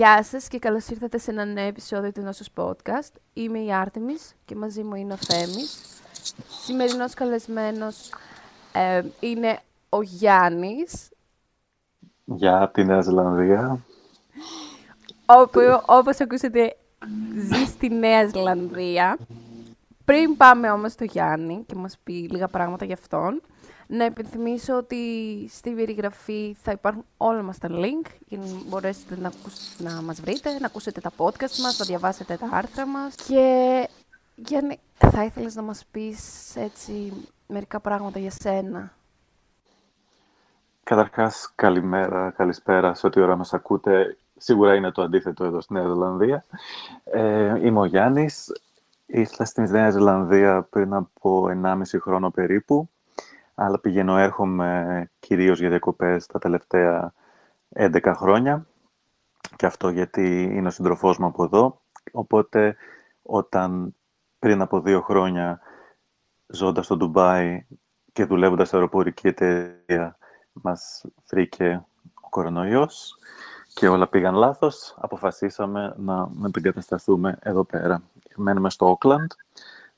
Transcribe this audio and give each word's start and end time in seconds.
Γεια 0.00 0.22
σας 0.22 0.48
και 0.48 0.58
καλώς 0.58 0.88
ήρθατε 0.88 1.18
σε 1.18 1.30
ένα 1.30 1.44
νέο 1.44 1.66
επεισόδιο 1.66 2.12
του 2.12 2.20
Νόσος 2.20 2.48
Podcast. 2.56 3.12
Είμαι 3.32 3.58
η 3.58 3.72
Άρτεμις 3.72 4.34
και 4.44 4.54
μαζί 4.54 4.82
μου 4.82 4.94
είναι 4.94 5.12
ο 5.12 5.16
Θέμης. 5.16 6.00
Σημερινός 6.64 7.14
καλεσμένος 7.14 8.10
ε, 8.72 9.02
είναι 9.20 9.58
ο 9.88 10.02
Γιάννης. 10.02 11.08
Για 12.24 12.70
την 12.74 12.86
Νέα 12.86 13.00
Ζηλανδία. 13.00 13.78
Όπου, 15.26 15.60
όπως 15.86 16.20
ακούσατε, 16.20 16.76
ζει 17.36 17.64
στη 17.64 17.88
Νέα 17.88 18.26
Ζηλανδία. 18.26 19.18
Πριν 20.04 20.36
πάμε 20.36 20.70
όμως 20.70 20.92
στο 20.92 21.04
Γιάννη 21.04 21.64
και 21.66 21.74
μας 21.74 21.98
πει 22.04 22.12
λίγα 22.12 22.48
πράγματα 22.48 22.84
για 22.84 22.94
αυτόν, 22.94 23.42
να 23.92 24.04
επιθυμίσω 24.04 24.76
ότι 24.76 24.96
στη 25.50 25.70
περιγραφή 25.70 26.56
θα 26.62 26.72
υπάρχουν 26.72 27.04
όλα 27.16 27.42
μας 27.42 27.58
τα 27.58 27.68
link 27.70 28.10
για 28.28 28.38
να 28.38 28.44
μπορέσετε 28.66 29.16
να, 29.16 29.32
να 29.78 30.02
μας 30.02 30.20
βρείτε, 30.20 30.58
να 30.58 30.66
ακούσετε 30.66 31.00
τα 31.00 31.10
podcast 31.16 31.56
μας, 31.62 31.78
να 31.78 31.84
διαβάσετε 31.84 32.36
τα 32.36 32.48
άρθρα 32.52 32.86
μας. 32.86 33.14
Και 33.14 33.88
Γιάννη, 34.34 34.78
θα 34.94 35.24
ήθελες 35.24 35.54
να 35.54 35.62
μας 35.62 35.84
πεις 35.90 36.56
έτσι 36.56 37.12
μερικά 37.46 37.80
πράγματα 37.80 38.18
για 38.18 38.30
σένα; 38.30 38.92
Καταρχάς, 40.82 41.52
καλημέρα, 41.54 42.30
καλησπέρα 42.36 42.94
σε 42.94 43.06
ό,τι 43.06 43.20
ώρα 43.20 43.36
μας 43.36 43.54
ακούτε. 43.54 44.16
Σίγουρα 44.36 44.74
είναι 44.74 44.90
το 44.90 45.02
αντίθετο 45.02 45.44
εδώ 45.44 45.60
στη 45.60 45.72
Νέα 45.72 45.88
Ζηλανδία. 45.88 46.44
Ε, 47.04 47.66
είμαι 47.66 47.80
ο 47.80 47.84
Γιάννης. 47.84 48.52
Ήρθα 49.06 49.44
στη 49.44 49.60
Νέα 49.60 49.90
Ζηλανδία 49.90 50.66
πριν 50.70 50.94
από 50.94 51.48
1,5 51.62 51.82
χρόνο 52.00 52.30
περίπου 52.30 52.88
αλλά 53.62 53.80
πηγαίνω 53.80 54.16
έρχομαι 54.16 55.10
κυρίως 55.18 55.58
για 55.58 55.68
διακοπές 55.68 56.26
τα 56.26 56.38
τελευταία 56.38 57.12
11 57.74 58.12
χρόνια 58.16 58.66
και 59.56 59.66
αυτό 59.66 59.88
γιατί 59.88 60.42
είναι 60.42 60.68
ο 60.68 60.70
συντροφός 60.70 61.18
μου 61.18 61.26
από 61.26 61.44
εδώ. 61.44 61.80
Οπότε 62.12 62.76
όταν 63.22 63.94
πριν 64.38 64.60
από 64.60 64.80
δύο 64.80 65.00
χρόνια 65.00 65.60
ζώντας 66.46 66.84
στο 66.84 66.96
Ντουμπάι 66.96 67.66
και 68.12 68.24
δουλεύοντας 68.24 68.66
στην 68.66 68.78
αεροπορική 68.78 69.26
εταιρεία 69.26 70.16
μας 70.52 71.04
βρήκε 71.30 71.84
ο 72.20 72.28
κορονοϊός 72.28 73.18
και 73.74 73.88
όλα 73.88 74.08
πήγαν 74.08 74.34
λάθος, 74.34 74.94
αποφασίσαμε 74.98 75.94
να 75.96 76.28
μετεγκατασταθούμε 76.32 77.38
εδώ 77.42 77.64
πέρα. 77.64 78.02
Μένουμε 78.36 78.70
στο 78.70 78.90
Όκλαντ, 78.90 79.30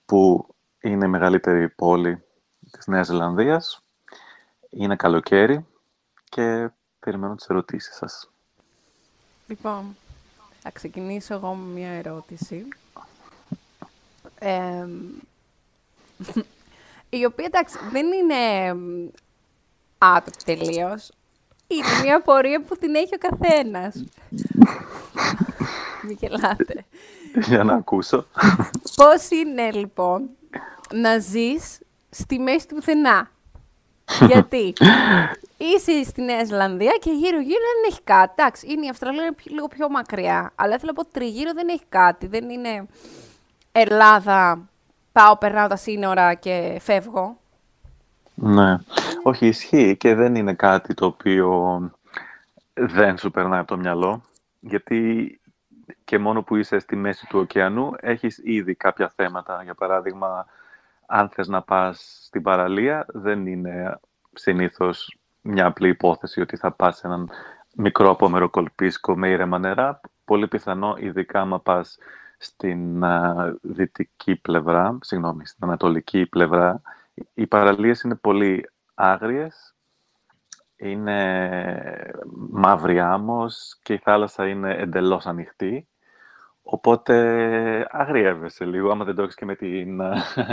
που 0.04 0.47
είναι 0.80 1.04
η 1.04 1.08
μεγαλύτερη 1.08 1.69
πόλη 1.69 2.22
της 2.73 2.87
Νέας 2.87 3.06
Ζηλανδίας. 3.06 3.83
Είναι 4.70 4.97
καλοκαίρι 4.97 5.67
και 6.25 6.70
περιμένω 6.98 7.34
τις 7.34 7.47
ερωτήσεις 7.47 7.97
σας. 7.97 8.31
Λοιπόν, 9.47 9.97
θα 10.61 10.70
ξεκινήσω 10.70 11.34
εγώ 11.34 11.55
με 11.55 11.81
μια 11.81 11.91
ερώτηση. 11.91 12.69
η 17.19 17.25
οποία, 17.25 17.45
εντάξει, 17.45 17.78
δεν 17.91 18.06
είναι 18.12 18.69
άτομη 19.98 20.37
τελείως. 20.45 21.12
Είναι 21.67 22.03
μια 22.03 22.23
πορεία 22.23 22.62
που 22.62 22.77
την 22.77 22.95
έχει 22.95 23.15
ο 23.15 23.19
καθένας. 23.19 23.95
Μην 26.03 26.17
γελάτε. 26.20 26.84
Για 27.47 27.65
να 27.65 27.75
ακούσω. 27.75 28.27
Πώς 28.95 29.31
είναι, 29.31 29.70
λοιπόν, 29.73 30.28
να 30.93 31.19
ζεις 31.19 31.78
στη 32.15 32.39
μέση 32.39 32.69
του 32.69 32.75
πουθενά. 32.75 33.31
Γιατί; 34.28 34.73
Είσαι 35.56 36.05
στη 36.05 36.23
Νέα 36.23 36.45
Ζηλανδία 36.45 36.93
και 37.00 37.11
γύρω-γύρω 37.11 37.61
δεν 37.61 37.91
έχει 37.91 38.00
κάτι. 38.05 38.33
Εντάξει, 38.37 38.67
είναι 38.73 38.87
η 38.87 38.89
Αυστραλία 38.89 39.23
είναι 39.23 39.34
λίγο 39.45 39.69
πιο 39.69 39.89
μακριά. 39.89 40.53
Αλλά 40.55 40.78
θέλω 40.78 40.93
να 40.97 41.03
πω 41.03 41.11
τριγύρω 41.11 41.53
δεν 41.53 41.69
έχει 41.69 41.84
κάτι. 41.89 42.27
Δεν 42.27 42.50
είναι 42.50 42.87
Ελλάδα, 43.73 44.69
πάω, 45.12 45.37
περνάω 45.37 45.69
τα 45.69 45.77
σύνορα 45.77 46.34
και 46.34 46.78
φεύγω. 46.81 47.37
Ναι. 48.34 48.79
Όχι, 49.23 49.47
ισχύει 49.47 49.97
και 49.97 50.15
δεν 50.15 50.34
είναι 50.34 50.55
κάτι 50.55 50.94
το 50.94 51.06
οποίο 51.06 51.81
δεν 52.75 53.19
σου 53.19 53.31
περνάει 53.31 53.61
από 53.61 53.69
το 53.69 53.77
μυαλό. 53.77 54.23
Γιατί 54.61 55.41
και 56.05 56.19
μόνο 56.19 56.43
που 56.43 56.56
είσαι 56.56 56.79
στη 56.79 56.97
μέση 56.97 57.27
του 57.27 57.39
ωκεανού 57.39 57.91
έχεις 58.00 58.41
ήδη 58.44 58.75
κάποια 58.75 59.12
θέματα. 59.17 59.61
Για 59.62 59.75
παράδειγμα, 59.75 60.47
αν 61.15 61.28
θες 61.28 61.49
να 61.49 61.62
πας 61.62 62.23
στην 62.27 62.43
παραλία, 62.43 63.05
δεν 63.09 63.47
είναι 63.47 64.00
συνήθως 64.33 65.19
μια 65.41 65.67
απλή 65.67 65.89
υπόθεση 65.89 66.41
ότι 66.41 66.56
θα 66.56 66.73
πας 66.73 66.97
σε 66.97 67.06
έναν 67.06 67.31
μικρό 67.77 68.11
απόμερο 68.11 68.50
κολπίσκο 68.50 69.17
με 69.17 69.28
ήρεμα 69.28 69.59
νερά. 69.59 70.00
Πολύ 70.25 70.49
πιθανό, 70.49 70.97
ειδικά 70.99 71.41
άμα 71.41 71.61
πας 71.61 71.99
στην 72.39 73.05
δυτική 73.61 74.37
πλευρά, 74.37 74.99
συγγνώμη, 75.00 75.47
στην 75.47 75.65
ανατολική 75.69 76.27
πλευρά, 76.27 76.83
οι 77.34 77.47
παραλίες 77.47 78.00
είναι 78.00 78.15
πολύ 78.15 78.71
άγριες, 78.94 79.75
είναι 80.77 82.12
μαύρη 82.50 83.00
άμμος 83.00 83.79
και 83.83 83.93
η 83.93 83.99
θάλασσα 83.99 84.49
είναι 84.49 84.75
εντελώς 84.75 85.27
ανοιχτή 85.27 85.87
Οπότε 86.62 87.87
αγριεύεσαι 87.91 88.65
λίγο, 88.65 88.91
άμα 88.91 89.05
δεν 89.05 89.15
το 89.15 89.23
έχεις 89.23 89.34
και 89.34 89.45
με 89.45 89.55
την, 89.55 90.00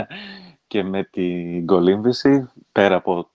και 0.66 0.82
με 0.82 1.04
την 1.04 1.66
κολύμβηση, 1.66 2.50
πέρα 2.72 2.96
από... 2.96 3.30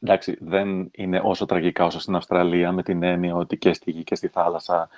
Εντάξει, 0.00 0.36
δεν 0.40 0.90
είναι 0.92 1.20
όσο 1.24 1.46
τραγικά 1.46 1.84
όσο 1.84 2.00
στην 2.00 2.14
Αυστραλία, 2.14 2.72
με 2.72 2.82
την 2.82 3.02
έννοια 3.02 3.34
ότι 3.34 3.58
και 3.58 3.72
στη 3.72 3.90
γη 3.90 4.04
και 4.04 4.14
στη 4.14 4.28
θάλασσα 4.28 4.88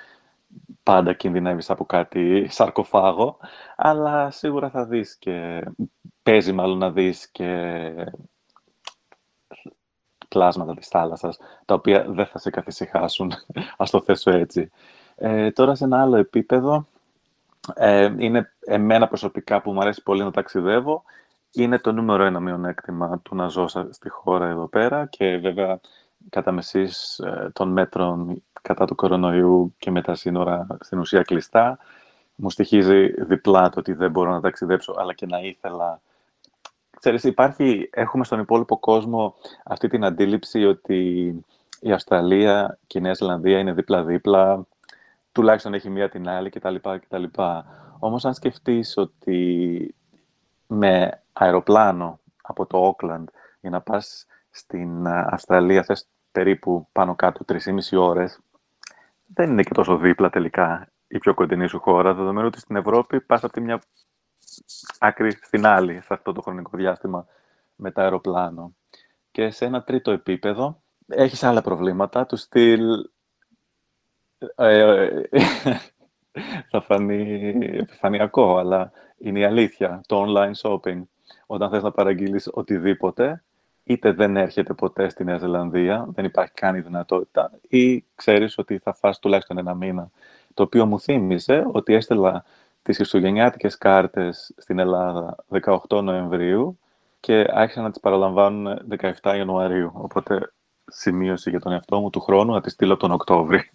πάντα 0.83 1.13
κινδυνεύεις 1.13 1.71
από 1.71 1.85
κάτι 1.85 2.47
σαρκοφάγο, 2.51 3.39
αλλά 3.77 4.31
σίγουρα 4.31 4.71
θα 4.71 4.85
δεις 4.85 5.17
και... 5.17 5.65
Παίζει 6.23 6.53
μάλλον 6.53 6.79
να 6.79 6.91
δεις 6.91 7.29
και 7.31 7.93
πλάσματα 10.29 10.75
της 10.75 10.89
θάλασσας, 10.89 11.39
τα 11.65 11.75
οποία 11.75 12.05
δεν 12.09 12.27
θα 12.27 12.39
σε 12.39 12.51
καθησυχάσουν, 12.51 13.33
ας 13.77 13.91
το 13.91 14.01
θέσω 14.01 14.31
έτσι. 14.31 14.71
Ε, 15.19 15.51
τώρα 15.51 15.75
σε 15.75 15.85
ένα 15.85 16.01
άλλο 16.01 16.17
επίπεδο, 16.17 16.87
ε, 17.75 18.15
είναι 18.19 18.53
εμένα 18.61 19.09
προσωπικά 19.09 19.63
που 19.63 19.73
μου 19.73 19.81
αρέσει 19.81 20.03
πολύ 20.03 20.23
να 20.23 20.31
ταξιδεύω, 20.31 21.03
είναι 21.53 21.79
το 21.79 21.93
νούμερο 21.93 22.25
ένα 22.25 22.41
μειονέκτημα 22.41 23.21
του 23.23 23.35
να 23.35 23.49
ζω 23.49 23.69
στη 23.69 24.09
χώρα 24.09 24.49
εδώ 24.49 24.67
πέρα 24.67 25.07
και 25.07 25.37
βέβαια 25.37 25.81
κατά 26.31 26.53
μεσής 26.53 27.19
ε, 27.19 27.51
των 27.53 27.69
μέτρων 27.69 28.43
κατά 28.63 28.85
του 28.85 28.95
κορονοϊού 28.95 29.75
και 29.79 29.91
με 29.91 30.03
τα 30.03 30.15
σύνορα 30.15 30.67
στην 30.81 30.99
ουσία 30.99 31.23
κλειστά, 31.23 31.79
μου 32.35 32.51
στοιχίζει 32.51 33.25
διπλά 33.25 33.69
το 33.69 33.81
ότι 33.81 33.93
δεν 33.93 34.11
μπορώ 34.11 34.31
να 34.31 34.41
ταξιδέψω, 34.41 34.95
αλλά 34.99 35.15
και 35.15 35.27
να 35.27 35.39
ήθελα. 35.39 36.01
Ξέρεις, 37.01 37.25
υπάρχει, 37.25 37.91
έχουμε 37.93 38.25
στον 38.25 38.41
υπόλοιπο 38.41 38.79
κόσμο 38.79 39.35
αυτή 39.65 39.89
την 39.89 40.05
αντίληψη 40.05 40.65
ότι 40.65 41.35
η 41.81 41.93
Αυστραλία 41.93 42.79
και 42.87 42.99
η 42.99 43.01
Νέα 43.01 43.15
Ζηλανδία 43.15 43.59
είναι 43.59 43.73
δίπλα-δίπλα, 43.73 44.67
τουλάχιστον 45.39 45.75
έχει 45.75 45.91
μία 45.91 46.09
την 46.09 46.29
άλλη 46.29 46.51
κτλ. 46.51 46.75
κτλ. 46.75 47.25
Όμως 47.99 48.25
αν 48.25 48.35
σκεφτείς 48.35 48.97
ότι 48.97 49.95
με 50.67 51.23
αεροπλάνο 51.33 52.21
από 52.43 52.67
το 52.67 52.79
Όκλαντ 52.79 53.29
για 53.61 53.71
να 53.71 53.81
πας 53.81 54.27
στην 54.51 55.07
Αυστραλία 55.07 55.83
θες 55.83 56.09
περίπου 56.33 56.89
πάνω 56.93 57.15
κάτω 57.15 57.45
3,5 57.49 57.99
ώρες, 57.99 58.41
δεν 59.27 59.51
είναι 59.51 59.63
και 59.63 59.75
τόσο 59.75 59.97
δίπλα 59.97 60.31
τελικά 60.31 60.89
η 61.09 61.19
πιο 61.19 61.35
κοντινή 61.35 61.69
σου 61.69 61.81
χώρα, 61.81 62.15
δεδομένου 62.15 62.47
ότι 62.47 62.61
στην 62.61 62.77
Ευρώπη 62.77 63.21
πας 63.21 63.45
από 63.45 63.53
τη 63.53 63.61
μια 63.61 63.83
άκρη 64.99 65.31
στην 65.31 65.67
άλλη 65.67 66.01
σε 66.01 66.15
αυτό 66.15 66.33
το 66.33 66.41
χρονικό 66.41 66.77
διάστημα 66.77 67.27
με 67.77 67.91
το 67.91 68.01
αεροπλάνο. 68.01 68.75
Και 69.31 69.51
σε 69.51 69.65
ένα 69.65 69.83
τρίτο 69.83 70.11
επίπεδο 70.11 70.83
έχεις 71.07 71.43
άλλα 71.43 71.63
προβλήματα, 71.63 72.27
του 72.27 72.37
στυλ 72.37 72.83
ε, 74.55 75.03
ε, 75.05 75.29
θα 76.71 76.81
φανεί 76.81 77.51
επιφανειακό, 77.73 78.57
αλλά 78.59 78.93
είναι 79.19 79.39
η 79.39 79.45
αλήθεια. 79.45 80.01
Το 80.07 80.25
online 80.27 80.53
shopping, 80.63 81.03
όταν 81.47 81.71
θες 81.71 81.83
να 81.83 81.91
παραγγείλεις 81.91 82.49
οτιδήποτε, 82.53 83.43
είτε 83.85 84.13
δεν 84.13 84.37
έρχεται 84.37 84.75
ποτέ 84.75 85.09
στη 85.09 85.25
Νέα 85.25 85.39
Ζηλανδία, 85.39 86.09
δεν 86.15 86.25
υπάρχει 86.25 86.53
καν 86.53 86.77
η 86.77 86.81
δυνατότητα, 86.81 87.51
ή 87.69 88.05
ξέρεις 88.15 88.59
ότι 88.59 88.79
θα 88.79 88.95
φας 88.95 89.19
τουλάχιστον 89.19 89.59
ένα 89.59 89.75
μήνα. 89.75 90.11
Το 90.55 90.63
οποίο 90.63 90.87
μου 90.87 91.01
θύμισε 91.01 91.67
ότι 91.73 91.95
έστελα 91.95 92.45
τις 92.83 92.97
χριστουγεννιάτικες 92.97 93.79
κάρτες 93.79 94.55
στην 94.57 94.79
Ελλάδα 94.79 95.37
18 95.89 96.03
Νοεμβρίου 96.03 96.79
και 97.21 97.47
άρχισαν 97.51 97.83
να 97.83 97.91
τις 97.91 98.01
παραλαμβάνουν 98.01 98.81
17 99.23 99.35
Ιανουαρίου. 99.37 99.91
Οπότε 99.95 100.53
σημείωση 100.87 101.51
για 101.51 101.61
τον 101.61 101.73
εαυτό 101.73 102.01
μου 102.01 102.11
του 102.11 102.21
χρόνου 102.21 102.53
να 102.53 102.61
τη 102.61 102.71
στείλω 102.71 102.97
τον 102.97 103.11
Οκτώβρη. 103.11 103.71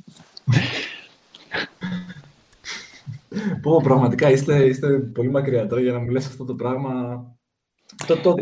Πω, 3.61 3.81
πραγματικά 3.83 4.29
είστε, 4.29 4.65
είστε 4.65 4.99
πολύ 4.99 5.29
μακριά 5.29 5.67
τώρα 5.67 5.81
για 5.81 5.91
να 5.91 5.99
μου 5.99 6.09
λες 6.09 6.25
αυτό 6.25 6.45
το 6.45 6.55
πράγμα. 6.55 7.25
Το, 8.07 8.17
το... 8.17 8.35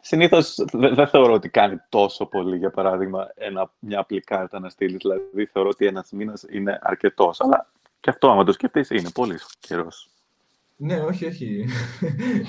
συνήθως 0.00 0.64
δεν 0.72 1.08
θεωρώ 1.08 1.32
ότι 1.32 1.48
κάνει 1.48 1.76
τόσο 1.88 2.26
πολύ, 2.26 2.56
για 2.56 2.70
παράδειγμα, 2.70 3.32
ένα, 3.34 3.72
μια 3.78 4.00
απλή 4.00 4.20
κάρτα 4.20 4.60
να 4.60 4.68
στείλεις. 4.68 4.96
Δηλαδή, 4.96 5.46
θεωρώ 5.52 5.68
ότι 5.68 5.86
ένας 5.86 6.10
μήνας 6.12 6.44
είναι 6.50 6.78
αρκετός. 6.82 7.40
Αλλά 7.40 7.70
και 8.00 8.10
αυτό, 8.10 8.30
άμα 8.30 8.44
το 8.44 8.52
σκεφτείς, 8.52 8.90
είναι 8.90 9.10
πολύ 9.14 9.38
καιρός. 9.60 10.08
Ναι, 10.76 11.00
όχι, 11.00 11.26
όχι. 11.26 11.68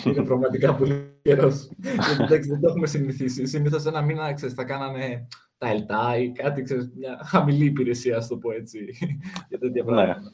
είναι 0.05 0.23
πραγματικά 0.23 0.75
πολύ 0.75 1.19
καιρός. 1.21 1.69
Εντάξει, 2.19 2.49
δεν 2.49 2.59
το 2.61 2.69
έχουμε 2.69 2.87
συνηθίσει. 2.87 3.45
Συνήθως 3.45 3.85
ένα 3.85 4.01
μήνα 4.01 4.33
ξέρεις, 4.33 4.55
θα 4.55 4.63
κάνανε 4.63 5.27
τα 5.57 5.69
ΕΛΤΑ 5.69 6.17
ή 6.17 6.31
κάτι, 6.31 6.61
ξέρεις, 6.61 6.91
μια 6.95 7.19
χαμηλή 7.23 7.65
υπηρεσία, 7.65 8.17
ας 8.17 8.27
το 8.27 8.37
πω 8.37 8.51
έτσι, 8.51 8.79
για 9.49 9.59
τέτοια 9.59 9.83
ναι. 9.83 9.91
πράγματα. 9.91 10.33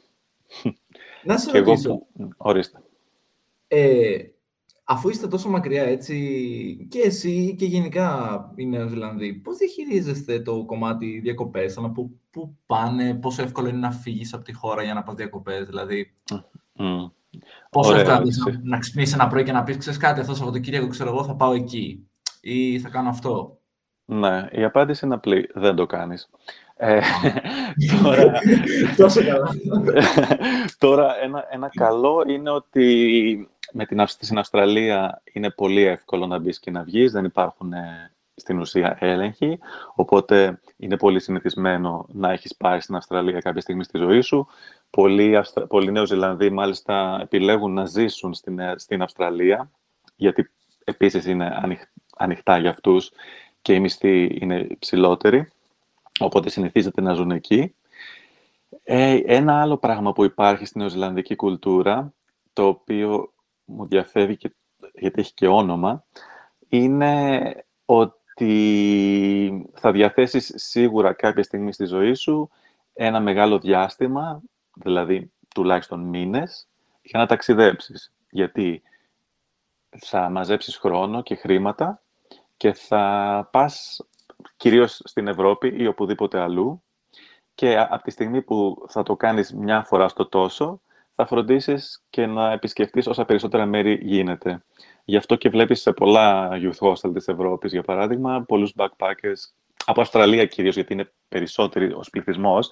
Να 1.24 1.38
σε 1.38 1.58
ρωτήσω. 1.58 2.06
Ορίστε. 2.36 2.82
Ε, 3.68 4.16
αφού 4.84 5.08
είστε 5.08 5.28
τόσο 5.28 5.48
μακριά 5.48 5.82
έτσι, 5.82 6.86
και 6.90 6.98
εσύ 6.98 7.54
και 7.58 7.64
γενικά 7.64 8.52
οι 8.56 8.66
Νέο 8.66 8.88
Ζηλανδοί, 8.88 9.32
πώς 9.32 9.56
διαχειρίζεστε 9.56 10.40
το 10.40 10.64
κομμάτι 10.64 11.20
διακοπές, 11.20 11.76
να 11.76 11.90
πού, 11.90 12.20
πού 12.30 12.56
πάνε, 12.66 13.14
πόσο 13.14 13.42
εύκολο 13.42 13.68
είναι 13.68 13.78
να 13.78 13.90
φύγεις 13.90 14.34
από 14.34 14.44
τη 14.44 14.52
χώρα 14.52 14.82
για 14.82 14.94
να 14.94 15.02
πας 15.02 15.14
διακοπές, 15.14 15.66
δηλαδή... 15.66 16.14
Mm. 16.78 17.10
Πόσο 17.70 17.94
εύκολο 17.94 18.28
είναι 18.28 18.60
να 18.62 18.78
ξυπνήσεις 18.78 19.14
ένα 19.14 19.26
πρωί 19.26 19.42
και 19.42 19.52
να 19.52 19.62
πεις, 19.62 19.76
ξέρεις 19.76 19.98
κάτι, 19.98 20.20
αυτό 20.20 20.32
το 20.32 20.38
Σαββατοκύριακο, 20.38 20.86
ξέρω 20.86 21.10
εγώ, 21.10 21.24
θα 21.24 21.34
πάω 21.34 21.52
εκεί 21.52 22.08
ή 22.40 22.80
θα 22.80 22.88
κάνω 22.88 23.08
αυτό. 23.08 23.61
Ναι, 24.04 24.48
η 24.50 24.64
απάντηση 24.64 25.04
είναι 25.04 25.14
απλή. 25.14 25.50
Δεν 25.54 25.74
το 25.74 25.86
κάνεις. 25.86 26.30
Ε, 26.76 27.00
τώρα, 28.02 28.32
Τόσο 28.96 29.24
καλά. 29.24 29.50
τώρα 30.78 31.22
ένα, 31.22 31.46
ένα 31.50 31.68
καλό 31.68 32.24
είναι 32.26 32.50
ότι 32.50 33.48
με 33.72 33.86
την, 33.86 34.06
στην 34.06 34.38
Αυστραλία 34.38 35.22
είναι 35.32 35.50
πολύ 35.50 35.82
εύκολο 35.82 36.26
να 36.26 36.38
μπεις 36.38 36.60
και 36.60 36.70
να 36.70 36.82
βγεις. 36.82 37.12
Δεν 37.12 37.24
υπάρχουν 37.24 37.72
ε, 37.72 38.12
στην 38.34 38.58
ουσία 38.58 38.96
έλεγχοι. 39.00 39.58
Οπότε 39.94 40.60
είναι 40.76 40.96
πολύ 40.96 41.20
συνηθισμένο 41.20 42.06
να 42.12 42.32
έχεις 42.32 42.56
πάει 42.56 42.80
στην 42.80 42.94
Αυστραλία 42.94 43.40
κάποια 43.40 43.60
στιγμή 43.60 43.84
στη 43.84 43.98
ζωή 43.98 44.20
σου. 44.20 44.46
Πολλοί, 44.90 45.36
Αυστρα... 45.36 45.66
πολλοί 45.66 45.92
Νεοζηλανδοί 45.92 46.50
μάλιστα 46.50 47.18
επιλέγουν 47.22 47.72
να 47.72 47.84
ζήσουν 47.84 48.34
στην, 48.34 48.58
ε, 48.58 48.74
στην 48.76 49.02
Αυστραλία 49.02 49.70
γιατί 50.16 50.50
επίσης 50.84 51.26
είναι 51.26 51.76
ανοιχτά 52.16 52.58
για 52.58 52.70
αυτούς 52.70 53.10
και 53.62 53.74
οι 53.74 53.80
μισθοί 53.80 54.38
είναι 54.40 54.66
ψηλότεροι, 54.78 55.50
οπότε 56.20 56.50
συνηθίζεται 56.50 57.00
να 57.00 57.12
ζουν 57.12 57.30
εκεί. 57.30 57.74
Ε, 58.84 59.20
ένα 59.24 59.60
άλλο 59.60 59.76
πράγμα 59.76 60.12
που 60.12 60.24
υπάρχει 60.24 60.64
στην 60.64 60.80
νεοζηλανδική 60.80 61.36
κουλτούρα, 61.36 62.12
το 62.52 62.66
οποίο 62.66 63.32
μου 63.64 63.86
διαφεύγει 63.86 64.36
και, 64.36 64.54
γιατί 64.94 65.20
έχει 65.20 65.34
και 65.34 65.46
όνομα, 65.46 66.04
είναι 66.68 67.54
ότι 67.84 69.66
θα 69.74 69.92
διαθέσεις 69.92 70.52
σίγουρα 70.56 71.12
κάποια 71.12 71.42
στιγμή 71.42 71.72
στη 71.72 71.84
ζωή 71.84 72.14
σου 72.14 72.50
ένα 72.92 73.20
μεγάλο 73.20 73.58
διάστημα, 73.58 74.42
δηλαδή 74.74 75.32
τουλάχιστον 75.54 76.00
μήνες, 76.00 76.68
για 77.02 77.18
να 77.18 77.26
ταξιδέψεις. 77.26 78.12
Γιατί 78.30 78.82
θα 79.98 80.28
μαζέψεις 80.28 80.76
χρόνο 80.76 81.22
και 81.22 81.34
χρήματα 81.34 82.02
και 82.62 82.72
θα 82.72 83.48
πας 83.52 84.00
κυρίως 84.56 85.00
στην 85.04 85.28
Ευρώπη 85.28 85.74
ή 85.76 85.86
οπουδήποτε 85.86 86.40
αλλού. 86.40 86.82
Και 87.54 87.78
από 87.78 88.02
τη 88.02 88.10
στιγμή 88.10 88.42
που 88.42 88.86
θα 88.88 89.02
το 89.02 89.16
κάνεις 89.16 89.52
μια 89.52 89.84
φορά 89.84 90.08
στο 90.08 90.26
τόσο, 90.26 90.80
θα 91.14 91.26
φροντίσεις 91.26 92.02
και 92.10 92.26
να 92.26 92.52
επισκεφτείς 92.52 93.06
όσα 93.06 93.24
περισσότερα 93.24 93.66
μέρη 93.66 93.98
γίνεται. 94.02 94.64
Γι' 95.04 95.16
αυτό 95.16 95.36
και 95.36 95.48
βλέπεις 95.48 95.80
σε 95.80 95.92
πολλά 95.92 96.50
youth 96.52 96.88
hostel 96.88 97.10
της 97.14 97.28
Ευρώπης, 97.28 97.72
για 97.72 97.82
παράδειγμα, 97.82 98.44
πολλούς 98.48 98.74
backpackers, 98.76 99.52
από 99.84 100.00
Αυστραλία 100.00 100.46
κυρίως, 100.46 100.74
γιατί 100.74 100.92
είναι 100.92 101.12
περισσότεροι 101.28 101.92
ως 101.92 102.10
πληθυσμός, 102.10 102.70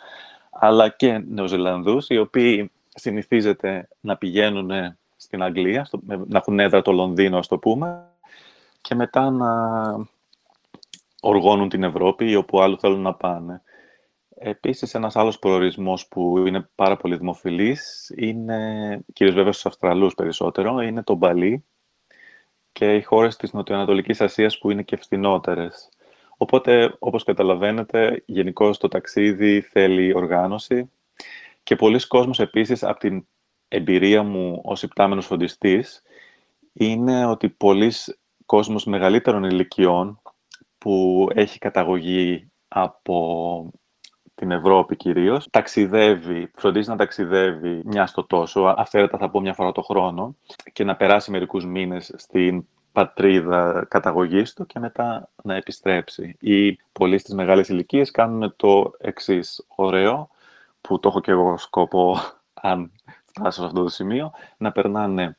αλλά 0.51 0.89
και 0.89 1.19
Νεοζηλανδούς, 1.19 2.09
οι 2.09 2.19
οποίοι 2.19 2.71
συνηθίζεται 2.89 3.89
να 4.01 4.17
πηγαίνουν 4.17 4.97
στην 5.17 5.43
Αγγλία, 5.43 5.89
να 6.07 6.39
έχουν 6.39 6.61
έδρα 6.61 6.83
το 6.83 6.93
Λονδίνο, 6.93 7.39
ας 7.39 7.47
το 7.47 7.59
πούμε, 7.59 8.10
και 8.81 8.95
μετά 8.95 9.31
να 9.31 9.53
οργώνουν 11.21 11.69
την 11.69 11.83
Ευρώπη 11.83 12.31
ή 12.31 12.35
όπου 12.35 12.61
άλλο 12.61 12.79
θέλουν 12.79 13.01
να 13.01 13.15
πάνε. 13.15 13.63
Επίσης, 14.43 14.95
ένας 14.95 15.17
άλλος 15.17 15.39
προορισμός 15.39 16.09
που 16.09 16.47
είναι 16.47 16.69
πάρα 16.75 16.97
πολύ 16.97 17.17
δημοφιλής 17.17 18.13
είναι, 18.17 19.01
κυρίως 19.13 19.35
βέβαια 19.35 19.53
στους 19.53 19.67
Αυστραλούς 19.67 20.15
περισσότερο, 20.15 20.81
είναι 20.81 21.03
το 21.03 21.15
Μπαλί 21.15 21.65
και 22.73 22.95
οι 22.95 23.03
χώρες 23.03 23.37
της 23.37 23.53
Νοτιοανατολικής 23.53 24.21
Ασίας 24.21 24.59
που 24.59 24.71
είναι 24.71 24.83
και 24.83 24.97
φθηνότερες. 24.97 25.89
Οπότε, 26.37 26.97
όπως 26.99 27.25
καταλαβαίνετε, 27.25 28.23
γενικώ 28.27 28.71
το 28.71 28.89
ταξίδι 28.89 29.61
θέλει 29.61 30.15
οργάνωση 30.15 30.91
και 31.63 31.77
πολλοί 31.77 32.07
κόσμος 32.07 32.41
επίσης, 32.41 32.83
από 32.83 32.99
την 32.99 33.27
εμπειρία 33.69 34.23
μου 34.23 34.61
ως 34.65 34.83
υπτάμενος 34.83 35.27
φροντιστής, 35.27 36.03
είναι 36.73 37.27
ότι 37.27 37.49
πολλοί 37.49 37.93
κόσμος 38.51 38.85
μεγαλύτερων 38.85 39.45
ηλικιών 39.45 40.21
που 40.79 41.29
έχει 41.35 41.59
καταγωγή 41.59 42.51
από 42.69 43.71
την 44.35 44.51
Ευρώπη 44.51 44.97
κυρίως, 44.97 45.49
ταξιδεύει, 45.51 46.51
φροντίζει 46.55 46.89
να 46.89 46.97
ταξιδεύει 46.97 47.81
μια 47.85 48.07
στο 48.07 48.25
τόσο, 48.25 48.75
αφαίρετα 48.77 49.19
θα 49.19 49.31
πω 49.31 49.41
μια 49.41 49.55
φορά 49.55 49.73
το 49.73 49.83
χρόνο, 49.83 50.37
και 50.73 50.85
να 50.85 50.97
περάσει 50.97 51.31
μερικούς 51.31 51.65
μήνες 51.67 52.13
στην 52.17 52.67
πατρίδα 52.93 53.87
καταγωγής 53.89 54.53
του 54.53 54.67
και 54.67 54.79
μετά 54.79 55.31
να 55.43 55.55
επιστρέψει. 55.55 56.37
Ή 56.41 56.79
πολλοί 56.93 57.19
στις 57.19 57.35
μεγάλες 57.35 57.69
ηλικίες 57.69 58.11
κάνουν 58.11 58.55
το 58.57 58.93
εξής 58.99 59.65
ωραίο, 59.69 60.29
που 60.81 61.01
το 61.01 61.09
έχω 61.09 61.21
και 61.21 61.31
εγώ 61.31 61.59
σκοπό, 61.59 62.17
αν 62.55 62.93
φτάσω 63.25 63.61
σε 63.61 63.67
αυτό 63.67 63.83
το 63.83 63.89
σημείο, 63.89 64.33
να 64.57 64.73
περνάνε 64.73 65.37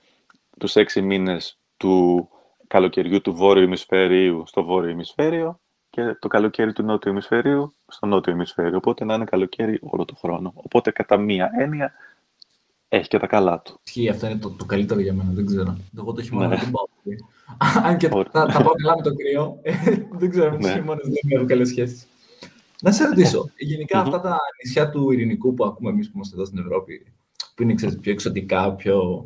τους 0.60 0.76
έξι 0.76 1.02
μήνες 1.02 1.58
του 1.78 2.30
καλοκαιριού 2.72 3.22
του 3.22 3.34
βόρειου 3.34 3.64
ημισφαιρίου 3.64 4.44
στο 4.48 4.64
βόρειο 4.64 4.90
ημισφαίριο 4.90 5.60
και 5.90 6.18
το 6.20 6.28
καλοκαίρι 6.28 6.74
του 6.74 6.84
νότιου 6.84 7.12
ημισφαιρίου 7.12 7.74
στο 7.88 8.06
νότιο 8.06 8.34
ημισφαίριο. 8.34 8.78
Οπότε 8.78 9.06
να 9.06 9.14
είναι 9.14 9.24
καλοκαίρι 9.24 9.80
όλο 9.82 10.06
το 10.06 10.16
χρόνο. 10.16 10.52
Οπότε 10.56 10.92
κατά 10.92 11.18
μία 11.18 11.50
έννοια 11.60 11.94
έχει 12.90 13.08
και 13.08 13.20
τα 13.20 13.28
καλά 13.28 13.62
του. 13.62 13.80
Ισχύει, 13.86 14.10
αυτό 14.10 14.26
είναι 14.26 14.38
το, 14.38 14.50
το 14.50 14.66
καλύτερο 14.66 15.00
για 15.00 15.14
μένα, 15.14 15.30
δεν 15.34 15.46
ξέρω. 15.46 15.78
Εγώ 15.98 16.14
το 16.14 16.22
χειμώνα 16.22 16.48
ναι. 16.48 16.56
δεν 16.56 16.72
πάω. 16.72 16.86
Αν 17.90 17.98
και 17.98 18.10
τα, 18.10 18.24
τα 18.32 18.62
πάω 18.64 18.74
καλά 18.74 18.96
με 18.98 19.04
το 19.04 19.16
κρύο, 19.16 19.60
ε, 19.62 19.74
δεν 20.12 20.30
ξέρω, 20.30 20.52
με 20.52 20.58
τους 20.58 20.68
ναι. 20.68 20.74
χειμώνες 20.74 21.04
δεν 21.04 21.38
έχω 21.38 21.46
καλές 21.46 21.68
σχέσεις. 21.68 22.08
Να 22.82 22.92
σε 22.92 23.06
ρωτήσω, 23.06 23.50
γενικά 23.72 24.00
αυτά 24.00 24.22
τα 24.22 24.38
νησιά 24.64 24.90
του 24.90 25.12
Ειρηνικού 25.12 25.54
που 25.54 25.66
ακούμε 25.66 25.90
εμείς 25.90 26.06
που 26.06 26.12
είμαστε 26.16 26.36
εδώ 26.36 26.46
στην 26.46 26.60
Ευρώπη, 26.60 27.06
που 27.56 27.64
είναι 27.64 27.74
ξέρεις, 27.74 28.00
πιο 28.00 28.12
εξωτικά, 28.12 28.74
πιο 28.74 29.26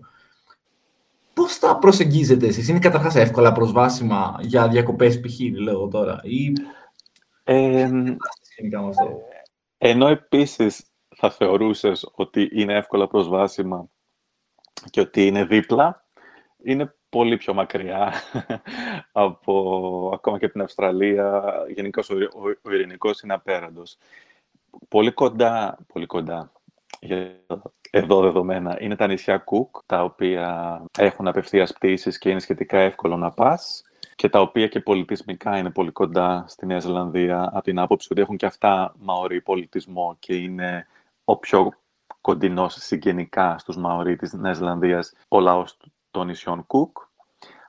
Πώς 1.35 1.59
τα 1.59 1.77
προσεγγίζετε 1.77 2.47
εσείς, 2.47 2.67
είναι 2.67 2.79
καταρχάς 2.79 3.15
εύκολα 3.15 3.51
προσβάσιμα 3.51 4.37
για 4.41 4.67
διακοπές 4.67 5.19
π.χ. 5.19 5.39
λέω 5.61 5.87
τώρα 5.87 6.19
ή... 6.23 6.53
Ε, 7.43 7.89
ενώ 9.77 10.07
επίσης 10.07 10.85
θα 11.15 11.31
θεωρούσες 11.31 12.09
ότι 12.11 12.49
είναι 12.53 12.77
εύκολα 12.77 13.07
προσβάσιμα 13.07 13.89
και 14.89 14.99
ότι 14.99 15.25
είναι 15.27 15.45
δίπλα, 15.45 16.05
είναι 16.63 16.95
πολύ 17.09 17.37
πιο 17.37 17.53
μακριά 17.53 18.13
από 19.11 20.11
ακόμα 20.13 20.39
και 20.39 20.49
την 20.49 20.61
Αυστραλία. 20.61 21.43
Γενικώς 21.73 22.09
ο, 22.09 22.15
ο, 22.15 22.49
ο 22.61 22.73
ειρηνικός 22.73 23.21
είναι 23.21 23.33
απέραντος. 23.33 23.97
Πολύ 24.87 25.11
κοντά, 25.11 25.77
πολύ 25.93 26.05
κοντά 26.05 26.51
για 26.99 27.45
εδώ 27.97 28.21
δεδομένα 28.21 28.77
είναι 28.79 28.95
τα 28.95 29.07
νησιά 29.07 29.37
Κουκ, 29.37 29.75
τα 29.85 30.03
οποία 30.03 30.81
έχουν 30.97 31.27
απευθείας 31.27 31.73
πτήσεις 31.73 32.17
και 32.17 32.29
είναι 32.29 32.39
σχετικά 32.39 32.79
εύκολο 32.79 33.17
να 33.17 33.31
πας 33.31 33.83
και 34.15 34.29
τα 34.29 34.41
οποία 34.41 34.67
και 34.67 34.79
πολιτισμικά 34.79 35.57
είναι 35.57 35.69
πολύ 35.69 35.91
κοντά 35.91 36.45
στη 36.47 36.65
Νέα 36.65 36.79
Ζηλανδία 36.79 37.49
από 37.53 37.61
την 37.61 37.79
άποψη 37.79 38.07
ότι 38.11 38.21
έχουν 38.21 38.37
και 38.37 38.45
αυτά 38.45 38.93
μαωρί 38.97 39.41
πολιτισμό 39.41 40.15
και 40.19 40.35
είναι 40.35 40.87
ο 41.23 41.37
πιο 41.37 41.71
κοντινός 42.21 42.73
συγγενικά 42.73 43.57
στους 43.57 43.77
μαωρί 43.77 44.15
της 44.15 44.33
Νέας 44.33 44.57
Ζηλανδίας 44.57 45.13
ο 45.27 45.39
λαός 45.39 45.77
των 46.11 46.27
νησιών 46.27 46.65
Κουκ. 46.67 46.97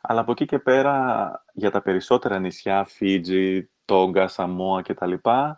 Αλλά 0.01 0.21
από 0.21 0.33
εκεί 0.33 0.45
και 0.45 0.59
πέρα 0.59 1.31
για 1.53 1.71
τα 1.71 1.83
περισσότερα 1.83 2.39
νησιά, 2.39 2.85
Φίτζι, 2.85 3.69
Τόγκα, 3.87 4.29
Σαμόα 4.29 4.83
κτλ. 4.83 5.13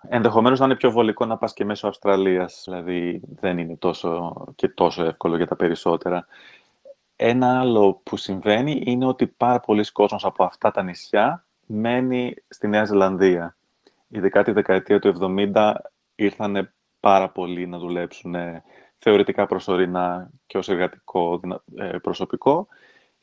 Ενδεχομένως 0.08 0.58
να 0.58 0.64
είναι 0.64 0.76
πιο 0.76 0.90
βολικό 0.90 1.24
να 1.24 1.36
πας 1.36 1.52
και 1.52 1.64
μέσω 1.64 1.88
Αυστραλίας. 1.88 2.62
Δηλαδή 2.64 3.20
δεν 3.28 3.58
είναι 3.58 3.76
τόσο 3.76 4.44
και 4.54 4.68
τόσο 4.68 5.04
εύκολο 5.04 5.36
για 5.36 5.46
τα 5.46 5.56
περισσότερα. 5.56 6.26
Ένα 7.16 7.60
άλλο 7.60 8.00
που 8.02 8.16
συμβαίνει 8.16 8.82
είναι 8.84 9.06
ότι 9.06 9.26
πάρα 9.26 9.60
πολλοί 9.60 9.92
κόσμος 9.92 10.24
από 10.24 10.44
αυτά 10.44 10.70
τα 10.70 10.82
νησιά 10.82 11.46
μένει 11.66 12.34
στη 12.48 12.68
Νέα 12.68 12.84
Ζηλανδία. 12.84 13.56
Ειδικά 14.08 14.42
τη 14.42 14.52
δεκαετία 14.52 14.98
του 14.98 15.14
70 15.54 15.72
ήρθαν 16.14 16.72
πάρα 17.00 17.30
πολλοί 17.30 17.66
να 17.66 17.78
δουλέψουν 17.78 18.34
θεωρητικά 18.98 19.46
προσωρινά 19.46 20.30
και 20.46 20.58
ως 20.58 20.68
εργατικό 20.68 21.40
ε, 21.76 21.98
προσωπικό 22.02 22.68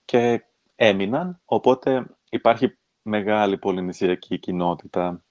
και 0.05 0.43
έμειναν, 0.75 1.39
οπότε 1.45 2.05
υπάρχει 2.29 2.77
μεγάλη 3.05 3.57
πολυνησιακή 3.57 4.39
κοινότητα 4.39 5.21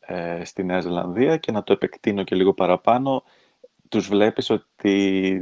ε, 0.00 0.44
στη 0.44 0.64
Νέα 0.64 0.80
Ζηλανδία 0.80 1.36
και 1.36 1.52
να 1.52 1.62
το 1.62 1.72
επεκτείνω 1.72 2.22
και 2.22 2.34
λίγο 2.34 2.52
παραπάνω, 2.52 3.22
τους 3.88 4.08
βλέπεις 4.08 4.50
ότι 4.50 5.40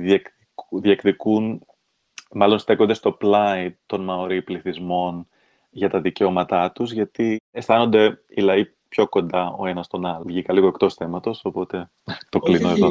διεκδικούν, 0.71 1.67
μάλλον 2.33 2.59
στέκονται 2.59 2.95
στο 2.95 3.13
πλάι 3.13 3.77
των 3.87 4.05
μαωρί 4.05 4.43
πληθυσμών 4.43 5.27
για 5.71 5.91
τα 5.91 6.01
δικαιώματά 6.01 6.73
τους, 6.73 6.93
γιατί 6.93 7.41
αισθάνονται 7.51 8.23
οι 8.29 8.41
λαοί 8.41 8.65
πιο 8.89 9.09
κοντά 9.09 9.51
ο 9.59 9.67
ένας 9.67 9.89
τον 9.89 10.07
άλλο. 10.07 10.25
Βγήκα 10.27 10.53
λίγο 10.53 10.67
εκτός 10.67 10.95
θέματος, 10.95 11.45
οπότε 11.45 11.91
το 12.29 12.39
κλείνω 12.39 12.69
εδώ. 12.71 12.89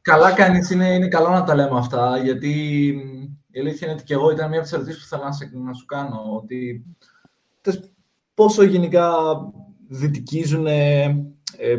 Καλά 0.00 0.32
κάνεις, 0.32 0.70
είναι, 0.70 0.94
είναι 0.94 1.08
καλό 1.08 1.28
να 1.28 1.44
τα 1.44 1.54
λέμε 1.54 1.78
αυτά, 1.78 2.18
γιατί 2.18 2.50
η 3.50 3.60
αλήθεια 3.60 3.86
είναι 3.86 3.96
ότι 3.96 4.04
και 4.04 4.14
εγώ 4.14 4.30
ήταν 4.30 4.48
μια 4.48 4.58
από 4.58 4.66
τις 4.68 4.76
ερωτήσεις 4.76 5.00
που 5.00 5.14
ήθελα 5.14 5.36
να, 5.64 5.72
σου 5.72 5.86
κάνω, 5.86 6.24
ότι 6.36 6.84
πόσο 8.36 8.62
γενικά 8.62 9.14
δυτικίζουν 9.88 10.66
ε, 10.66 11.26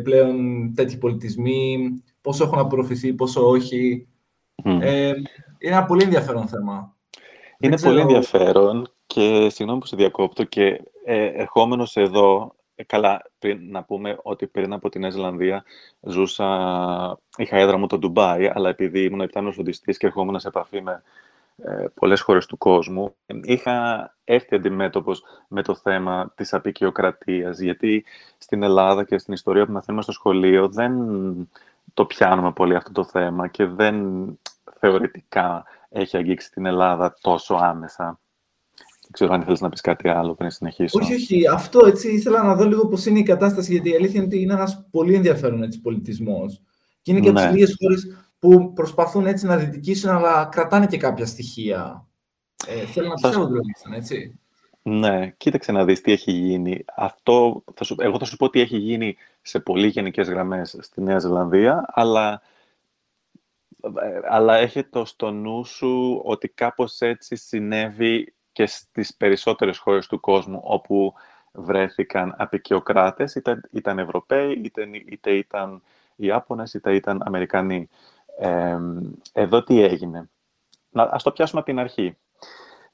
πλέον 0.04 0.38
τέτοιοι 0.76 0.98
πολιτισμοί, 0.98 1.90
πόσο 2.22 2.44
έχουν 2.44 2.60
απορροφηθεί, 2.60 3.14
πόσο 3.14 3.48
όχι. 3.50 4.08
Ε, 4.64 5.08
είναι 5.08 5.76
ένα 5.76 5.86
πολύ 5.86 6.04
ενδιαφέρον 6.04 6.48
θέμα. 6.48 6.96
Είναι 7.60 7.80
πολύ 7.80 8.00
ενδιαφέρον 8.00 8.92
και 9.08 9.50
συγγνώμη 9.50 9.80
που 9.80 9.86
σε 9.86 9.96
διακόπτω 9.96 10.44
και 10.44 10.82
ε, 11.06 11.26
ερχόμενος 11.26 11.96
εδώ, 11.96 12.56
ε, 12.76 12.84
καλά, 12.84 13.22
πριν 13.40 13.60
να 13.72 13.84
πούμε 13.84 14.18
ότι 14.22 14.48
πριν 14.48 14.74
από 14.74 14.90
την 14.90 15.02
Νέα 15.02 15.64
ζούσα, 16.02 17.20
είχα 17.38 17.58
έδρα 17.58 17.78
μου 17.78 17.88
το 17.88 17.98
Ντουμπάι, 17.98 18.48
αλλά 18.54 18.70
επειδή 18.70 19.04
ήμουν 19.04 19.22
επιτάνος 19.22 19.54
φροντιστής 19.54 19.98
και 19.98 20.06
ερχόμουν 20.06 20.40
σε 20.40 20.48
επαφή 20.48 20.82
με 20.82 20.92
ε, 20.92 21.02
πολλές 21.94 22.22
χώρες 22.22 22.46
του 22.46 22.58
κόσμου, 22.58 23.16
είχα 23.44 24.16
έρθει 24.24 24.56
αντιμέτωπος 24.56 25.24
με 25.48 25.62
το 25.62 25.76
θέμα 25.76 26.34
της 26.36 26.54
απεικιοκρατίας, 26.54 27.60
γιατί 27.60 28.06
στην 28.38 28.64
Ελλάδα 28.64 29.04
και 29.04 29.18
στην 29.18 29.34
ιστορία 29.34 29.66
που 29.66 29.72
μαθαίνουμε 29.72 30.04
στο 30.04 30.12
σχολείο 30.12 30.70
δεν 30.70 30.94
το 31.94 32.06
πιάνουμε 32.06 32.52
πολύ 32.52 32.76
αυτό 32.76 32.92
το 32.92 33.04
θέμα 33.04 33.48
και 33.48 33.66
δεν 33.66 33.96
θεωρητικά 34.80 35.66
έχει 35.90 36.18
αγγίξει 36.18 36.52
την 36.52 36.66
Ελλάδα 36.66 37.18
τόσο 37.22 37.56
άμεσα. 37.56 38.20
Δεν 39.02 39.12
ξέρω 39.12 39.34
αν 39.34 39.42
ήθελες 39.42 39.62
να 39.62 39.70
πεις 39.70 39.82
κάτι 39.82 40.10
άλλο 40.10 40.34
πριν 40.34 40.50
συνεχίσω. 40.50 41.00
Όχι, 41.02 41.14
όχι. 41.14 41.48
Αυτό 41.48 41.86
έτσι 41.86 42.12
ήθελα 42.12 42.44
να 42.44 42.56
δω 42.56 42.66
λίγο 42.66 42.88
πώς 42.88 43.06
είναι 43.06 43.20
η 43.20 43.24
κατάσταση, 43.24 43.72
γιατί 43.72 43.90
η 43.90 43.96
αλήθεια 43.96 44.16
είναι 44.16 44.26
ότι 44.26 44.42
είναι 44.42 44.54
ένας 44.54 44.88
πολύ 44.92 45.14
ενδιαφέρον 45.14 45.64
έτσι, 45.64 45.82
πολιτισμός. 45.82 46.62
Και 47.02 47.12
είναι 47.12 47.20
και 47.20 47.30
από 47.30 47.38
τις 47.38 47.48
ναι. 47.48 47.52
λίγες 47.52 47.76
χώρες 47.80 48.27
που 48.48 48.74
προσπαθούν 48.74 49.26
έτσι 49.26 49.46
να 49.46 49.58
διδικήσουν, 49.58 50.10
αλλά 50.10 50.46
κρατάνε 50.52 50.88
και 50.88 50.98
κάποια 50.98 51.26
στοιχεία. 51.26 52.08
Ε, 52.68 52.86
θέλω 52.86 53.08
να 53.08 53.14
πιστεύω 53.14 53.48
τουλάχιστον, 53.48 53.94
έτσι. 53.94 54.40
Ναι, 54.82 55.30
κοίταξε 55.38 55.72
να 55.72 55.86
δεις 55.86 56.02
τι 56.02 56.12
έχει 56.12 56.32
γίνει. 56.32 56.86
Αυτό, 56.96 57.64
θα 57.74 57.84
σου, 57.84 57.96
εγώ 58.00 58.20
θα 58.20 58.26
σου 58.26 58.36
πω 58.36 58.50
τι 58.50 58.60
έχει 58.60 58.78
γίνει 58.78 59.16
σε 59.42 59.60
πολύ 59.60 59.88
γενικές 59.88 60.30
γραμμές 60.30 60.78
στη 60.80 61.02
Νέα 61.02 61.20
Ζηλανδία, 61.20 61.86
αλλά, 61.88 62.42
αλλά 64.30 64.56
έχει 64.56 64.84
το 64.84 65.06
στο 65.06 65.32
νου 65.32 65.66
σου 65.66 66.22
ότι 66.24 66.48
κάπως 66.48 67.02
έτσι 67.02 67.36
συνέβη 67.36 68.34
και 68.52 68.66
στις 68.66 69.16
περισσότερες 69.16 69.78
χώρες 69.78 70.08
του 70.08 70.20
κόσμου 70.20 70.62
όπου 70.64 71.14
βρέθηκαν 71.52 72.36
απεικιοκράτες, 72.38 73.36
είτε 73.36 73.62
ήταν 73.72 74.00
Ευρωπαίοι, 74.00 74.62
είτε, 74.64 74.90
είτε 75.06 75.32
ήταν 75.32 75.82
Ιάπωνες, 76.16 76.74
είτε 76.74 76.96
ήταν 76.96 77.22
Αμερικανοί. 77.26 77.90
Ε, 78.40 78.78
εδώ 79.34 79.64
τι 79.64 79.82
έγινε. 79.82 80.30
Να, 80.90 81.04
ας 81.04 81.24
το 81.24 81.32
πιάσουμε 81.32 81.60
από 81.60 81.70
την 81.70 81.80
αρχή. 81.80 82.18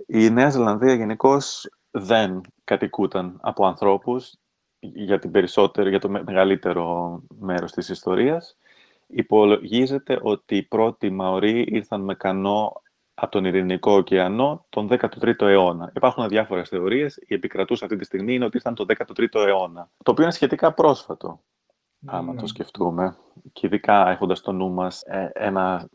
Η 0.08 0.30
Νέα 0.30 0.50
Ζηλανδία 0.50 0.94
γενικώς 0.94 1.70
δεν 1.92 2.42
κατοικούταν 2.64 3.40
από 3.42 3.66
ανθρώπους 3.66 4.38
για, 4.80 5.20
την 5.20 5.32
περισσότερο, 5.32 5.90
για 5.90 6.00
το 6.00 6.10
μεγαλύτερο 6.10 7.20
μέρος 7.40 7.72
της 7.72 7.90
ιστορίας. 7.90 8.58
Υπολογίζεται 9.08 10.20
ότι 10.22 10.56
οι 10.56 10.64
πρώτοι 10.64 11.10
Μαωροί 11.10 11.66
ήρθαν 11.68 12.02
με 12.02 12.16
κανό 12.16 12.82
από 13.14 13.32
τον 13.32 13.46
Ειρηνικό 13.46 13.92
ωκεανό 13.92 14.66
τον 14.70 14.88
13ο 14.92 15.42
αιώνα. 15.42 15.92
Υπάρχουν 15.96 16.28
διάφορες 16.28 16.70
θεωρίες. 16.70 17.18
Η 17.28 17.34
επικρατούσα 17.34 17.86
αυτή 17.86 17.98
τη 17.98 18.06
στιγμή 18.06 18.34
είναι 18.34 18.46
ότι 18.46 18.58
ήρθαν 18.58 18.76
τον 18.76 18.86
13ο 18.90 19.48
αιώνα. 19.48 19.90
Το 20.04 20.12
οποίο 20.12 20.24
είναι 20.24 20.34
σχετικά 20.34 20.74
πρόσφατο, 20.74 21.42
άμα 22.06 22.36
το 22.36 22.42
ναι. 22.42 22.48
σκεφτούμε. 22.48 23.18
Και 23.54 23.68
ειδικά 23.68 24.10
έχοντας 24.10 24.38
στο 24.38 24.52
νου 24.52 24.72
μας 24.72 25.02
ε, 25.02 25.32
ένα 25.34 25.90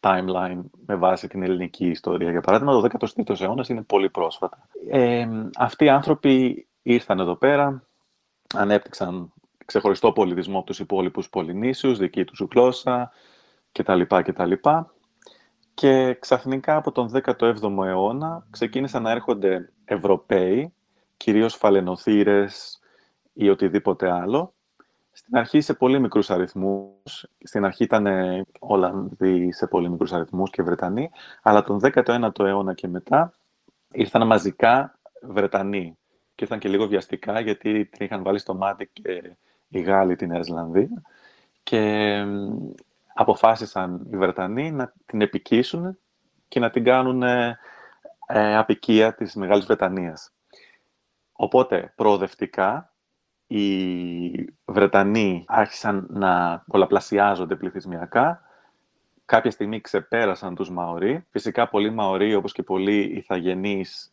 timeline 0.00 0.60
με 0.86 0.94
βάση 0.94 1.28
την 1.28 1.42
ελληνική 1.42 1.86
ιστορία. 1.86 2.30
Για 2.30 2.40
παράδειγμα, 2.40 2.72
το 2.72 2.88
13ο 2.98 3.40
αιώνας 3.40 3.68
είναι 3.68 3.82
πολύ 3.82 4.10
πρόσφατα. 4.10 4.68
Ε, 4.90 5.28
αυτοί 5.56 5.84
οι 5.84 5.88
άνθρωποι 5.88 6.66
ήρθαν 6.82 7.18
εδώ 7.18 7.36
πέρα, 7.36 7.86
ανέπτυξαν 8.54 9.32
ξεχωριστό 9.64 10.12
πολιτισμό 10.12 10.58
από 10.58 10.66
τους 10.66 10.78
υπόλοιπους 10.78 11.28
Πολυνήσιους, 11.28 11.98
δική 11.98 12.24
τους 12.24 12.46
γλώσσα 12.50 13.12
κτλ. 13.72 14.00
κτλ. 14.02 14.52
Και 15.74 16.14
ξαφνικά 16.14 16.76
από 16.76 16.92
τον 16.92 17.10
17ο 17.24 17.84
αιώνα 17.84 18.46
ξεκίνησαν 18.50 19.02
να 19.02 19.10
έρχονται 19.10 19.72
Ευρωπαίοι, 19.84 20.74
κυρίως 21.16 21.54
φαλαινοθύρες 21.54 22.80
ή 23.32 23.48
οτιδήποτε 23.48 24.10
άλλο, 24.10 24.54
στην 25.12 25.36
αρχή 25.36 25.60
σε 25.60 25.74
πολύ 25.74 26.00
μικρούς 26.00 26.30
αριθμούς. 26.30 27.26
Στην 27.42 27.64
αρχή 27.64 27.84
ήταν 27.84 28.06
Ολλανδοί 28.58 29.52
σε 29.52 29.66
πολύ 29.66 29.90
μικρούς 29.90 30.12
αριθμούς 30.12 30.50
και 30.50 30.62
Βρετανοί, 30.62 31.10
αλλά 31.42 31.62
τον 31.62 31.80
19ο 31.82 32.38
αιώνα 32.38 32.74
και 32.74 32.88
μετά 32.88 33.32
ήρθαν 33.92 34.26
μαζικά 34.26 34.98
Βρετανοί. 35.22 35.96
Και 36.34 36.44
ήρθαν 36.44 36.58
και 36.58 36.68
λίγο 36.68 36.86
βιαστικά, 36.86 37.40
γιατί 37.40 37.84
την 37.84 38.04
είχαν 38.04 38.22
βάλει 38.22 38.38
στο 38.38 38.54
μάτι 38.54 38.90
και 38.92 39.36
οι 39.68 39.80
Γάλλοι 39.80 40.16
την 40.16 40.28
Νέα 40.28 40.68
Και 41.62 42.24
αποφάσισαν 43.14 44.06
οι 44.10 44.16
Βρετανοί 44.16 44.70
να 44.70 44.92
την 45.06 45.20
επικίσουν 45.20 45.98
και 46.48 46.60
να 46.60 46.70
την 46.70 46.84
κάνουν 46.84 47.22
ε, 47.22 47.58
ε 48.26 48.56
απικία 48.56 49.14
της 49.14 49.34
Μεγάλης 49.34 49.64
Βρετανίας. 49.66 50.32
Οπότε, 51.32 51.92
προοδευτικά, 51.96 52.91
οι 53.52 54.54
Βρετανοί 54.64 55.44
άρχισαν 55.46 56.06
να 56.10 56.62
πολλαπλασιάζονται 56.66 57.56
πληθυσμιακά. 57.56 58.42
Κάποια 59.24 59.50
στιγμή 59.50 59.80
ξεπέρασαν 59.80 60.54
τους 60.54 60.70
Μαωρί. 60.70 61.24
Φυσικά 61.30 61.68
πολλοί 61.68 61.90
Μαωρί, 61.90 62.34
όπως 62.34 62.52
και 62.52 62.62
πολλοί 62.62 63.00
ηθαγενείς 63.00 64.12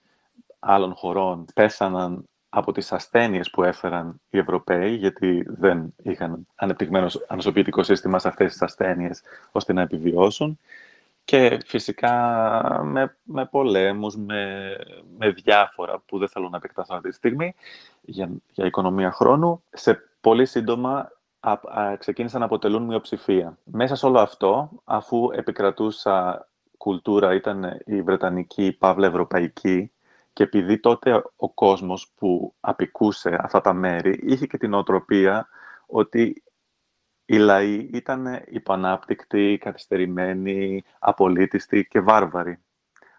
άλλων 0.60 0.94
χωρών, 0.96 1.46
πέσαναν 1.54 2.24
από 2.50 2.72
τις 2.72 2.92
ασθένειες 2.92 3.50
που 3.50 3.64
έφεραν 3.64 4.22
οι 4.30 4.38
Ευρωπαίοι, 4.38 4.96
γιατί 4.96 5.46
δεν 5.48 5.94
είχαν 6.04 6.48
ανεπτυγμένο 6.56 7.08
ανοσοποιητικό 7.28 7.84
σύστημα 7.84 8.20
σε 8.20 8.28
αυτές 8.28 8.52
τις 8.52 8.62
ασθένειες, 8.62 9.22
ώστε 9.52 9.74
να 9.74 9.82
επιβιώσουν. 9.82 10.60
Και 11.30 11.60
φυσικά 11.66 12.14
με, 12.84 13.18
με 13.24 13.46
πολέμους, 13.46 14.18
με, 14.18 14.76
με 15.18 15.30
διάφορα 15.30 16.00
που 16.06 16.18
δεν 16.18 16.28
θέλω 16.28 16.50
να 16.50 16.58
επεκταθώ 16.58 16.96
αυτή 16.96 17.10
τη 17.10 17.16
στιγμή 17.16 17.56
για, 18.02 18.30
για 18.52 18.66
οικονομία 18.66 19.12
χρόνου. 19.12 19.64
Σε 19.70 20.02
πολύ 20.22 20.46
σύντομα 20.46 21.12
α, 21.40 21.52
α, 21.52 21.98
ξεκίνησαν 21.98 22.40
να 22.40 22.46
αποτελούν 22.46 22.84
μειοψηφία. 22.84 23.58
Μέσα 23.64 23.96
σε 23.96 24.06
όλο 24.06 24.20
αυτό, 24.20 24.70
αφού 24.84 25.30
επικρατούσα 25.34 26.48
κουλτούρα 26.78 27.34
ήταν 27.34 27.82
η 27.86 28.02
Βρετανική, 28.02 28.72
παύλα 28.80 29.08
Ευρωπαϊκή, 29.08 29.92
και 30.34 30.44
επειδή 30.44 30.80
τότε 30.80 31.24
ο 31.36 31.50
κόσμος 31.50 32.12
που 32.16 32.54
απικούσε 32.60 33.38
αυτά 33.42 33.62
τα 33.62 33.74
μέρη 33.74 34.20
είχε 34.24 34.46
και 34.46 34.58
την 34.58 34.74
οτροπία 34.74 35.48
ότι 35.86 36.44
οι 37.30 37.38
λαοί 37.38 37.90
ήταν 37.94 38.44
υπανάπτυκτοι, 38.46 39.58
καθυστερημένοι, 39.62 40.84
απολύτιστοι 41.00 41.88
και 41.90 42.00
βάρβαροι. 42.00 42.60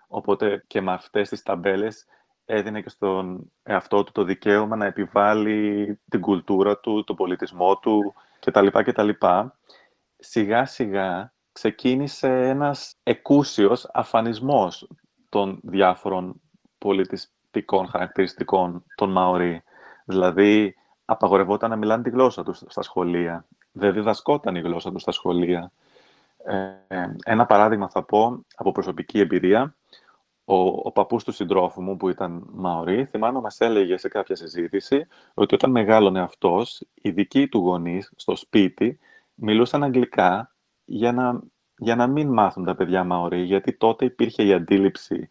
Οπότε 0.09 0.65
και 0.67 0.81
με 0.81 0.93
αυτές 0.93 1.29
τις 1.29 1.43
ταμπέλες 1.43 2.07
έδινε 2.45 2.81
και 2.81 2.89
στον 2.89 3.53
εαυτό 3.63 4.05
του 4.05 4.13
το 4.13 4.25
δικαίωμα 4.25 4.77
να 4.77 4.87
επιβάλλει 4.87 6.01
την 6.09 6.21
κουλτούρα 6.21 6.79
του, 6.79 7.05
τον 7.05 7.17
πολιτισμό 7.17 7.79
του 7.79 8.15
κτλ. 8.41 8.67
κτλ. 8.67 9.09
Σιγά 10.17 10.65
σιγά 10.65 11.33
ξεκίνησε 11.53 12.49
ένας 12.49 12.97
εκούσιος 13.03 13.91
αφανισμός 13.93 14.89
των 15.29 15.61
διάφορων 15.63 16.41
πολιτιστικών 16.79 17.89
χαρακτηριστικών 17.89 18.85
των 18.95 19.11
Μαωρί. 19.11 19.63
Δηλαδή, 20.05 20.75
απαγορευόταν 21.05 21.71
να 21.71 21.77
μιλάνε 21.77 22.03
τη 22.03 22.11
γλώσσα 22.11 22.43
τους 22.43 22.63
στα 22.67 22.83
σχολεία 22.83 23.47
δεν 23.81 23.93
διδασκόταν 23.93 24.55
η 24.55 24.61
γλώσσα 24.61 24.93
τους 24.93 25.03
στα 25.03 25.13
σχολεία. 25.13 25.73
Ε, 26.45 27.07
ένα 27.25 27.47
παράδειγμα 27.47 27.89
θα 27.89 28.03
πω 28.03 28.45
από 28.55 28.73
προσωπική 28.73 29.21
εμπειρία. 29.21 29.75
Ο, 30.45 30.57
ο 30.65 30.93
παππούς 30.93 31.25
του 31.25 31.33
συντρόφου 31.33 31.83
μου 31.83 31.97
που 31.97 32.09
ήταν 32.09 32.47
Μαωρί, 32.53 33.05
θυμάμαι 33.05 33.41
μας 33.41 33.61
έλεγε 33.61 33.97
σε 33.97 34.09
κάποια 34.09 34.37
συζήτηση 34.37 35.07
ότι 35.35 35.55
όταν 35.55 35.71
μεγάλωνε 35.71 36.21
αυτός, 36.21 36.83
οι 36.95 37.11
δικοί 37.11 37.49
του 37.49 37.59
γονείς 37.59 38.13
στο 38.17 38.37
σπίτι 38.37 38.99
μιλούσαν 39.35 39.83
αγγλικά 39.83 40.55
για 40.85 41.13
να, 41.13 41.41
για 41.77 41.97
να 41.97 42.07
μην 42.07 42.33
μάθουν 42.33 42.65
τα 42.65 42.75
παιδιά 42.75 43.05
Μαωρί, 43.05 43.43
γιατί 43.43 43.73
τότε 43.77 44.05
υπήρχε 44.05 44.43
η 44.43 44.53
αντίληψη 44.53 45.29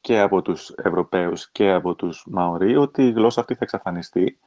και 0.00 0.20
από 0.20 0.42
τους 0.42 0.70
Ευρωπαίους 0.76 1.50
και 1.50 1.70
από 1.70 1.94
τους 1.94 2.24
Μαωρί 2.26 2.76
ότι 2.76 3.06
η 3.06 3.10
γλώσσα 3.10 3.40
αυτή 3.40 3.54
θα 3.54 3.60
εξαφανιστεί 3.62 4.38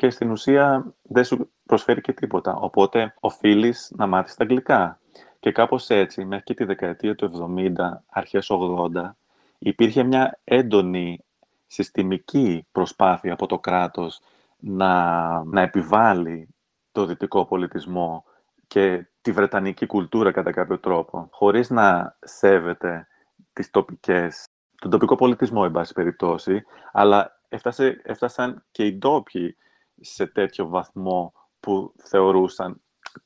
και 0.00 0.10
στην 0.10 0.30
ουσία 0.30 0.94
δεν 1.02 1.24
σου 1.24 1.50
προσφέρει 1.66 2.00
και 2.00 2.12
τίποτα. 2.12 2.54
Οπότε 2.54 3.14
οφείλεις 3.20 3.92
να 3.96 4.06
μάθεις 4.06 4.34
τα 4.34 4.42
αγγλικά. 4.42 5.00
Και 5.40 5.52
κάπως 5.52 5.88
έτσι, 5.88 6.24
μέχρι 6.24 6.44
και 6.44 6.54
τη 6.54 6.64
δεκαετία 6.64 7.14
του 7.14 7.54
70, 7.56 7.72
αρχές 8.08 8.50
80, 8.50 9.10
υπήρχε 9.58 10.02
μια 10.02 10.38
έντονη 10.44 11.24
συστημική 11.66 12.66
προσπάθεια 12.72 13.32
από 13.32 13.46
το 13.46 13.58
κράτος 13.58 14.20
να, 14.58 15.44
να 15.44 15.60
επιβάλλει 15.60 16.48
το 16.92 17.04
δυτικό 17.04 17.44
πολιτισμό 17.44 18.24
και 18.66 19.06
τη 19.20 19.32
βρετανική 19.32 19.86
κουλτούρα 19.86 20.30
κατά 20.30 20.50
κάποιο 20.52 20.78
τρόπο, 20.78 21.28
χωρίς 21.30 21.70
να 21.70 22.16
σέβεται 22.20 23.06
τις 23.52 23.70
τοπικές, 23.70 24.46
τον 24.80 24.90
τοπικό 24.90 25.14
πολιτισμό, 25.14 25.62
εν 25.64 25.70
πάση 25.70 25.92
περιπτώσει, 25.92 26.64
αλλά 26.92 27.40
έφτασε, 27.48 28.00
έφτασαν 28.04 28.64
και 28.70 28.84
οι 28.84 28.92
ντόπιοι 28.92 29.56
σε 30.00 30.26
τέτοιο 30.26 30.66
βαθμό 30.66 31.32
που 31.60 31.92
θεωρούσαν, 31.96 32.80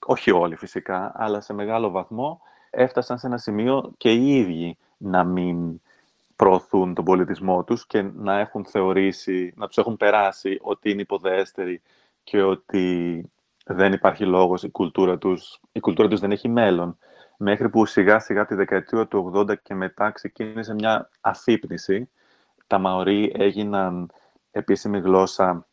όχι 0.06 0.30
όλοι 0.30 0.56
φυσικά, 0.56 1.12
αλλά 1.14 1.40
σε 1.40 1.52
μεγάλο 1.52 1.90
βαθμό, 1.90 2.40
έφτασαν 2.70 3.18
σε 3.18 3.26
ένα 3.26 3.38
σημείο 3.38 3.92
και 3.96 4.12
οι 4.12 4.38
ίδιοι 4.38 4.78
να 4.96 5.24
μην 5.24 5.80
προωθούν 6.36 6.94
τον 6.94 7.04
πολιτισμό 7.04 7.64
τους 7.64 7.86
και 7.86 8.02
να 8.02 8.38
έχουν 8.38 8.64
θεωρήσει, 8.64 9.52
να 9.56 9.66
τους 9.66 9.78
έχουν 9.78 9.96
περάσει 9.96 10.58
ότι 10.62 10.90
είναι 10.90 11.00
υποδέστεροι 11.00 11.82
και 12.24 12.42
ότι 12.42 13.24
δεν 13.64 13.92
υπάρχει 13.92 14.24
λόγος, 14.24 14.62
η 14.62 14.70
κουλτούρα 14.70 15.18
τους, 15.18 15.60
η 15.72 15.80
κουλτούρα 15.80 16.08
τους 16.08 16.20
δεν 16.20 16.32
έχει 16.32 16.48
μέλλον. 16.48 16.98
Μέχρι 17.36 17.68
που 17.68 17.86
σιγά 17.86 18.18
σιγά 18.18 18.46
τη 18.46 18.54
δεκαετία 18.54 19.06
του 19.06 19.32
80 19.34 19.58
και 19.62 19.74
μετά 19.74 20.10
ξεκίνησε 20.10 20.74
μια 20.74 21.10
αφύπνιση. 21.20 22.10
Τα 22.66 22.78
Μαωρί 22.78 23.32
έγιναν 23.36 24.10
επίσημη 24.50 24.98
γλώσσα 24.98 25.66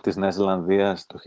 της 0.00 0.16
Νέας 0.16 0.34
Ζηλανδίας 0.34 1.06
το 1.06 1.18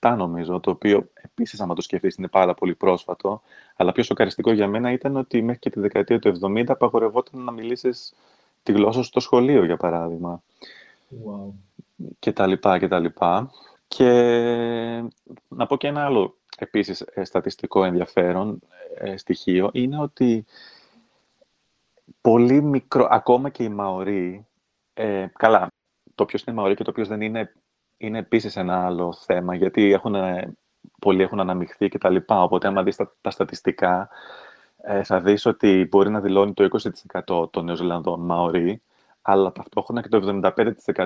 1987 0.00 0.14
νομίζω, 0.16 0.60
το 0.60 0.70
οποίο 0.70 1.08
επίσης 1.14 1.60
άμα 1.60 1.74
το 1.74 1.82
σκεφτείς 1.82 2.14
είναι 2.14 2.28
πάρα 2.28 2.54
πολύ 2.54 2.74
πρόσφατο, 2.74 3.42
αλλά 3.76 3.92
πιο 3.92 4.02
σοκαριστικό 4.02 4.52
για 4.52 4.68
μένα 4.68 4.92
ήταν 4.92 5.16
ότι 5.16 5.42
μέχρι 5.42 5.60
και 5.60 5.70
τη 5.70 5.80
δεκαετία 5.80 6.18
του 6.18 6.38
70 6.40 6.64
απαγορευόταν 6.66 7.44
να 7.44 7.52
μιλήσεις 7.52 8.14
τη 8.62 8.72
γλώσσα 8.72 9.02
στο 9.02 9.20
σχολείο, 9.20 9.64
για 9.64 9.76
παράδειγμα. 9.76 10.42
Wow. 11.10 11.52
Και 12.18 12.32
τα 12.32 12.46
λοιπά, 12.46 12.78
και 12.78 12.88
τα 12.88 12.98
λοιπά. 12.98 13.50
Και 13.88 14.04
να 15.48 15.66
πω 15.66 15.76
και 15.76 15.86
ένα 15.86 16.04
άλλο 16.04 16.36
επίσης 16.58 17.00
ε, 17.00 17.24
στατιστικό 17.24 17.84
ενδιαφέρον 17.84 18.58
ε, 18.98 19.16
στοιχείο, 19.16 19.70
είναι 19.72 20.00
ότι 20.00 20.44
πολύ 22.20 22.62
μικρό, 22.62 23.08
ακόμα 23.10 23.48
και 23.48 23.62
οι 23.62 23.68
Μαωροί, 23.68 24.46
ε, 24.94 25.26
καλά, 25.32 25.68
το 26.14 26.24
ποιος 26.24 26.42
είναι 26.42 26.56
Μαωρί 26.56 26.74
και 26.74 26.84
το 26.84 26.92
ποιος 26.92 27.08
δεν 27.08 27.20
είναι, 27.20 27.52
είναι 28.04 28.18
επίσης 28.18 28.56
ένα 28.56 28.86
άλλο 28.86 29.12
θέμα, 29.12 29.54
γιατί 29.54 29.92
έχουν, 29.92 30.16
πολλοί 31.00 31.22
έχουν 31.22 31.40
αναμειχθεί 31.40 31.88
και 31.88 31.98
τα 31.98 32.10
λοιπά, 32.10 32.42
οπότε 32.42 32.66
άμα 32.66 32.82
δεις 32.82 32.96
τα, 32.96 33.30
στατιστικά, 33.30 34.08
ε, 34.76 35.02
θα 35.02 35.20
δεις 35.20 35.46
ότι 35.46 35.86
μπορεί 35.90 36.10
να 36.10 36.20
δηλώνει 36.20 36.52
το 36.54 36.68
20% 37.24 37.52
των 37.52 37.64
Νεοζηλανδών 37.64 38.20
Μαωρί, 38.20 38.82
αλλά 39.26 39.52
ταυτόχρονα 39.52 40.02
και 40.02 40.08
το 40.08 40.40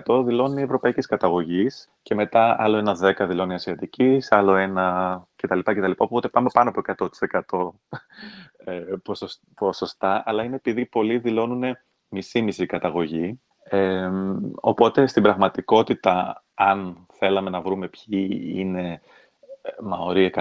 75% 0.07 0.23
δηλώνει 0.25 0.63
ευρωπαϊκής 0.63 1.07
καταγωγής 1.07 1.91
και 2.03 2.15
μετά 2.15 2.57
άλλο 2.59 2.77
ένα 2.77 2.97
10% 3.19 3.27
δηλώνει 3.29 3.55
ασιατικής, 3.55 4.33
άλλο 4.33 4.55
ένα 4.55 5.27
κτλ. 5.37 5.59
κτλ. 5.59 5.91
Οπότε 5.97 6.29
πάμε 6.29 6.49
πάνω 6.53 6.73
από 6.75 7.11
100% 7.47 7.71
ε, 8.65 8.83
ποσοστά, 9.55 10.23
αλλά 10.27 10.43
είναι 10.43 10.57
επειδή 10.57 10.87
πολλοί 10.87 11.19
δηλώνουν 11.19 11.77
μισή-μισή 12.09 12.67
καταγωγή. 12.67 13.41
Ε, 13.63 14.11
οπότε 14.55 15.07
στην 15.07 15.23
πραγματικότητα, 15.23 16.45
αν 16.61 17.07
θέλαμε 17.13 17.51
να 17.51 17.61
βρούμε 17.61 17.89
ποιοι 17.89 18.53
είναι 18.55 19.01
ε, 19.63 19.71
Μαωρί 19.83 20.33
100%, 20.35 20.41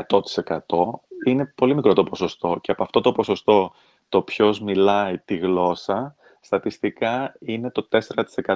είναι 1.25 1.53
πολύ 1.55 1.75
μικρό 1.75 1.93
το 1.93 2.03
ποσοστό 2.03 2.57
και 2.61 2.71
από 2.71 2.83
αυτό 2.83 3.01
το 3.01 3.11
ποσοστό 3.11 3.73
το 4.09 4.21
ποιος 4.21 4.61
μιλάει 4.61 5.17
τη 5.17 5.37
γλώσσα 5.37 6.15
στατιστικά 6.39 7.35
είναι 7.39 7.71
το 7.71 7.87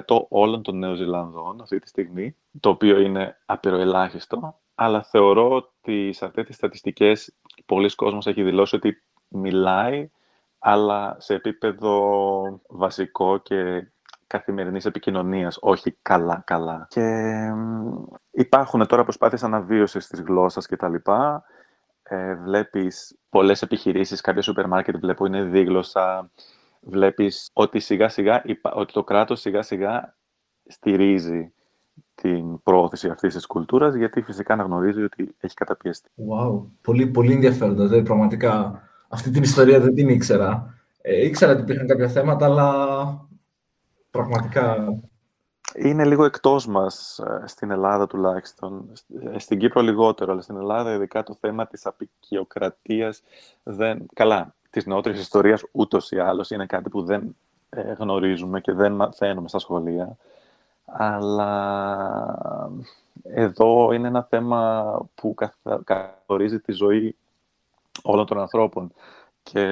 όλων 0.28 0.62
των 0.62 0.78
Νεοζηλανδών 0.78 1.60
αυτή 1.60 1.78
τη 1.78 1.88
στιγμή, 1.88 2.36
το 2.60 2.68
οποίο 2.68 3.00
είναι 3.00 3.38
απειροελάχιστο, 3.46 4.60
αλλά 4.74 5.02
θεωρώ 5.02 5.50
ότι 5.50 6.12
σε 6.12 6.24
αυτές 6.24 6.46
τις 6.46 6.56
στατιστικές 6.56 7.34
πολλοί 7.66 7.94
κόσμος 7.94 8.26
έχει 8.26 8.42
δηλώσει 8.42 8.76
ότι 8.76 9.02
μιλάει, 9.28 10.10
αλλά 10.58 11.16
σε 11.18 11.34
επίπεδο 11.34 12.60
βασικό 12.68 13.38
και 13.38 13.92
καθημερινής 14.32 14.84
επικοινωνίας, 14.84 15.58
όχι 15.60 15.96
καλά-καλά. 16.02 16.86
Και 16.88 17.36
υπάρχουν 18.30 18.86
τώρα 18.86 19.02
προσπάθειες 19.02 19.42
αναβίωσης 19.42 20.06
της 20.06 20.20
γλώσσας 20.20 20.66
και 20.66 20.76
τα 20.76 20.88
λοιπά. 20.88 21.44
Ε, 22.02 22.34
βλέπεις 22.34 23.18
πολλές 23.28 23.62
επιχειρήσεις, 23.62 24.20
κάποια 24.20 24.42
σούπερ 24.42 24.66
μάρκετ 24.66 24.96
βλέπω 24.96 25.26
είναι 25.26 25.42
δίγλωσσα, 25.42 26.30
βλέπεις 26.80 27.50
ότι 27.52 27.80
σιγά 27.80 28.08
σιγά, 28.08 28.42
ότι 28.74 28.92
το 28.92 29.04
κράτος 29.04 29.40
σιγά 29.40 29.62
σιγά 29.62 30.16
στηρίζει 30.66 31.52
την 32.14 32.62
πρόωθηση 32.62 33.08
αυτής 33.08 33.34
της 33.34 33.46
κουλτούρας, 33.46 33.94
γιατί 33.94 34.22
φυσικά 34.22 34.52
αναγνωρίζει 34.52 35.02
ότι 35.02 35.34
έχει 35.40 35.54
καταπιεστεί. 35.54 36.10
Wow, 36.16 36.62
πολύ, 36.82 37.06
πολύ 37.06 37.32
ενδιαφέροντα. 37.32 37.86
Δηλαδή, 37.86 38.02
πραγματικά 38.02 38.82
αυτή 39.08 39.30
την 39.30 39.42
ιστορία 39.42 39.80
δεν 39.80 39.94
την 39.94 40.08
ήξερα. 40.08 40.74
Ε, 41.00 41.24
ήξερα 41.24 41.52
ότι 41.52 41.60
υπήρχαν 41.60 41.86
κάποια 41.86 42.08
θέματα, 42.08 42.44
αλλά 42.44 42.70
πραγματικά... 44.12 44.94
Είναι 45.74 46.04
λίγο 46.04 46.24
εκτός 46.24 46.66
μας, 46.66 47.18
ε, 47.18 47.42
στην 47.46 47.70
Ελλάδα 47.70 48.06
τουλάχιστον. 48.06 48.92
Ε, 49.32 49.38
στην 49.38 49.58
Κύπρο 49.58 49.80
λιγότερο, 49.82 50.32
αλλά 50.32 50.40
στην 50.40 50.56
Ελλάδα 50.56 50.94
ειδικά 50.94 51.22
το 51.22 51.36
θέμα 51.40 51.66
της 51.66 51.86
απεικιοκρατίας 51.86 53.22
δεν... 53.62 54.06
Καλά, 54.14 54.54
της 54.70 54.86
νεότερης 54.86 55.20
ιστορίας 55.20 55.64
ούτως 55.72 56.10
ή 56.10 56.18
άλλως 56.18 56.50
είναι 56.50 56.66
κάτι 56.66 56.88
που 56.88 57.02
δεν 57.02 57.36
ε, 57.70 57.92
γνωρίζουμε 57.92 58.60
και 58.60 58.72
δεν 58.72 58.92
μαθαίνουμε 58.92 59.48
στα 59.48 59.58
σχολεία. 59.58 60.16
Αλλά 60.84 61.48
εδώ 63.22 63.92
είναι 63.92 64.08
ένα 64.08 64.22
θέμα 64.22 64.84
που 65.14 65.34
καθορίζει 65.84 66.60
τη 66.60 66.72
ζωή 66.72 67.16
όλων 68.02 68.26
των 68.26 68.38
ανθρώπων. 68.38 68.92
Και 69.42 69.66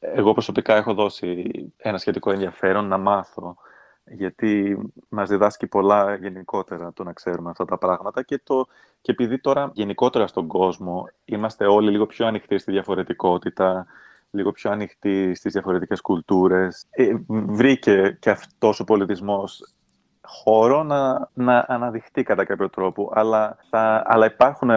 εγώ 0.00 0.32
προσωπικά 0.32 0.76
έχω 0.76 0.94
δώσει 0.94 1.50
ένα 1.76 1.98
σχετικό 1.98 2.30
ενδιαφέρον 2.30 2.88
να 2.88 2.98
μάθω 2.98 3.56
γιατί 4.04 4.78
μας 5.08 5.28
διδάσκει 5.28 5.66
πολλά 5.66 6.14
γενικότερα 6.14 6.92
το 6.92 7.02
να 7.04 7.12
ξέρουμε 7.12 7.50
αυτά 7.50 7.64
τα 7.64 7.78
πράγματα 7.78 8.22
και, 8.22 8.40
το, 8.44 8.66
και 9.00 9.12
επειδή 9.12 9.40
τώρα 9.40 9.70
γενικότερα 9.74 10.26
στον 10.26 10.46
κόσμο 10.46 11.08
είμαστε 11.24 11.66
όλοι 11.66 11.90
λίγο 11.90 12.06
πιο 12.06 12.26
ανοιχτοί 12.26 12.58
στη 12.58 12.70
διαφορετικότητα, 12.70 13.86
λίγο 14.30 14.52
πιο 14.52 14.70
ανοιχτοί 14.70 15.34
στις 15.34 15.52
διαφορετικές 15.52 16.00
κουλτούρες, 16.00 16.86
ε, 16.90 17.12
βρήκε 17.28 18.16
και 18.20 18.30
αυτός 18.30 18.80
ο 18.80 18.84
πολιτισμός 18.84 19.74
χώρο 20.22 20.82
να, 20.82 21.30
να 21.32 21.64
αναδειχτεί 21.68 22.22
κατά 22.22 22.44
κάποιο 22.44 22.70
τρόπο, 22.70 23.10
αλλά, 23.14 23.58
θα, 23.70 24.02
αλλά 24.06 24.26
υπάρχουν, 24.26 24.70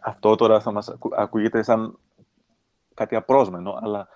αυτό 0.00 0.34
τώρα 0.34 0.60
θα 0.60 0.72
μας 0.72 0.96
ακούγεται 1.16 1.62
σαν 1.62 1.98
κάτι 2.96 3.16
απρόσμενο, 3.16 3.78
αλλά 3.82 4.08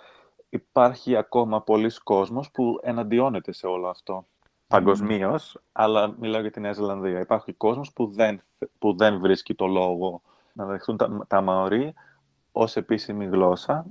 υπάρχει 0.49 1.17
ακόμα 1.17 1.63
πολλοί 1.63 1.91
κόσμος 2.05 2.51
που 2.51 2.79
εναντιώνεται 2.83 3.53
σε 3.53 3.67
όλο 3.67 3.89
αυτό. 3.89 4.27
Παγκοσμίως, 4.67 5.61
αλλά 5.73 6.15
μιλάω 6.19 6.41
για 6.41 6.51
τη 6.51 6.61
Νέα 6.61 6.73
Ζηλανδία. 6.73 7.21
Υπάρχει 7.21 7.53
κόσμος 7.53 7.93
που 7.93 8.07
δεν, 8.13 8.41
που 8.79 8.97
δεν 8.97 9.21
βρίσκει 9.21 9.55
το 9.55 9.67
λόγο 9.67 10.23
να 10.53 10.65
δεχτούν 10.67 10.97
τα, 10.97 11.25
τα 11.29 11.41
Μαωρί 11.41 11.95
ως 12.53 12.77
επίσημη 12.77 13.27
γλώσσα, 13.27 13.87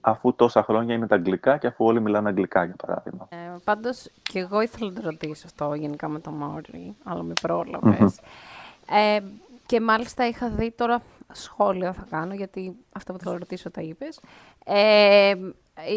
αφού 0.00 0.34
τόσα 0.34 0.62
χρόνια 0.62 0.94
είναι 0.94 1.06
τα 1.06 1.14
αγγλικά 1.14 1.58
και 1.58 1.66
αφού 1.66 1.84
όλοι 1.84 2.00
μιλάνε 2.00 2.28
αγγλικά, 2.28 2.64
για 2.64 2.76
παράδειγμα. 2.86 3.28
Ε, 3.30 3.56
πάντως, 3.64 4.10
και 4.22 4.38
εγώ 4.38 4.60
ήθελα 4.60 4.90
να 4.90 5.00
το 5.00 5.08
ρωτήσω 5.08 5.46
αυτό 5.46 5.74
γενικά 5.74 6.08
με 6.08 6.18
τα 6.18 6.30
Μαωρί, 6.30 6.96
αλλά 7.04 7.22
με 7.22 7.32
προλαβες 7.40 8.20
Ε, 8.90 9.20
και 9.66 9.80
μάλιστα 9.80 10.26
είχα 10.26 10.48
δει 10.48 10.70
τώρα 10.70 11.02
σχόλια 11.32 11.92
θα 11.92 12.06
κάνω, 12.10 12.34
γιατί 12.34 12.76
αυτό 12.92 13.12
που 13.12 13.18
θα 13.18 13.32
ρωτήσω 13.32 13.70
τα 13.70 13.80
είπες. 13.80 14.20
Ε, 14.64 15.34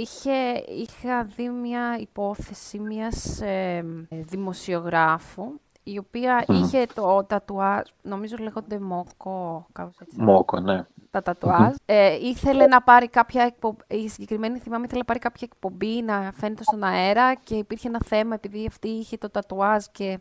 είχε, 0.02 0.64
είχα 0.68 1.24
δει 1.24 1.50
μια 1.50 1.98
υπόθεση 2.00 2.80
μιας 2.80 3.42
ε, 3.42 3.86
δημοσιογράφου, 4.10 5.60
η 5.84 5.98
οποία 5.98 6.46
είχε 6.48 6.86
το 6.94 7.24
τατουάζ, 7.24 7.82
νομίζω 8.02 8.36
λέγονται 8.40 8.80
Μόκο, 8.80 9.66
κάπως 9.72 10.00
έτσι. 10.00 10.22
Μόκο, 10.22 10.60
ναι. 10.60 10.86
Τα 11.12 11.22
τατουαζ 11.22 11.76
Ε, 11.86 12.16
ήθελε 12.16 12.68
να 12.68 12.82
πάρει 12.82 13.08
κάποια 13.08 13.44
εκπομπή, 13.44 13.84
η 13.88 14.10
συγκεκριμένη 14.10 14.60
θυμάμαι 14.60 14.84
ήθελε 14.86 15.00
να 15.00 15.06
πάρει 15.06 15.20
κάποια 15.20 15.48
εκπομπή 15.52 16.02
να 16.02 16.32
φαίνεται 16.36 16.64
στον 16.64 16.84
αέρα 16.84 17.36
και 17.36 17.56
υπήρχε 17.56 17.88
ένα 17.88 18.00
θέμα 18.06 18.34
επειδή 18.34 18.66
αυτή 18.68 18.88
είχε 18.88 19.18
το 19.18 19.30
τατουάζ 19.30 19.86
και 19.92 20.20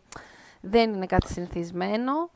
δεν 0.61 0.95
είναι 0.95 1.07
κάτι 1.07 1.33
συνηθισμένο. 1.33 2.31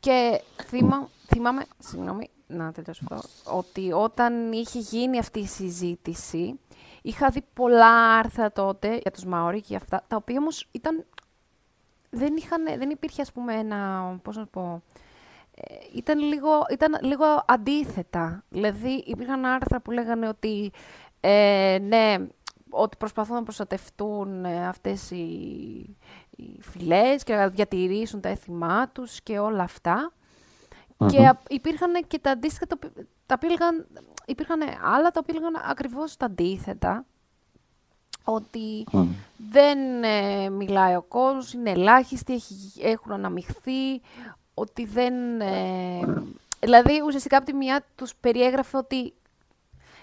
Και 0.00 0.42
θυμά, 0.62 1.08
θυμάμαι, 1.26 1.62
συγγνώμη, 1.78 2.30
να 2.46 2.72
τελειώσω 2.72 3.02
αυτό, 3.10 3.28
ότι 3.56 3.92
όταν 3.92 4.52
είχε 4.52 4.78
γίνει 4.78 5.18
αυτή 5.18 5.38
η 5.38 5.46
συζήτηση, 5.46 6.58
Είχα 7.02 7.28
δει 7.28 7.42
πολλά 7.54 8.16
άρθρα 8.18 8.52
τότε 8.52 8.98
για 9.02 9.10
τους 9.10 9.24
Μαόρι 9.24 9.60
και 9.60 9.76
αυτά, 9.76 10.04
τα 10.08 10.16
οποία 10.16 10.36
όμως 10.38 10.68
ήταν... 10.70 11.04
Δεν, 12.10 12.36
είχαν, 12.36 12.64
δεν 12.78 12.90
υπήρχε, 12.90 13.22
ας 13.22 13.32
πούμε, 13.32 13.54
ένα... 13.54 14.18
Πώς 14.22 14.36
να 14.36 14.46
πω... 14.46 14.82
Ε, 15.54 15.74
ήταν 15.94 16.18
λίγο, 16.18 16.50
ήταν 16.70 16.98
λίγο 17.02 17.24
αντίθετα. 17.46 18.44
Δηλαδή, 18.48 19.02
υπήρχαν 19.06 19.44
άρθρα 19.44 19.80
που 19.80 19.90
λέγανε 19.90 20.28
ότι 20.28 20.70
ε, 21.20 21.78
ναι, 21.82 22.16
ότι 22.70 22.96
προσπαθούν 22.96 23.34
να 23.34 23.42
προστατευτούν 23.42 24.44
ε, 24.44 24.66
αυτές 24.66 25.10
οι, 25.10 25.96
οι 26.40 26.60
φυλές 26.60 27.22
και 27.22 27.34
να 27.34 27.48
διατηρήσουν 27.48 28.20
τα 28.20 28.28
έθιμά 28.28 28.88
τους 28.88 29.22
και 29.22 29.38
όλα 29.38 29.68
Και 31.06 31.32
υπήρχαν 31.48 31.92
και 32.06 32.18
τα 32.18 32.30
αντίστοιχα, 32.30 32.66
τα, 32.66 32.78
τα 33.26 33.38
υπήρχαν 34.26 34.60
άλλα 34.82 35.10
τα 35.10 35.20
οποία 35.22 35.34
έλεγαν 35.36 35.62
ακριβώς 35.68 36.16
τα 36.16 36.26
αντίθετα. 36.26 37.04
Ότι 38.24 38.86
δεν 39.50 40.02
ε, 40.02 40.48
μιλάει 40.48 40.94
ο 40.94 41.02
κόσμος, 41.02 41.52
είναι 41.52 41.70
ελάχιστοι, 41.70 42.40
έχουν 42.80 43.12
αναμειχθεί, 43.12 44.00
ότι 44.54 44.84
δεν... 44.84 45.40
Ε, 45.40 46.00
δηλαδή, 46.60 47.02
ουσιαστικά 47.06 47.36
από 47.36 47.46
τη 47.46 47.52
μια 47.52 47.84
τους 47.94 48.14
περιέγραφε 48.14 48.76
ότι, 48.76 49.14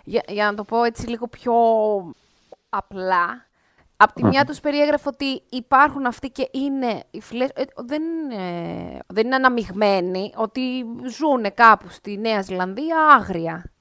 για, 0.04 0.24
για 0.28 0.46
να 0.46 0.54
το 0.54 0.64
πω 0.64 0.84
έτσι 0.84 1.08
λίγο 1.08 1.28
πιο 1.28 1.54
απλά, 2.70 3.47
από 3.98 4.14
τη 4.14 4.24
μια 4.24 4.46
τους 4.46 4.60
περιέγραφε 4.60 5.10
ότι 5.10 5.42
υπάρχουν 5.50 6.06
αυτοί 6.06 6.30
και 6.30 6.50
είναι 6.52 7.04
οι 7.12 7.22
φυλές, 7.22 7.50
ε, 7.54 7.64
δεν, 7.76 8.02
είναι, 8.04 9.00
δεν 9.08 9.26
είναι 9.26 9.36
αναμειγμένοι, 9.36 10.34
ότι 10.36 10.86
ζουν 11.18 11.54
κάπου 11.54 11.90
στη 11.90 12.18
Νέα 12.18 12.42
Ζηλανδία 12.42 12.98
άγρια. 13.18 13.72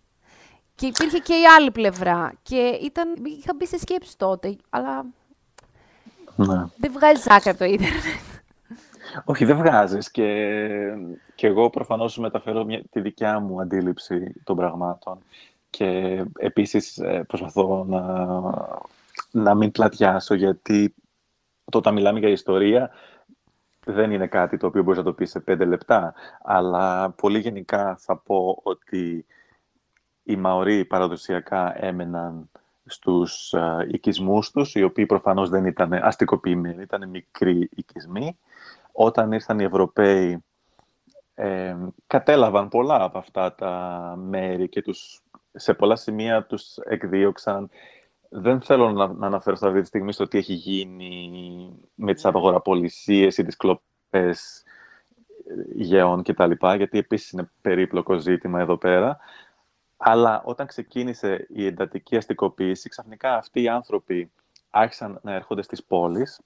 Και 0.74 0.86
υπήρχε 0.86 1.18
και 1.18 1.32
η 1.32 1.46
άλλη 1.58 1.70
πλευρά. 1.70 2.32
Και 2.42 2.78
ήταν, 2.82 3.14
είχα 3.24 3.54
μπει 3.56 3.66
σε 3.66 3.78
σκέψη 3.78 4.18
τότε, 4.18 4.56
αλλά 4.70 5.04
ναι. 6.36 6.64
δεν 6.76 6.92
βγάζεις 6.92 7.30
άκρη 7.30 7.50
από 7.50 7.58
το 7.58 7.64
ίντερνετ. 7.64 8.02
Όχι, 9.24 9.44
δεν 9.44 9.56
βγάζεις. 9.56 10.10
Και, 10.10 10.58
και 11.34 11.46
εγώ 11.46 11.70
προφανώς 11.70 12.18
μεταφέρω 12.18 12.64
μια, 12.64 12.82
τη 12.90 13.00
δικιά 13.00 13.40
μου 13.40 13.60
αντίληψη 13.60 14.32
των 14.44 14.56
πραγμάτων. 14.56 15.18
Και 15.70 16.22
επίσης 16.38 16.98
ε, 16.98 17.24
προσπαθώ 17.26 17.84
να, 17.88 18.02
να 19.36 19.54
μην 19.54 19.70
πλατιάσω, 19.70 20.34
γιατί 20.34 20.94
όταν 21.64 21.94
μιλάμε 21.94 22.18
για 22.18 22.28
ιστορία, 22.28 22.90
δεν 23.84 24.10
είναι 24.10 24.26
κάτι 24.26 24.56
το 24.56 24.66
οποίο 24.66 24.82
μπορείς 24.82 24.98
να 24.98 25.04
το 25.04 25.12
πεις 25.12 25.30
σε 25.30 25.40
πέντε 25.40 25.64
λεπτά. 25.64 26.14
Αλλά 26.42 27.10
πολύ 27.10 27.38
γενικά 27.38 27.96
θα 27.96 28.16
πω 28.16 28.60
ότι 28.62 29.26
οι 30.22 30.36
Μαωροί 30.36 30.84
παραδοσιακά 30.84 31.84
έμεναν 31.84 32.50
στους 32.86 33.54
uh, 33.56 33.86
οικισμούς 33.88 34.50
τους, 34.50 34.74
οι 34.74 34.82
οποίοι 34.82 35.06
προφανώς 35.06 35.48
δεν 35.48 35.64
ήταν 35.64 35.92
αστικοποιημένοι, 35.92 36.82
ήταν 36.82 37.08
μικροί 37.08 37.68
οικισμοί. 37.76 38.38
Όταν 38.92 39.32
ήρθαν 39.32 39.58
οι 39.58 39.64
Ευρωπαίοι, 39.64 40.44
ε, 41.34 41.76
κατέλαβαν 42.06 42.68
πολλά 42.68 43.02
από 43.02 43.18
αυτά 43.18 43.54
τα 43.54 44.14
μέρη 44.18 44.68
και 44.68 44.82
τους, 44.82 45.20
σε 45.52 45.74
πολλά 45.74 45.96
σημεία 45.96 46.44
τους 46.44 46.76
εκδίωξαν. 46.76 47.70
Δεν 48.28 48.60
θέλω 48.60 48.92
να, 48.92 49.12
να 49.12 49.26
αναφέρω 49.26 49.56
αυτή 49.60 49.80
τη 49.80 49.86
στιγμή 49.86 50.12
στο 50.12 50.28
τι 50.28 50.38
έχει 50.38 50.52
γίνει 50.52 51.70
με 51.94 52.14
τις 52.14 52.24
απαγοραπολισίες 52.24 53.38
ή 53.38 53.44
τις 53.44 53.56
κλοπές 53.56 54.64
γεών 55.74 56.22
κτλ. 56.22 56.50
Γιατί 56.76 56.98
επίσης 56.98 57.30
είναι 57.30 57.50
περίπλοκο 57.60 58.18
ζήτημα 58.18 58.60
εδώ 58.60 58.76
πέρα. 58.76 59.18
Αλλά 59.96 60.42
όταν 60.44 60.66
ξεκίνησε 60.66 61.46
η 61.48 61.66
εντατική 61.66 62.16
αστικοποίηση, 62.16 62.88
ξαφνικά 62.88 63.36
αυτοί 63.36 63.62
οι 63.62 63.68
άνθρωποι 63.68 64.32
άρχισαν 64.70 65.18
να 65.22 65.32
έρχονται 65.32 65.62
στις 65.62 65.84
πόλεις, 65.84 66.40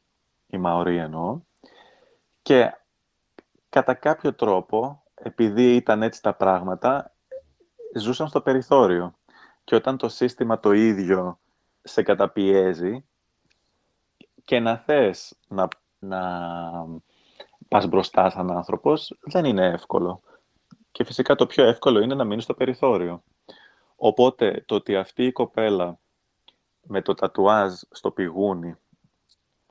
οι 0.47 0.59
Μαωροί 0.59 0.97
εννοώ, 0.97 1.41
και 2.43 2.75
κατά 3.69 3.95
κάποιο 3.95 4.35
τρόπο, 4.35 5.03
επειδή 5.15 5.75
ήταν 5.75 6.03
έτσι 6.03 6.23
τα 6.23 6.35
πράγματα, 6.35 7.15
ζούσαν 7.95 8.29
στο 8.29 8.41
περιθώριο. 8.41 9.15
Και 9.65 9.75
όταν 9.75 9.97
το 9.97 10.09
σύστημα 10.09 10.61
το 10.61 10.73
ίδιο 10.73 11.39
σε 11.83 12.03
καταπιέζει 12.03 13.05
και 14.45 14.61
να 14.61 14.77
θες 14.77 15.39
να, 15.49 15.69
να 15.99 16.21
πας 17.69 17.87
μπροστά 17.87 18.31
σαν 18.31 18.51
άνθρωπος, 18.51 19.19
δεν 19.21 19.45
είναι 19.45 19.67
εύκολο. 19.67 20.23
Και 20.93 21.05
φυσικά 21.05 21.35
το 21.35 21.47
πιο 21.47 21.65
εύκολο 21.65 22.01
είναι 22.01 22.15
να 22.15 22.25
μείνεις 22.25 22.45
στο 22.45 22.55
περιθώριο. 22.55 23.23
Οπότε 23.97 24.63
το 24.67 24.75
ότι 24.75 24.97
αυτή 24.97 25.25
η 25.25 25.33
κοπέλα 25.33 25.99
με 26.83 27.03
το 27.03 27.15
τατουάζ 27.15 27.73
στο 27.91 28.11
πηγούνι, 28.11 28.77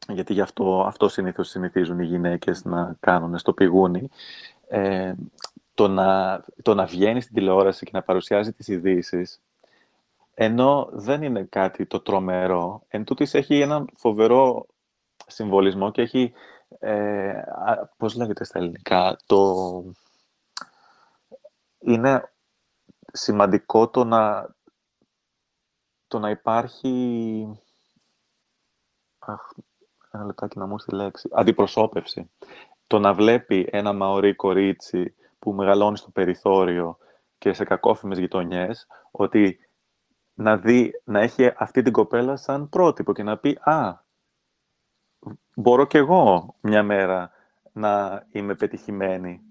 γιατί 0.08 0.34
γι' 0.34 0.42
αυτό, 0.42 0.84
αυτό 0.86 1.08
συνήθως 1.08 1.50
συνηθίζουν 1.50 2.00
οι 2.00 2.06
γυναίκες 2.06 2.66
να 2.66 2.96
κάνουν 3.00 3.38
στο 3.38 3.54
πηγούνι, 3.54 4.10
ε, 4.68 5.14
το, 5.74 5.88
να, 5.88 6.44
το 6.62 6.74
να 6.74 6.86
βγαίνει 6.86 7.22
στην 7.22 7.36
τηλεόραση 7.36 7.86
και 7.86 7.92
να 7.94 8.02
παρουσιάζει 8.02 8.54
τις 8.54 8.68
ειδήσεις, 8.68 9.42
ενώ 10.42 10.90
δεν 10.92 11.24
είναι 11.24 11.44
κάτι 11.44 11.86
το 11.86 12.00
τρομερό, 12.00 12.84
εν 12.88 13.04
τούτης 13.04 13.34
έχει 13.34 13.60
έναν 13.60 13.90
φοβερό 13.96 14.66
συμβολισμό 15.28 15.92
και 15.92 16.02
έχει, 16.02 16.34
ε, 16.80 17.42
πώς 17.98 18.16
λέγεται 18.16 18.44
στα 18.44 18.60
ελληνικά, 18.60 19.18
το... 19.26 19.64
Είναι 21.80 22.32
σημαντικό 23.14 23.90
το 23.90 24.04
να, 24.04 24.56
το 26.08 26.20
να 26.20 26.30
υπάρχει... 26.30 27.62
Αχ, 29.20 29.42
ένα 30.12 30.26
λεπτάκι 30.26 30.60
να 30.60 30.66
μου 30.66 30.74
έρθει 30.74 30.96
λέξη. 30.96 31.30
Αντιπροσώπευση. 31.32 32.30
Το 32.88 33.00
να 33.00 33.14
βλέπει 33.14 33.68
ένα 33.72 33.94
μαωρί 33.94 34.36
κορίτσι 34.36 35.16
που 35.40 35.54
μεγαλώνει 35.54 35.98
στο 35.98 36.10
περιθώριο 36.10 36.98
και 37.38 37.54
σε 37.54 37.64
κακόφημες 37.64 38.18
γειτονιές, 38.18 38.88
ότι 39.12 39.60
να 40.40 40.58
δει, 40.58 41.02
να 41.04 41.20
έχει 41.20 41.52
αυτή 41.58 41.82
την 41.82 41.92
κοπέλα 41.92 42.36
σαν 42.36 42.70
πρότυπο 42.70 43.14
και 43.14 43.24
να 43.24 43.38
πει 43.38 43.58
«Α, 43.62 43.94
μπορώ 45.56 45.86
κι 45.86 45.98
εγώ 45.98 46.56
μια 46.62 46.84
μέρα 46.84 47.32
να 47.74 48.24
είμαι 48.32 48.56
πετυχημένη. 48.56 49.42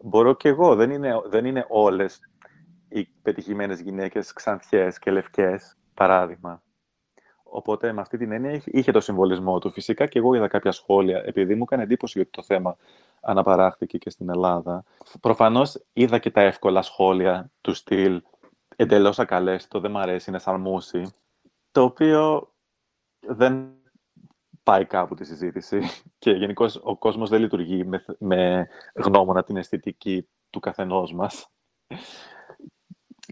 Μπορώ 0.00 0.34
κι 0.34 0.48
εγώ, 0.48 0.74
δεν 0.74 0.90
είναι, 0.90 1.12
δεν 1.26 1.44
είναι 1.44 1.66
όλες 1.68 2.20
οι 2.88 3.08
πετυχημένες 3.22 3.80
γυναίκες 3.80 4.32
ξανθιές 4.32 4.98
και 4.98 5.10
λευκές, 5.10 5.76
παράδειγμα. 5.94 6.62
Οπότε 7.42 7.92
με 7.92 8.00
αυτή 8.00 8.16
την 8.18 8.32
έννοια 8.32 8.62
είχε 8.64 8.92
το 8.92 9.00
συμβολισμό 9.00 9.58
του. 9.58 9.70
Φυσικά 9.70 10.06
και 10.06 10.18
εγώ 10.18 10.34
είδα 10.34 10.48
κάποια 10.48 10.72
σχόλια, 10.72 11.22
επειδή 11.24 11.54
μου 11.54 11.62
έκανε 11.62 11.82
εντύπωση 11.82 12.20
ότι 12.20 12.30
το 12.30 12.42
θέμα 12.42 12.76
αναπαράχθηκε 13.20 13.98
και 13.98 14.10
στην 14.10 14.28
Ελλάδα. 14.30 14.84
Προφανώς 15.20 15.84
είδα 15.92 16.18
και 16.18 16.30
τα 16.30 16.40
εύκολα 16.40 16.82
σχόλια 16.82 17.50
του 17.60 17.74
στυλ 17.74 18.22
εντελώς 18.76 19.18
ακαλέστο, 19.18 19.80
δεν 19.80 19.90
μ' 19.90 19.98
αρέσει, 19.98 20.30
είναι 20.30 20.38
σαν 20.38 20.60
μουσι, 20.60 21.14
το 21.70 21.82
οποίο 21.82 22.52
δεν 23.26 23.74
πάει 24.62 24.84
κάπου 24.84 25.14
τη 25.14 25.24
συζήτηση 25.24 25.80
και 26.18 26.30
γενικώς 26.30 26.80
ο 26.82 26.96
κόσμος 26.96 27.28
δεν 27.30 27.40
λειτουργεί 27.40 27.84
με, 27.84 28.04
με 28.18 28.68
γνώμονα 28.94 29.44
την 29.44 29.56
αισθητική 29.56 30.28
του 30.50 30.60
καθενός 30.60 31.12
μας 31.12 31.48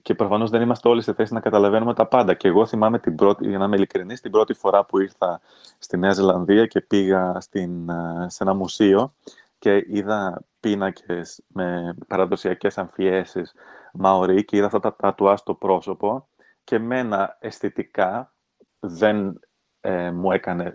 και 0.02 0.14
προφανώς 0.14 0.50
δεν 0.50 0.62
είμαστε 0.62 0.88
όλοι 0.88 1.02
σε 1.02 1.14
θέση 1.14 1.34
να 1.34 1.40
καταλαβαίνουμε 1.40 1.94
τα 1.94 2.06
πάντα. 2.06 2.34
Και 2.34 2.48
εγώ 2.48 2.66
θυμάμαι 2.66 2.98
την 2.98 3.14
πρώτη, 3.14 3.48
για 3.48 3.58
να 3.58 3.64
είμαι 3.64 3.76
ειλικρινής, 3.76 4.20
την 4.20 4.30
πρώτη 4.30 4.54
φορά 4.54 4.84
που 4.84 5.00
ήρθα 5.00 5.40
στη 5.78 5.96
Νέα 5.96 6.12
Ζηλανδία 6.12 6.66
και 6.66 6.80
πήγα 6.80 7.40
στην, 7.40 7.88
ε, 7.88 8.26
σε 8.28 8.42
ένα 8.42 8.54
μουσείο 8.54 9.14
και 9.58 9.84
είδα 9.88 10.44
πίνακες 10.62 11.42
με 11.46 11.96
παραδοσιακές 12.08 12.78
αμφιέσεις 12.78 13.54
Μαωρί 13.92 14.44
και 14.44 14.56
είδα 14.56 14.66
αυτά 14.66 14.80
τα 14.80 14.96
τατουάς 14.96 15.40
στο 15.40 15.54
πρόσωπο 15.54 16.28
και 16.64 16.78
μένα 16.78 17.36
αισθητικά 17.40 18.32
δεν 18.80 19.40
ε, 19.80 20.10
μου 20.10 20.32
έκανε 20.32 20.74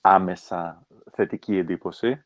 άμεσα 0.00 0.86
θετική 1.12 1.56
εντύπωση, 1.56 2.24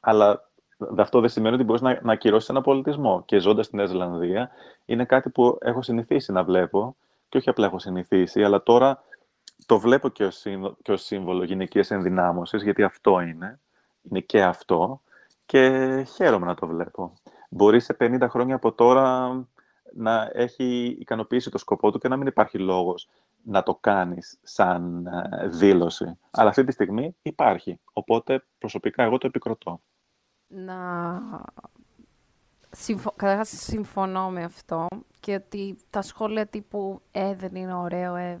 αλλά 0.00 0.50
αυτό 0.96 1.20
δεν 1.20 1.28
σημαίνει 1.28 1.54
ότι 1.54 1.64
μπορείς 1.64 1.82
να, 1.82 2.00
να 2.02 2.12
ακυρώσεις 2.12 2.48
ένα 2.48 2.60
πολιτισμό. 2.60 3.22
Και 3.24 3.38
ζώντας 3.38 3.66
στη 3.66 3.76
Νέα 3.76 3.86
Ζηλανδία, 3.86 4.50
είναι 4.84 5.04
κάτι 5.04 5.30
που 5.30 5.58
έχω 5.60 5.82
συνηθίσει 5.82 6.32
να 6.32 6.44
βλέπω. 6.44 6.96
Και 7.28 7.38
όχι 7.38 7.48
απλά 7.48 7.66
έχω 7.66 7.78
συνηθίσει, 7.78 8.44
αλλά 8.44 8.62
τώρα 8.62 9.02
το 9.66 9.78
βλέπω 9.78 10.08
και 10.08 10.24
ως, 10.24 10.44
και 10.82 10.92
ως 10.92 11.02
σύμβολο 11.02 11.44
γυναικείας 11.44 11.90
ενδυνάμωσης, 11.90 12.62
γιατί 12.62 12.82
αυτό 12.82 13.20
είναι. 13.20 13.60
Είναι 14.02 14.20
και 14.20 14.42
αυτό. 14.42 15.00
Και 15.46 16.02
χαίρομαι 16.14 16.46
να 16.46 16.54
το 16.54 16.66
βλέπω. 16.66 17.12
Μπορεί 17.48 17.80
σε 17.80 17.96
50 18.00 18.26
χρόνια 18.28 18.54
από 18.54 18.72
τώρα 18.72 19.30
να 19.94 20.30
έχει 20.32 20.96
ικανοποιήσει 21.00 21.50
το 21.50 21.58
σκοπό 21.58 21.90
του 21.90 21.98
και 21.98 22.08
να 22.08 22.16
μην 22.16 22.26
υπάρχει 22.26 22.58
λόγος 22.58 23.08
να 23.44 23.62
το 23.62 23.74
κάνεις 23.74 24.38
σαν 24.42 25.06
ε, 25.06 25.48
δήλωση. 25.48 26.18
Αλλά 26.30 26.48
αυτή 26.48 26.64
τη 26.64 26.72
στιγμή 26.72 27.16
υπάρχει. 27.22 27.80
Οπότε 27.92 28.44
προσωπικά 28.58 29.02
εγώ 29.02 29.18
το 29.18 29.26
επικροτώ 29.26 29.80
να... 30.52 31.20
Συμφω... 32.70 33.12
Καταρχάς 33.16 33.48
συμφωνώ 33.48 34.30
με 34.30 34.42
αυτό 34.42 34.86
και 35.20 35.34
ότι 35.34 35.76
τα 35.90 36.02
σχόλια 36.02 36.46
τύπου 36.46 37.00
«Ε, 37.10 37.34
δεν 37.34 37.54
είναι 37.54 37.74
ωραίο, 37.74 38.14
ε, 38.14 38.38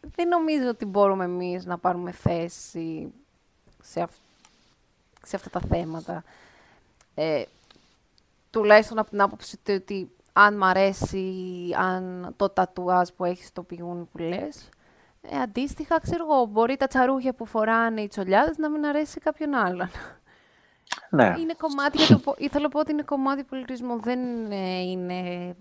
δεν 0.00 0.28
νομίζω 0.28 0.68
ότι 0.68 0.84
μπορούμε 0.84 1.24
εμείς 1.24 1.64
να 1.66 1.78
πάρουμε 1.78 2.10
θέση 2.10 3.12
σε, 3.82 4.06
σε 5.26 5.36
αυτά 5.36 5.50
τα 5.50 5.60
θέματα. 5.60 6.24
Ε, 7.14 7.42
τουλάχιστον 8.50 8.98
από 8.98 9.10
την 9.10 9.20
άποψη 9.20 9.58
ότι 9.68 10.10
αν 10.32 10.56
μ' 10.56 10.64
αρέσει 10.64 11.34
αν 11.78 12.32
το 12.36 12.48
τατουάζ 12.48 13.08
που 13.08 13.24
έχεις 13.24 13.46
στο 13.46 13.62
πηγούνι 13.62 14.08
που 14.12 14.18
λες, 14.18 14.68
ε, 15.22 15.40
αντίστοιχα, 15.40 16.00
ξέρω 16.00 16.24
εγώ, 16.30 16.44
μπορεί 16.44 16.76
τα 16.76 16.86
τσαρούχια 16.86 17.34
που 17.34 17.46
φοράνε 17.46 18.00
οι 18.00 18.08
τσολιάδες 18.08 18.58
να 18.58 18.70
μην 18.70 18.86
αρέσει 18.86 19.12
σε 19.12 19.18
κάποιον 19.18 19.54
άλλον. 19.54 19.90
Ναι. 21.10 21.34
Είναι 21.38 21.54
κομμάτι, 21.58 22.02
για 22.02 22.18
το, 22.18 22.34
ήθελα 22.38 22.62
να 22.62 22.68
πω 22.68 22.78
ότι 22.78 22.92
είναι 22.92 23.02
κομμάτι 23.02 23.44
πολιτισμού, 23.44 24.00
δεν 24.00 24.50
ε, 24.50 24.80
είναι... 24.80 25.54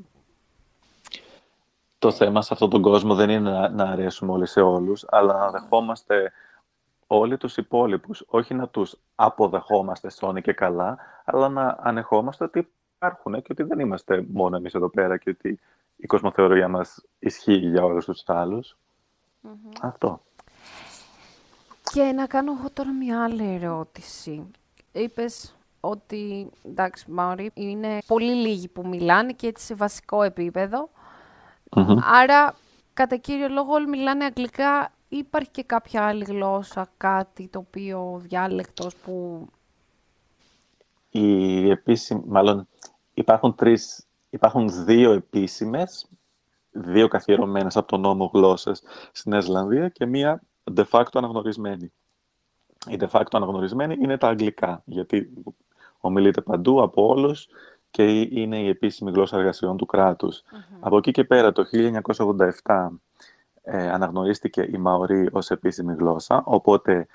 Το 2.00 2.12
θέμα 2.12 2.42
σε 2.42 2.54
αυτόν 2.54 2.70
τον 2.70 2.82
κόσμο 2.82 3.16
δεν 3.16 3.30
είναι 3.30 3.50
να, 3.50 3.70
να 3.70 3.84
αρέσουμε 3.84 4.32
όλοι 4.32 4.46
σε 4.46 4.62
όλους, 4.62 5.06
αλλά 5.10 5.38
να 5.38 5.50
δεχόμαστε 5.52 6.32
όλοι 7.08 7.38
τους 7.38 7.58
υπόλοιπους, 7.58 8.24
όχι 8.28 8.54
να 8.54 8.68
τους 8.68 8.98
αποδεχόμαστε 9.16 10.10
σώνει 10.10 10.42
και 10.42 10.54
καλά, 10.54 10.98
αλλά 11.26 11.50
να 11.50 11.78
ανεχόμαστε 11.80 12.44
ότι 12.44 12.70
υπάρχουν 12.96 13.34
και 13.42 13.48
ότι 13.52 13.64
δεν 13.64 13.80
είμαστε 13.80 14.26
μόνο 14.32 14.56
εμείς 14.56 14.74
εδώ 14.74 14.90
πέρα 14.90 15.18
και 15.18 15.30
ότι 15.30 15.60
η 15.96 16.06
κοσμοθεωρία 16.06 16.68
μας 16.68 17.06
ισχύει 17.20 17.56
για 17.56 17.84
όλους 17.84 18.06
τους 18.06 18.24
αλλους 18.26 18.78
Αυτό. 19.82 20.22
Και 21.92 22.04
να 22.04 22.26
κάνω 22.26 22.52
εγώ 22.60 22.70
τώρα 22.74 22.92
μια 22.92 23.24
άλλη 23.24 23.54
ερώτηση. 23.54 24.52
Είπες 24.92 25.56
ότι, 25.80 26.50
εντάξει, 26.64 27.12
Μαωρί, 27.12 27.52
είναι 27.54 27.98
πολύ 28.08 28.34
λίγοι 28.34 28.68
που 28.68 28.88
μιλάνε 28.88 29.32
και 29.32 29.48
έτσι 29.48 29.66
σε 29.66 29.76
βασικό 29.76 30.24
Άρα, 32.02 32.56
κατά 32.94 33.16
κύριο 33.16 33.48
λόγο, 33.48 33.74
όλοι 33.74 33.88
μιλάνε 33.88 34.26
αγγλικά. 34.26 34.92
Υπάρχει 35.18 35.52
και 35.52 35.64
κάποια 35.64 36.06
άλλη 36.06 36.24
γλώσσα, 36.24 36.88
κάτι 36.98 37.48
το 37.48 37.60
οποίο 37.60 38.22
διάλεκτος 38.24 38.96
που... 38.96 39.48
Η 41.10 41.70
επίσημη, 41.70 42.24
μάλλον 42.28 42.68
υπάρχουν, 43.14 43.56
τρεις, 43.56 44.06
υπάρχουν 44.30 44.86
δύο 44.86 45.12
επίσημες, 45.12 46.08
δύο 46.72 47.08
καθιερωμένες 47.08 47.78
από 47.78 47.88
τον 47.88 48.02
νόμο 48.02 48.32
γλώσσες 48.34 48.84
στη 49.12 49.30
Νέα 49.30 49.40
Ζηλανδία 49.40 49.90
και 49.90 50.06
μία 50.06 50.42
de 50.74 50.84
facto 50.92 51.14
αναγνωρισμένη. 51.14 51.92
Η 52.90 52.98
de 53.00 53.08
facto 53.10 53.32
αναγνωρισμένη 53.32 53.96
είναι 54.02 54.18
τα 54.18 54.28
αγγλικά, 54.28 54.82
γιατί 54.86 55.30
ομιλείται 56.00 56.42
παντού 56.42 56.82
από 56.82 57.08
όλους 57.08 57.48
και 57.92 58.22
είναι 58.22 58.60
η 58.60 58.68
επίσημη 58.68 59.12
γλώσσα 59.12 59.38
εργασιών 59.38 59.78
του 59.78 59.86
κρατους 59.86 60.44
Από 60.80 60.98
εκεί 60.98 61.12
και 61.12 61.24
πέρα, 61.24 61.52
το 61.52 61.64
1987 62.64 62.88
ε, 63.66 63.90
αναγνωρίστηκε 63.90 64.68
η 64.72 64.78
Μαωρή 64.78 65.30
ως 65.32 65.52
επίσημη 65.52 65.94
γλώσσα, 65.94 66.44
οπότε 66.46 67.08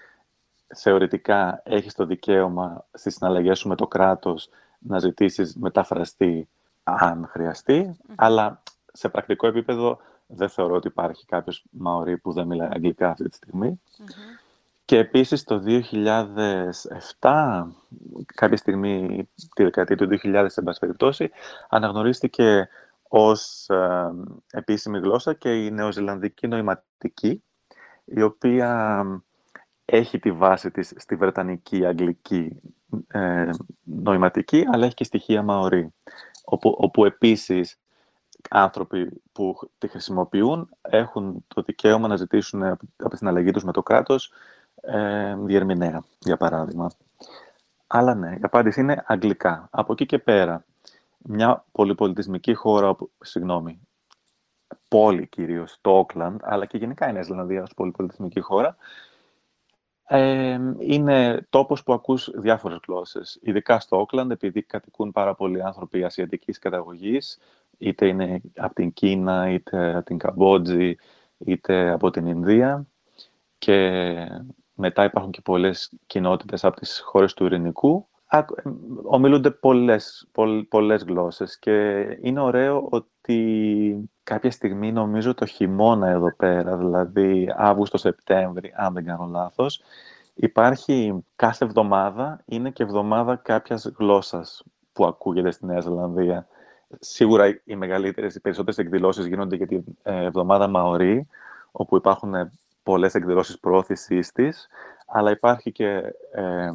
θεωρητικά 0.74 1.60
έχεις 1.64 1.94
το 1.94 2.06
δικαίωμα 2.06 2.86
στις 2.92 3.14
συναλλαγές 3.14 3.58
σου 3.58 3.68
με 3.68 3.74
το 3.74 3.86
κράτος 3.86 4.48
να 4.78 4.98
ζητήσεις 4.98 5.56
μεταφραστή 5.56 6.48
αν 6.82 7.26
χρειαστεί, 7.30 7.96
αλλά 8.14 8.62
σε 8.92 9.08
πρακτικό 9.08 9.46
επίπεδο 9.46 9.98
δεν 10.26 10.48
θεωρώ 10.48 10.74
ότι 10.74 10.86
υπάρχει 10.86 11.26
κάποιος 11.26 11.64
Μαωρή 11.70 12.18
που 12.18 12.32
δεν 12.32 12.46
μιλάει 12.46 12.68
αγγλικά 12.72 13.10
αυτή 13.10 13.28
τη 13.28 13.36
στιγμη 13.36 13.80
Και 14.84 14.98
επίσης 14.98 15.44
το 15.44 15.62
2007, 17.20 17.66
κάποια 18.34 18.56
στιγμή, 18.56 19.28
τη 19.54 19.62
δεκαετία 19.62 19.96
του 19.96 20.08
2000, 20.22 20.44
σε 20.48 20.62
περιπτώσει, 20.80 21.30
αναγνωρίστηκε 21.68 22.68
ως 23.12 23.68
ε, 23.68 24.10
επίσημη 24.50 24.98
γλώσσα 24.98 25.34
και 25.34 25.64
η 25.64 25.70
νεοζηλανδική 25.70 26.48
νοηματική, 26.48 27.42
η 28.04 28.22
οποία 28.22 29.04
έχει 29.84 30.18
τη 30.18 30.32
βάση 30.32 30.70
της 30.70 30.92
στη 30.96 31.16
βρετανική 31.16 31.86
αγγλική 31.86 32.60
ε, 33.08 33.50
νοηματική, 33.82 34.64
αλλά 34.72 34.84
έχει 34.84 34.94
και 34.94 35.04
στοιχεία 35.04 35.42
μαωρί, 35.42 35.94
όπου, 36.44 36.76
όπου 36.78 37.04
επίσης 37.04 37.78
άνθρωποι 38.50 39.22
που 39.32 39.70
τη 39.78 39.88
χρησιμοποιούν 39.88 40.68
έχουν 40.80 41.44
το 41.48 41.62
δικαίωμα 41.62 42.08
να 42.08 42.16
ζητήσουν 42.16 42.62
από 42.96 43.16
την 43.16 43.28
αλλαγή 43.28 43.50
τους 43.50 43.64
με 43.64 43.72
το 43.72 43.82
κράτος 43.82 44.32
ε, 44.80 45.36
διερμηνέα, 45.36 46.04
για 46.18 46.36
παράδειγμα. 46.36 46.90
Αλλά 47.86 48.14
ναι, 48.14 48.30
η 48.30 48.40
απάντηση 48.42 48.80
είναι 48.80 49.02
αγγλικά. 49.06 49.68
Από 49.70 49.92
εκεί 49.92 50.06
και 50.06 50.18
πέρα, 50.18 50.64
μια 51.24 51.64
πολυπολιτισμική 51.72 52.54
χώρα, 52.54 52.96
συγγνώμη, 53.20 53.80
πόλη 54.88 55.26
κυρίως, 55.26 55.78
το 55.80 55.90
Όκλαντ, 55.90 56.40
αλλά 56.42 56.66
και 56.66 56.78
γενικά 56.78 57.08
η 57.08 57.12
Νέα 57.12 57.22
Ζηλανδία 57.22 57.62
ως 57.62 57.74
πολυπολιτισμική 57.74 58.40
χώρα, 58.40 58.76
είναι 60.78 61.46
τόπος 61.50 61.82
που 61.82 61.92
ακούς 61.92 62.30
διάφορες 62.34 62.78
γλώσσες. 62.86 63.38
Ειδικά 63.42 63.80
στο 63.80 64.00
Όκλαντ, 64.00 64.30
επειδή 64.30 64.62
κατοικούν 64.62 65.12
πάρα 65.12 65.34
πολλοί 65.34 65.62
άνθρωποι 65.62 66.04
ασιατικής 66.04 66.58
καταγωγής, 66.58 67.38
είτε 67.78 68.06
είναι 68.06 68.40
από 68.56 68.74
την 68.74 68.92
Κίνα, 68.92 69.50
είτε 69.50 69.94
από 69.96 70.04
την 70.04 70.18
Καμπότζη, 70.18 70.96
είτε 71.38 71.90
από 71.90 72.10
την 72.10 72.26
Ινδία. 72.26 72.86
Και 73.58 73.90
μετά 74.74 75.04
υπάρχουν 75.04 75.30
και 75.30 75.40
πολλές 75.40 75.92
κοινότητες 76.06 76.64
από 76.64 76.76
τις 76.76 77.00
χώρες 77.04 77.34
του 77.34 77.44
Ειρηνικού. 77.44 78.08
Ομιλούνται 79.02 79.50
πολλές, 79.50 80.28
πολλές 80.68 81.02
γλώσσες 81.02 81.58
και 81.58 82.06
είναι 82.20 82.40
ωραίο 82.40 82.86
ότι 82.90 84.10
κάποια 84.22 84.50
στιγμή, 84.50 84.92
νομίζω 84.92 85.34
το 85.34 85.46
χειμώνα 85.46 86.08
εδώ 86.08 86.34
πέρα, 86.36 86.76
δηλαδή 86.76 87.52
Αύγουστο-Σεπτέμβρη, 87.56 88.72
αν 88.76 88.92
δεν 88.94 89.04
κάνω 89.04 89.28
λάθος, 89.30 89.82
υπάρχει 90.34 91.24
κάθε 91.36 91.64
εβδομάδα, 91.64 92.42
είναι 92.44 92.70
και 92.70 92.82
εβδομάδα 92.82 93.36
κάποιας 93.36 93.92
γλώσσας 93.98 94.64
που 94.92 95.04
ακούγεται 95.04 95.50
στη 95.50 95.66
Νέα 95.66 95.80
Ζηλανδία. 95.80 96.46
Σίγουρα 96.98 97.60
οι 97.64 97.76
μεγαλύτερες, 97.76 98.34
οι 98.34 98.40
περισσότερες 98.40 98.78
εκδηλώσεις 98.78 99.26
γίνονται 99.26 99.56
για 99.56 99.66
την 99.66 99.84
ε, 100.02 100.24
εβδομάδα 100.24 100.68
Μαωρί, 100.68 101.26
όπου 101.70 101.96
υπάρχουν 101.96 102.34
ε, 102.34 102.52
πολλές 102.82 103.14
εκδηλώσεις 103.14 103.58
προώθησής 103.58 104.32
της, 104.32 104.68
αλλά 105.06 105.30
υπάρχει 105.30 105.72
και, 105.72 106.02
ε, 106.32 106.70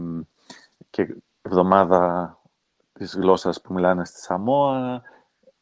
και 0.90 1.16
εβδομάδα 1.46 2.38
της 2.94 3.16
γλώσσας 3.16 3.62
που 3.62 3.74
μιλάνε 3.74 4.06
στη 4.06 4.20
Σαμόα, 4.20 5.02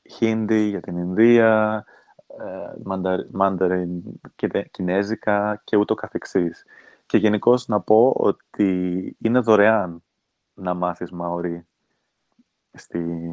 Χίντι 0.09 0.61
για 0.61 0.81
την 0.81 0.97
Ινδία, 0.97 1.85
Μάνταριν 3.31 4.01
Κινέζικα 4.71 5.61
και 5.63 5.77
ούτω 5.77 5.95
καθεξής. 5.95 6.65
Και 7.05 7.17
γενικώς 7.17 7.67
να 7.67 7.81
πω 7.81 8.13
ότι 8.17 9.15
είναι 9.19 9.39
δωρεάν 9.39 10.03
να 10.53 10.73
μάθεις 10.73 11.11
Μαωρί 11.11 11.67
στη, 12.73 13.31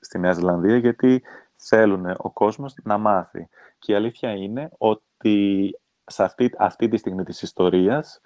στη 0.00 0.18
Νέα 0.18 0.32
Ζηλανδία, 0.32 0.76
γιατί 0.76 1.22
θέλουν 1.56 2.14
ο 2.16 2.30
κόσμος 2.30 2.74
να 2.82 2.98
μάθει. 2.98 3.48
Και 3.78 3.92
η 3.92 3.94
αλήθεια 3.94 4.30
είναι 4.30 4.68
ότι 4.78 5.70
σε 6.06 6.22
αυτή, 6.24 6.54
αυτή 6.58 6.88
τη 6.88 6.96
στιγμή 6.96 7.24
της 7.24 7.42
ιστορίας 7.42 8.20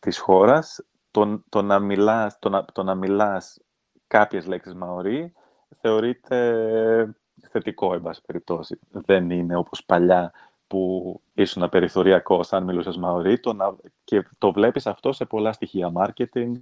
της 0.00 0.18
χώρας, 0.18 0.84
το, 1.12 1.42
το, 1.48 1.62
να, 1.62 1.78
μιλάς, 1.78 2.38
το, 2.38 2.48
να, 2.48 2.64
το 2.64 2.82
να 2.82 2.94
μιλάς 2.94 3.60
κάποιες 4.06 4.46
λέξεις 4.46 4.74
Μαωρί 4.74 5.32
θεωρείται 5.80 7.16
θετικό, 7.50 7.94
εν 7.94 8.02
πάση 8.02 8.22
περιπτώσει. 8.26 8.78
Δεν 8.90 9.30
είναι 9.30 9.56
όπως 9.56 9.84
παλιά 9.84 10.32
που 10.66 11.20
ήσουν 11.34 11.68
περιθωριακό 11.68 12.40
αν 12.50 12.64
μιλούσες 12.64 12.96
Μαωρί 12.96 13.40
το 13.40 13.52
να, 13.52 13.76
και 14.04 14.26
το 14.38 14.52
βλέπεις 14.52 14.86
αυτό 14.86 15.12
σε 15.12 15.24
πολλά 15.24 15.52
στοιχεία 15.52 15.92
marketing 15.96 16.52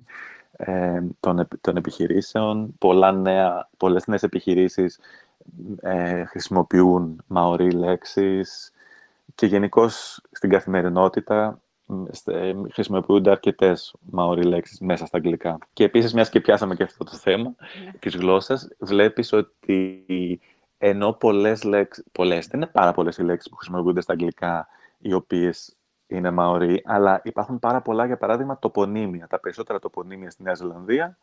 ε, 0.53 1.03
των, 1.21 1.49
των 1.61 1.77
επιχειρήσεων. 1.77 2.75
Πολλά 2.79 3.13
νέα, 3.13 3.69
πολλές 3.77 4.07
νέες 4.07 4.23
επιχειρήσεις 4.23 5.01
ε, 5.81 6.25
χρησιμοποιούν 6.25 7.23
Μαωρί 7.27 7.71
λέξεις 7.71 8.73
και 9.35 9.47
γενικώς 9.47 10.23
στην 10.31 10.51
καθημερινότητα 10.51 11.45
ε, 11.47 11.69
χρησιμοποιούνται 12.72 13.31
αρκετές 13.31 13.94
μαωρί 14.00 14.42
λέξεις 14.42 14.81
μέσα 14.81 15.07
στα 15.07 15.16
αγγλικά. 15.16 15.59
Και 15.72 15.85
επίσης, 15.85 16.14
μιας 16.14 16.29
και 16.29 16.40
πιάσαμε 16.40 16.74
και 16.74 16.83
αυτό 16.83 17.05
το 17.05 17.16
θέμα 17.16 17.55
ναι. 17.85 17.92
της 17.98 18.16
γλώσσας, 18.16 18.68
βλέπεις 18.79 19.33
ότι 19.33 20.40
ενώ 20.79 21.12
πολλές 21.12 21.64
λέξει, 21.64 22.05
πολλές, 22.12 22.46
δεν 22.46 22.61
είναι 22.61 22.70
πάρα 22.72 22.92
πολλές 22.92 23.16
οι 23.16 23.22
λέξεις 23.22 23.50
που 23.50 23.57
χρησιμοποιούνται 23.57 24.00
στα 24.00 24.12
αγγλικά, 24.12 24.68
οι 24.98 25.12
οποίες 25.12 25.76
είναι 26.07 26.31
μαωρί, 26.31 26.83
αλλά 26.85 27.20
υπάρχουν 27.24 27.59
πάρα 27.59 27.81
πολλά, 27.81 28.07
για 28.07 28.16
παράδειγμα, 28.16 28.59
τοπονύμια. 28.59 29.26
Τα 29.26 29.40
περισσότερα 29.40 29.79
τοπονύμια 29.79 30.31
στη 30.31 30.42
Νέα 30.42 30.55
Ζηλανδία 30.55 31.18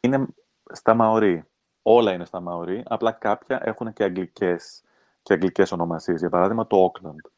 είναι 0.00 0.26
στα 0.72 0.94
μαωρί. 0.94 1.44
Όλα 1.82 2.12
είναι 2.12 2.24
στα 2.24 2.40
μαωρί, 2.40 2.82
απλά 2.86 3.12
κάποια 3.12 3.60
έχουν 3.64 3.92
και 3.92 4.04
αγγλικές, 4.04 4.82
και 5.22 5.32
αγγλικές 5.32 5.72
ονομασίες. 5.72 6.20
Για 6.20 6.30
παράδειγμα, 6.30 6.66
το 6.66 6.92
Auckland 6.92 7.30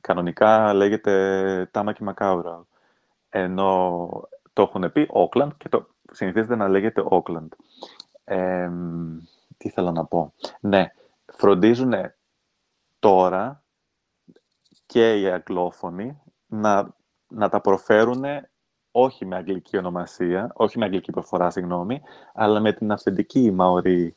κανονικά 0.00 0.74
λέγεται 0.74 1.68
Τάμακι 1.70 2.02
Μακάουρα. 2.02 2.66
Ενώ 3.28 4.08
το 4.52 4.62
έχουν 4.62 4.92
πει 4.92 5.06
Όκλαντ 5.10 5.52
και 5.56 5.68
το 5.68 5.88
συνηθίζεται 6.12 6.56
να 6.56 6.68
λέγεται 6.68 7.02
Όκλαντ. 7.04 7.52
τι 9.56 9.70
θέλω 9.70 9.90
να 9.90 10.04
πω. 10.04 10.32
Ναι, 10.60 10.92
φροντίζουν 11.32 11.92
τώρα 12.98 13.62
και 14.86 15.20
οι 15.20 15.30
αγγλόφωνοι 15.30 16.20
να, 16.46 16.94
να 17.28 17.48
τα 17.48 17.60
προφέρουν 17.60 18.24
όχι 18.90 19.26
με 19.26 19.36
αγγλική 19.36 19.76
ονομασία, 19.76 20.50
όχι 20.54 20.78
με 20.78 20.84
αγγλική 20.84 21.12
προφορά, 21.12 21.50
συγγνώμη, 21.50 22.02
αλλά 22.34 22.60
με 22.60 22.72
την 22.72 22.92
αυθεντική 22.92 23.50
μαωρή 23.50 24.14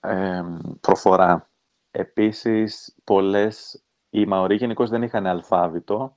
ε, 0.00 0.44
προφορά. 0.80 1.48
Επίσης, 1.90 2.96
πολλές... 3.04 3.82
Οι 4.10 4.26
Μαωροί 4.26 4.54
γενικώς 4.54 4.90
δεν 4.90 5.02
είχαν 5.02 5.26
αλφάβητο, 5.26 6.16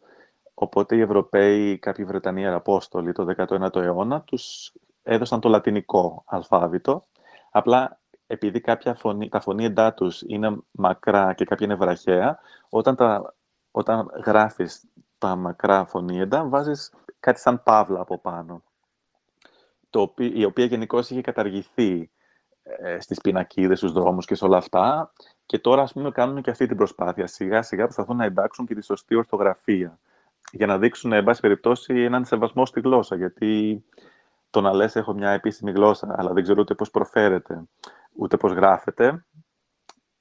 οπότε 0.53 0.95
οι 0.95 1.01
Ευρωπαίοι, 1.01 1.79
κάποιοι 1.79 2.05
Βρετανοί 2.05 2.47
Απόστολοι 2.47 3.11
το 3.11 3.25
19ο 3.37 3.75
αιώνα, 3.75 4.21
τους 4.21 4.73
έδωσαν 5.03 5.39
το 5.39 5.49
λατινικό 5.49 6.23
αλφάβητο. 6.27 7.05
Απλά 7.51 7.99
επειδή 8.27 8.61
κάποια 8.61 8.95
φωνή, 8.95 9.29
τα 9.29 9.39
φωνήεντά 9.39 9.93
τους 9.93 10.21
είναι 10.21 10.57
μακρά 10.71 11.33
και 11.33 11.45
κάποια 11.45 11.65
είναι 11.65 11.75
βραχαία, 11.75 12.39
όταν, 12.69 12.95
τα, 12.95 13.35
όταν 13.71 14.11
γράφεις 14.25 14.85
τα 15.17 15.35
μακρά 15.35 15.85
φωνήεντα, 15.85 16.47
βάζεις 16.47 16.93
κάτι 17.19 17.39
σαν 17.39 17.63
παύλα 17.63 17.99
από 17.99 18.19
πάνω, 18.19 18.63
το 19.89 20.13
η 20.17 20.45
οποία 20.45 20.65
γενικώς 20.65 21.09
είχε 21.09 21.21
καταργηθεί 21.21 22.11
ε, 22.63 22.99
στις 22.99 23.21
πινακίδες, 23.21 23.77
στους 23.77 23.91
δρόμους 23.91 24.25
και 24.25 24.35
σε 24.35 24.45
όλα 24.45 24.57
αυτά. 24.57 25.13
Και 25.45 25.59
τώρα, 25.59 25.81
ας 25.81 25.93
πούμε, 25.93 26.11
κάνουν 26.11 26.41
και 26.41 26.49
αυτή 26.49 26.67
την 26.67 26.77
προσπάθεια. 26.77 27.27
Σιγά-σιγά 27.27 27.83
προσπαθούν 27.83 28.15
να 28.15 28.25
εντάξουν 28.25 28.65
και 28.65 28.75
τη 28.75 28.83
σωστή 28.83 29.15
ορθογραφία. 29.15 29.99
Για 30.51 30.65
να 30.65 30.77
δείξουν, 30.77 31.11
εν 31.11 31.23
πάση 31.23 31.41
περιπτώσει, 31.41 31.93
έναν 31.93 32.25
σεβασμό 32.25 32.65
στη 32.65 32.79
γλώσσα. 32.79 33.15
Γιατί 33.15 33.83
το 34.49 34.61
να 34.61 34.73
λες 34.73 34.95
έχω 34.95 35.13
μια 35.13 35.29
επίσημη 35.29 35.71
γλώσσα, 35.71 36.15
αλλά 36.17 36.33
δεν 36.33 36.43
ξέρω 36.43 36.61
ούτε 36.61 36.75
πώς 36.75 36.91
προφέρεται, 36.91 37.63
ούτε 38.15 38.37
πώς 38.37 38.51
γράφεται, 38.51 39.25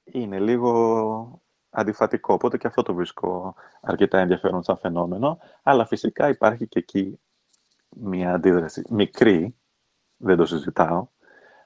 είναι 0.03 0.39
λίγο 0.39 1.41
αντιφατικό. 1.69 2.33
Οπότε 2.33 2.57
και 2.57 2.67
αυτό 2.67 2.81
το 2.81 2.93
βρίσκω 2.93 3.55
αρκετά 3.81 4.19
ενδιαφέρον 4.19 4.63
σαν 4.63 4.77
φαινόμενο. 4.77 5.39
Αλλά 5.63 5.85
φυσικά 5.85 6.29
υπάρχει 6.29 6.67
και 6.67 6.79
εκεί 6.79 7.19
μια 7.89 8.33
αντίδραση 8.33 8.83
μικρή, 8.89 9.55
δεν 10.17 10.37
το 10.37 10.45
συζητάω, 10.45 11.07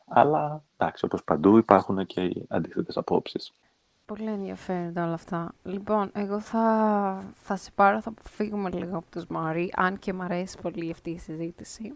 αλλά 0.08 0.64
εντάξει, 0.78 1.06
όπως 1.06 1.24
παντού 1.24 1.58
υπάρχουν 1.58 2.06
και 2.06 2.22
οι 2.22 2.46
αντίθετες 2.50 2.98
απόψεις. 2.98 3.54
Πολύ 4.06 4.30
ενδιαφέροντα 4.30 5.04
όλα 5.04 5.14
αυτά. 5.14 5.54
Λοιπόν, 5.64 6.10
εγώ 6.14 6.40
θα, 6.40 7.24
θα 7.34 7.56
σε 7.56 7.72
πάρω, 7.76 8.02
θα 8.02 8.14
φύγουμε 8.30 8.70
λίγο 8.70 8.98
από 8.98 9.06
τους 9.12 9.26
Μάρι, 9.28 9.74
αν 9.76 10.00
και 10.00 10.14
μου 10.14 10.22
αρέσει 10.22 10.58
πολύ 10.62 10.92
αυτή 10.92 11.10
η 11.10 11.20
συζήτηση. 11.20 11.94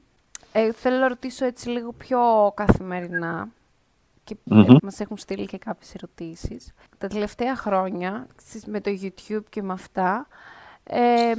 Ε, 0.52 0.72
θέλω 0.72 0.98
να 0.98 1.08
ρωτήσω 1.08 1.46
έτσι 1.46 1.70
λίγο 1.70 1.92
πιο 1.92 2.52
καθημερινά 2.56 3.50
και 4.24 4.36
mm 4.50 4.76
μας 4.82 5.00
έχουν 5.00 5.18
στείλει 5.18 5.46
και 5.46 5.58
κάποιες 5.58 5.96
ερωτήσεις. 5.96 6.74
Τα 6.98 7.08
τελευταία 7.08 7.56
χρόνια, 7.56 8.28
με 8.66 8.82
το 8.82 8.92
YouTube 9.02 9.44
και 9.50 9.62
με 9.62 9.74
αυτά, 9.74 10.28
ε, 10.84 11.34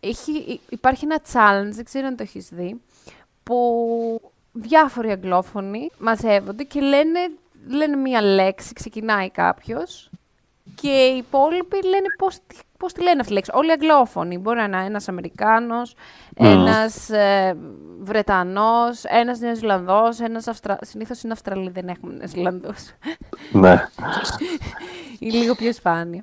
έχει, 0.00 0.60
υπάρχει 0.68 1.04
ένα 1.04 1.20
challenge, 1.32 1.72
δεν 1.74 1.84
ξέρω 1.84 2.06
αν 2.06 2.16
το 2.16 2.22
έχεις 2.22 2.48
δει, 2.48 2.80
που 3.42 4.32
διάφοροι 4.60 5.10
αγγλόφωνοι 5.10 5.90
μαζεύονται 5.98 6.62
και 6.62 6.80
λένε, 6.80 7.18
λένε 7.68 7.96
μία 7.96 8.22
λέξη, 8.22 8.72
ξεκινάει 8.72 9.30
κάποιος 9.30 10.10
και 10.74 10.88
οι 10.88 11.16
υπόλοιποι 11.16 11.82
λένε 11.84 12.06
πώς, 12.18 12.38
πώς 12.78 12.92
τη 12.92 13.02
λένε 13.02 13.14
αυτή 13.20 13.26
τη 13.26 13.32
λέξη. 13.32 13.50
Όλοι 13.54 13.70
αγγλόφωνοι. 13.70 14.38
Μπορεί 14.38 14.58
να 14.58 14.64
είναι 14.64 14.84
ένας 14.84 15.08
Αμερικάνος, 15.08 15.94
mm. 15.94 16.44
ένας 16.44 17.10
ε, 17.10 17.56
Βρετανός, 18.00 19.04
ένας 19.04 19.38
Νεοζηλανδός, 19.38 20.20
ένας 20.20 20.48
Αυστρα... 20.48 20.78
Συνήθως 20.80 21.22
είναι 21.22 21.32
Αυστραλοί, 21.32 21.70
δεν 21.70 21.88
έχουμε 21.88 22.14
Νεοζηλανδούς. 22.14 22.92
Ναι. 23.52 23.84
είναι 25.18 25.38
λίγο 25.38 25.54
πιο 25.54 25.72
σπάνιο. 25.72 26.22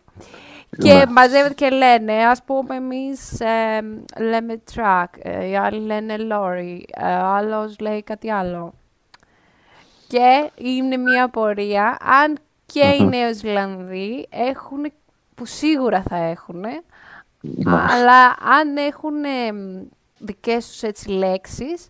Και 0.77 0.93
ναι. 0.93 1.05
μαζεύεται 1.05 1.53
και 1.53 1.69
λένε, 1.69 2.13
ας 2.13 2.43
πούμε, 2.43 2.75
εμείς 2.75 3.39
ε, 3.39 3.81
λέμε 4.19 4.63
track, 4.73 5.05
ε, 5.21 5.47
οι 5.47 5.57
άλλοι 5.57 5.79
λένε 5.79 6.15
lorry, 6.19 6.79
ε, 6.93 7.15
ο 7.15 7.25
άλλος 7.25 7.79
λέει 7.79 8.03
κάτι 8.03 8.31
άλλο. 8.31 8.73
Και 10.07 10.51
είναι 10.55 10.97
μια 10.97 11.23
απορία, 11.23 11.97
αν 12.23 12.37
και 12.65 12.95
οι 12.99 13.03
Νέοι 13.03 13.33
Ζηλανδοί 13.33 14.27
έχουν, 14.29 14.91
που 15.35 15.45
σίγουρα 15.45 16.03
θα 16.09 16.15
έχουν, 16.15 16.63
αλλά 17.65 18.25
αν 18.59 18.77
έχουν 18.77 19.13
δικές 20.17 20.67
τους 20.67 20.81
έτσι 20.81 21.09
λέξεις 21.09 21.87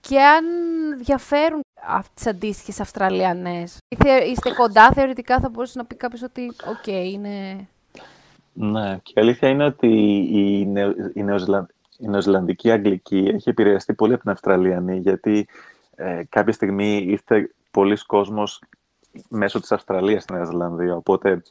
και 0.00 0.20
αν 0.20 0.44
διαφέρουν 1.04 1.60
από 1.86 2.06
τις 2.14 2.26
αντίστοιχες 2.26 2.80
Αυστραλιανές. 2.80 3.78
Είστε 4.30 4.50
κοντά, 4.56 4.92
θεωρητικά 4.92 5.40
θα 5.40 5.48
μπορούσε 5.48 5.78
να 5.78 5.84
πει 5.84 5.94
κάποιος 5.94 6.22
ότι 6.22 6.52
οκ, 6.68 6.86
είναι 6.86 7.68
ναι, 8.58 8.98
και 9.02 9.12
η 9.14 9.20
αλήθεια 9.20 9.48
είναι 9.48 9.64
ότι 9.64 9.88
η, 10.32 10.66
Νεο, 10.66 10.90
η, 10.90 11.24
η 11.98 12.08
νεοζηλανδική 12.08 12.70
αγγλική 12.70 13.30
έχει 13.34 13.48
επηρεαστεί 13.48 13.94
πολύ 13.94 14.12
από 14.12 14.22
την 14.22 14.30
Αυστραλιανή, 14.30 14.98
γιατί 14.98 15.48
ε, 15.94 16.22
κάποια 16.28 16.52
στιγμή 16.52 16.96
ήρθε 16.96 17.50
πολλοί 17.70 17.96
κόσμος 18.06 18.62
μέσω 19.28 19.60
της 19.60 19.72
Αυστραλίας 19.72 20.22
στην 20.22 20.34
Νέα 20.34 20.44
Ζηλανδία, 20.44 20.96
οπότε 20.96 21.42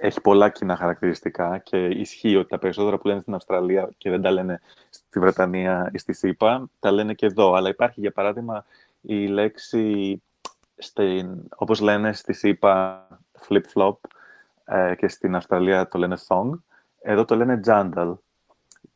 έχει 0.00 0.20
πολλά 0.20 0.48
κοινά 0.48 0.76
χαρακτηριστικά 0.76 1.58
και 1.58 1.86
ισχύει 1.86 2.36
ότι 2.36 2.48
τα 2.48 2.58
περισσότερα 2.58 2.98
που 2.98 3.06
λένε 3.06 3.20
στην 3.20 3.34
Αυστραλία 3.34 3.90
και 3.98 4.10
δεν 4.10 4.22
τα 4.22 4.30
λένε 4.30 4.60
στη 4.90 5.18
Βρετανία 5.20 5.90
ή 5.92 5.98
στη 5.98 6.12
ΣΥΠΑ, 6.12 6.68
τα 6.80 6.90
λένε 6.90 7.14
και 7.14 7.26
εδώ. 7.26 7.54
Αλλά 7.54 7.68
υπάρχει, 7.68 8.00
για 8.00 8.12
παράδειγμα, 8.12 8.64
η 9.00 9.26
λέξη, 9.26 10.22
στην, 10.76 11.42
όπως 11.56 11.80
λένε 11.80 12.12
στη 12.12 12.32
ΣΥΠΑ, 12.32 13.06
flip-flop, 13.48 13.96
ε, 14.64 14.94
και 14.94 15.08
στην 15.08 15.34
Αυστραλία 15.34 15.88
το 15.88 15.98
λένε 15.98 16.16
song. 16.28 16.50
Εδώ 17.02 17.24
το 17.24 17.36
λένε 17.36 17.60
jandal, 17.66 18.14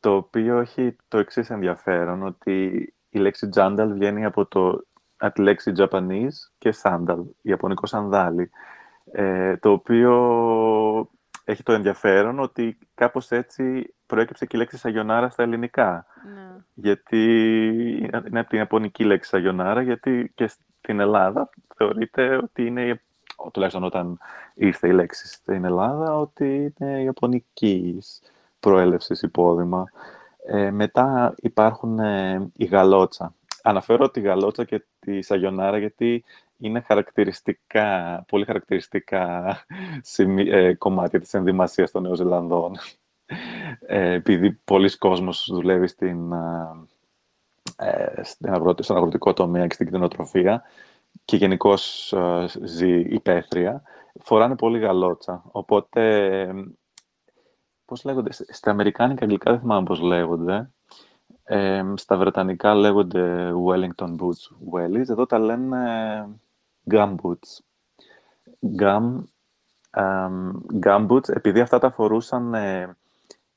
το 0.00 0.14
οποίο 0.14 0.58
έχει 0.58 0.96
το 1.08 1.18
εξής 1.18 1.50
ενδιαφέρον, 1.50 2.22
ότι 2.22 2.94
η 3.08 3.18
λέξη 3.18 3.48
jandal 3.54 3.88
βγαίνει 3.92 4.24
από, 4.24 4.46
το, 4.46 4.86
από 5.16 5.34
τη 5.34 5.42
λέξη 5.42 5.72
Japanese 5.76 6.34
και 6.58 6.74
sandal, 6.82 7.22
ιαπωνικό 7.42 7.86
σανδάλι, 7.86 8.50
ε, 9.12 9.56
το 9.56 9.70
οποίο 9.70 10.14
έχει 11.44 11.62
το 11.62 11.72
ενδιαφέρον 11.72 12.38
ότι 12.38 12.78
κάπως 12.94 13.30
έτσι 13.30 13.94
προέκυψε 14.06 14.46
και 14.46 14.56
η 14.56 14.58
λέξη 14.60 14.76
σαγιονάρα 14.76 15.28
στα 15.28 15.42
ελληνικά. 15.42 16.06
Ναι. 16.34 16.56
Γιατί 16.74 17.24
είναι 18.26 18.40
από 18.40 18.48
την 18.48 18.58
ιαπωνική 18.58 19.04
λέξη 19.04 19.28
σαγιονάρα, 19.28 19.82
γιατί 19.82 20.32
και 20.34 20.46
στην 20.46 21.00
Ελλάδα 21.00 21.50
θεωρείται 21.76 22.36
ότι 22.36 22.66
είναι 22.66 23.02
τουλάχιστον 23.52 23.84
όταν 23.84 24.18
ήρθε 24.54 24.88
η 24.88 24.92
λέξη 24.92 25.26
στην 25.26 25.64
Ελλάδα, 25.64 26.18
ότι 26.18 26.74
είναι 26.80 27.02
ιαπωνικής 27.02 28.22
προέλευσης 28.60 29.22
υπόδημα. 29.22 29.84
Ε, 30.46 30.70
μετά 30.70 31.34
υπάρχουν 31.36 31.98
ε, 31.98 32.50
η 32.56 32.64
γαλότσα. 32.64 33.34
Αναφέρω 33.62 34.10
τη 34.10 34.20
γαλότσα 34.20 34.64
και 34.64 34.84
τη 34.98 35.22
σαγιονάρα 35.22 35.78
γιατί 35.78 36.24
είναι 36.58 36.80
χαρακτηριστικά, 36.80 38.24
πολύ 38.28 38.44
χαρακτηριστικά 38.44 39.56
ε, 40.36 40.74
κομμάτια 40.74 41.20
της 41.20 41.34
ενδυμασίας 41.34 41.90
των 41.90 42.02
Νεοζηλανδών. 42.02 42.76
Ε, 43.86 44.12
επειδή 44.12 44.52
πολλοί 44.52 44.96
κόσμος 44.96 45.48
δουλεύει 45.52 45.86
στην, 45.86 46.32
ε, 47.76 48.22
στον 48.22 48.96
αγροτικό 48.96 49.32
τομέα 49.32 49.66
και 49.66 49.74
στην 49.74 49.86
κτηνοτροφία, 49.86 50.62
και 51.24 51.36
γενικώς 51.36 52.12
ε, 52.12 52.46
ζει 52.64 53.00
υπαίθρια, 53.00 53.82
φοράνε 54.22 54.56
πολύ 54.56 54.78
γαλότσα. 54.78 55.42
Οπότε, 55.50 56.54
πώς 57.84 58.04
λέγονται, 58.04 58.32
στα 58.32 58.70
αμερικάνικα 58.70 59.22
αγγλικά 59.22 59.50
δεν 59.50 59.60
θυμάμαι 59.60 59.86
πώς 59.86 60.00
λέγονται. 60.00 60.70
Ε, 61.44 61.82
στα 61.94 62.16
βρετανικά 62.16 62.74
λέγονται 62.74 63.52
Wellington 63.66 64.16
boots, 64.16 64.72
wellies. 64.72 65.08
Εδώ 65.08 65.26
τα 65.26 65.38
λένε 65.38 65.78
gum 66.90 67.14
boots. 67.22 67.60
Gum, 68.78 69.22
gum 70.82 71.06
boots, 71.08 71.28
επειδή 71.28 71.60
αυτά 71.60 71.78
τα 71.78 71.90
φορούσαν 71.90 72.54
ε, 72.54 72.96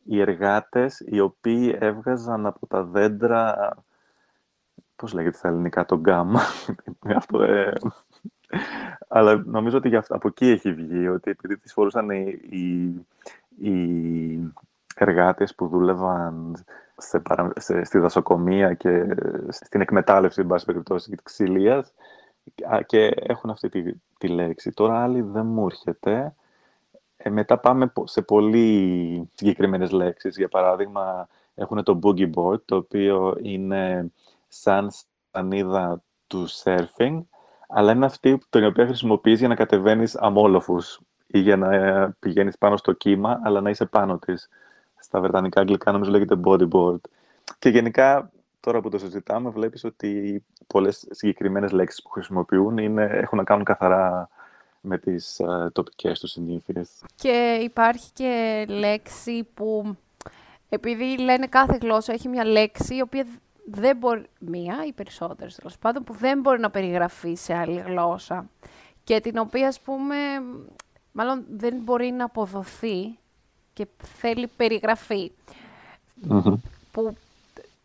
οι 0.04 0.20
εργάτες 0.20 1.04
οι 1.06 1.20
οποίοι 1.20 1.78
έβγαζαν 1.80 2.46
από 2.46 2.68
τα 2.68 2.84
δέντρα 2.84 3.74
πώς 5.00 5.14
λέγεται 5.14 5.38
στα 5.38 5.48
ελληνικά, 5.48 5.86
το 5.86 5.98
γκάμ. 6.00 6.34
αυτό, 7.16 7.42
ε, 7.44 7.74
αλλά 9.08 9.44
νομίζω 9.46 9.78
ότι 9.78 9.96
από 9.96 10.28
εκεί 10.28 10.48
έχει 10.48 10.74
βγει, 10.74 11.08
ότι 11.08 11.32
επειδή 11.32 11.58
τις 11.58 11.74
φορούσαν 11.74 12.10
οι, 12.10 12.40
οι, 12.50 12.84
οι 13.70 14.54
εργάτες 14.96 15.56
που 15.56 15.68
δούλευαν 15.68 16.64
σε, 16.98 17.22
σε, 17.56 17.84
στη 17.84 17.98
δασοκομεία 17.98 18.74
και 18.74 19.06
στην 19.50 19.82
εκμετάλλευση, 19.82 20.42
εν 20.42 20.48
πάση 20.48 20.66
περιπτώσει, 20.66 21.10
της 21.10 21.24
ξυλίας, 21.24 21.94
και 22.86 23.12
έχουν 23.16 23.50
αυτή 23.50 23.70
τη, 23.70 23.94
τη 24.18 24.28
λέξη. 24.28 24.72
Τώρα 24.72 25.04
άλλη 25.04 25.22
δεν 25.22 25.46
μου 25.46 25.66
έρχεται. 25.66 26.36
Ε, 27.18 27.30
μετά 27.30 27.58
πάμε 27.58 27.94
σε 28.04 28.22
πολύ 28.22 29.30
συγκεκριμένες 29.34 29.92
λέξεις. 29.92 30.38
Για 30.38 30.48
παράδειγμα, 30.48 31.28
έχουν 31.56 31.84
το 31.84 32.00
boogie 32.04 32.30
board, 32.36 32.62
το 32.66 32.76
οποίο 32.76 33.38
είναι 33.42 34.12
σαν 34.50 34.92
σανίδα 35.32 36.04
του 36.28 36.48
surfing, 36.64 37.22
αλλά 37.68 37.92
είναι 37.92 38.06
αυτή 38.06 38.38
την 38.50 38.66
οποία 38.66 38.86
χρησιμοποιείς 38.86 39.40
για 39.40 39.48
να 39.48 39.56
κατεβαίνεις 39.56 40.16
αμόλοφους 40.16 41.00
ή 41.28 41.40
για 41.40 41.58
να 41.58 41.70
πηγαίνεις 42.20 42.58
πάνω 42.58 42.78
στο 42.78 42.92
κύμα, 42.92 43.40
αλλά 43.44 43.62
να 43.62 43.70
είσαι 43.70 43.86
πάνω 43.86 44.18
της. 44.18 44.50
Στα 45.00 45.20
βρετανικά 45.20 45.62
αγγλικά 45.62 45.92
νομίζω 45.92 46.12
λέγεται 46.12 46.40
bodyboard. 46.44 47.00
Και 47.60 47.70
γενικά, 47.70 48.32
τώρα 48.60 48.82
που 48.82 48.90
το 48.90 48.98
συζητάμε, 48.98 49.50
βλέπεις 49.50 49.84
ότι 49.84 50.44
πολλές 50.68 51.08
συγκεκριμένες 51.10 51.72
λέξεις 51.72 52.02
που 52.02 52.10
χρησιμοποιούν 52.10 52.78
είναι, 52.78 53.04
έχουν 53.04 53.38
να 53.38 53.44
κάνουν 53.44 53.64
καθαρά 53.64 54.30
με 54.82 54.98
τις 54.98 55.42
uh, 55.44 55.72
τοπικές 55.72 56.20
τους 56.20 56.32
συνήθειες. 56.32 56.90
Και 57.16 57.60
υπάρχει 57.64 58.12
και 58.14 58.66
λέξη 58.70 59.48
που, 59.54 59.96
επειδή 60.70 61.18
λένε 61.20 61.48
κάθε 61.48 61.78
γλώσσα 61.82 62.14
έχει 62.14 62.28
μια 62.28 62.46
λέξη 62.46 62.96
η 62.96 63.02
οποία 63.02 63.26
δεν 63.66 63.98
μπορεί, 63.98 64.26
μία 64.40 64.86
ή 64.88 64.92
περισσότερες 64.92 65.56
τέλος 65.56 65.78
πάντων, 65.78 66.04
που 66.04 66.14
δεν 66.14 66.40
μπορεί 66.40 66.60
να 66.60 66.70
περιγραφεί 66.70 67.36
σε 67.36 67.54
άλλη 67.54 67.80
γλώσσα 67.80 68.50
και 69.04 69.20
την 69.20 69.38
οποία, 69.38 69.68
ας 69.68 69.80
πούμε, 69.80 70.16
μάλλον 71.12 71.46
δεν 71.50 71.76
μπορεί 71.84 72.12
να 72.12 72.26
αποδοθεί 72.26 73.18
και 73.74 73.88
θέλει 74.04 74.48
Που 76.92 77.16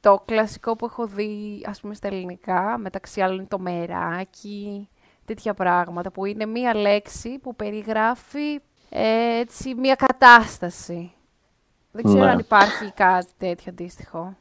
το 0.01 0.23
κλασικό 0.25 0.77
που 0.77 0.85
έχω 0.85 1.07
δει, 1.07 1.65
ας 1.67 1.81
πούμε, 1.81 1.95
στα 1.95 2.09
ελληνικά, 2.09 2.79
μεταξύ 2.79 3.21
άλλων 3.21 3.49
το 3.49 3.59
μεράκι, 3.59 4.89
τέτοια 5.25 5.55
πράγματα, 5.55 6.11
που 6.11 6.25
είναι 6.25 6.47
μία 6.47 6.75
λέξη 6.75 7.39
που 7.39 7.55
περιγράφει 7.55 8.61
ε, 8.89 9.39
έτσι 9.39 9.75
μία 9.75 9.95
κατάσταση. 9.95 11.13
Δεν 11.93 12.05
ξέρω 12.05 12.25
ναι. 12.25 12.31
αν 12.31 12.39
υπάρχει 12.39 12.93
κάτι 12.93 13.33
τέτοιο 13.39 13.73
αντίστοιχο. 13.73 14.37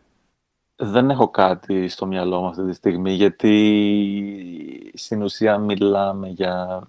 Δεν 0.85 1.09
έχω 1.09 1.29
κάτι 1.29 1.87
στο 1.87 2.05
μυαλό 2.05 2.39
μου 2.39 2.47
αυτή 2.47 2.65
τη 2.65 2.73
στιγμή, 2.73 3.11
γιατί 3.11 4.91
στην 4.93 5.21
ουσία 5.21 5.57
μιλάμε 5.57 6.27
για 6.27 6.81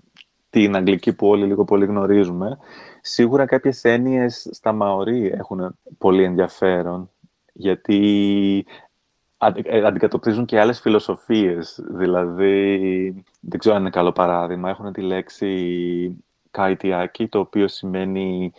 την 0.51 0.77
αγγλική 0.77 1.13
που 1.13 1.27
όλοι 1.27 1.47
λίγο 1.47 1.65
πολύ 1.65 1.87
γνωρίζουμε. 1.87 2.59
Σίγουρα 3.01 3.47
κάποιες 3.47 3.85
έννοιες 3.85 4.49
στα 4.51 4.73
Μαωρί 4.73 5.27
έχουν 5.27 5.79
πολύ 5.99 6.23
ενδιαφέρον, 6.25 7.11
γιατί 7.53 8.67
ε, 9.39 9.87
αντικατοπτρίζουν 9.87 10.45
και 10.45 10.61
άλλες 10.61 10.81
φιλοσοφίες. 10.81 11.81
Δηλαδή, 11.89 12.79
δεν 13.41 13.59
ξέρω 13.59 13.75
αν 13.75 13.81
είναι 13.81 13.91
καλό 13.91 14.13
παράδειγμα, 14.13 14.71
έχουν 14.71 14.93
τη 14.93 15.01
λέξη 15.01 16.25
καϊτιάκι, 16.51 17.29
το 17.29 17.39
οποίο 17.39 17.69
σημαίνει 17.69 18.53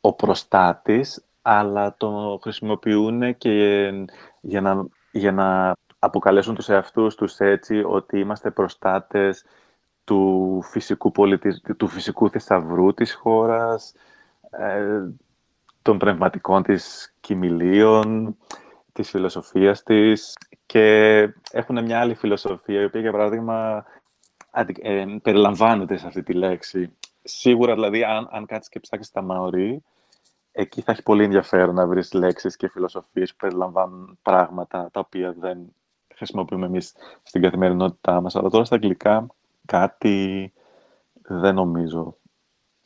ο 0.00 0.12
προστάτης, 0.12 1.24
αλλά 1.48 1.96
το 1.96 2.38
χρησιμοποιούν 2.42 3.36
και 3.36 3.90
για 4.40 4.60
να, 4.60 4.86
για 5.10 5.32
να 5.32 5.72
αποκαλέσουν 5.98 6.54
τους 6.54 6.68
εαυτούς 6.68 7.14
τους 7.14 7.38
έτσι 7.38 7.82
ότι 7.86 8.18
είμαστε 8.18 8.50
προστάτες 8.50 9.44
του 10.04 10.60
φυσικού, 10.62 11.10
πολιτισ... 11.10 11.62
του 11.76 11.88
φυσικού 11.88 12.30
θησαυρού 12.30 12.94
της 12.94 13.14
χώρας, 13.14 13.94
ε, 14.50 15.08
των 15.82 15.98
πνευματικών 15.98 16.62
της 16.62 17.14
κοιμηλίων, 17.20 18.36
της 18.92 19.10
φιλοσοφίας 19.10 19.82
της 19.82 20.32
και 20.66 21.18
έχουν 21.50 21.84
μια 21.84 22.00
άλλη 22.00 22.14
φιλοσοφία, 22.14 22.80
η 22.80 22.84
οποία, 22.84 23.00
για 23.00 23.12
παράδειγμα, 23.12 23.84
ε, 24.82 25.04
περιλαμβάνεται 25.22 25.96
σε 25.96 26.06
αυτή 26.06 26.22
τη 26.22 26.32
λέξη. 26.32 26.96
Σίγουρα, 27.22 27.74
δηλαδή, 27.74 28.04
αν, 28.04 28.28
αν 28.30 28.46
κάτσεις 28.46 28.68
και 28.68 28.80
ψάξεις 28.80 29.12
τα 29.12 29.22
Μαωρί, 29.22 29.82
εκεί 30.58 30.80
θα 30.80 30.92
έχει 30.92 31.02
πολύ 31.02 31.24
ενδιαφέρον 31.24 31.74
να 31.74 31.86
βρεις 31.86 32.12
λέξεις 32.12 32.56
και 32.56 32.68
φιλοσοφίες 32.68 33.30
που 33.30 33.36
περιλαμβάνουν 33.36 34.18
πράγματα 34.22 34.88
τα 34.92 35.00
οποία 35.00 35.34
δεν 35.38 35.58
χρησιμοποιούμε 36.14 36.66
εμείς 36.66 36.92
στην 37.22 37.42
καθημερινότητά 37.42 38.20
μας. 38.20 38.36
Αλλά 38.36 38.48
τώρα 38.48 38.64
στα 38.64 38.74
αγγλικά 38.74 39.26
κάτι 39.64 40.52
δεν 41.22 41.54
νομίζω. 41.54 42.16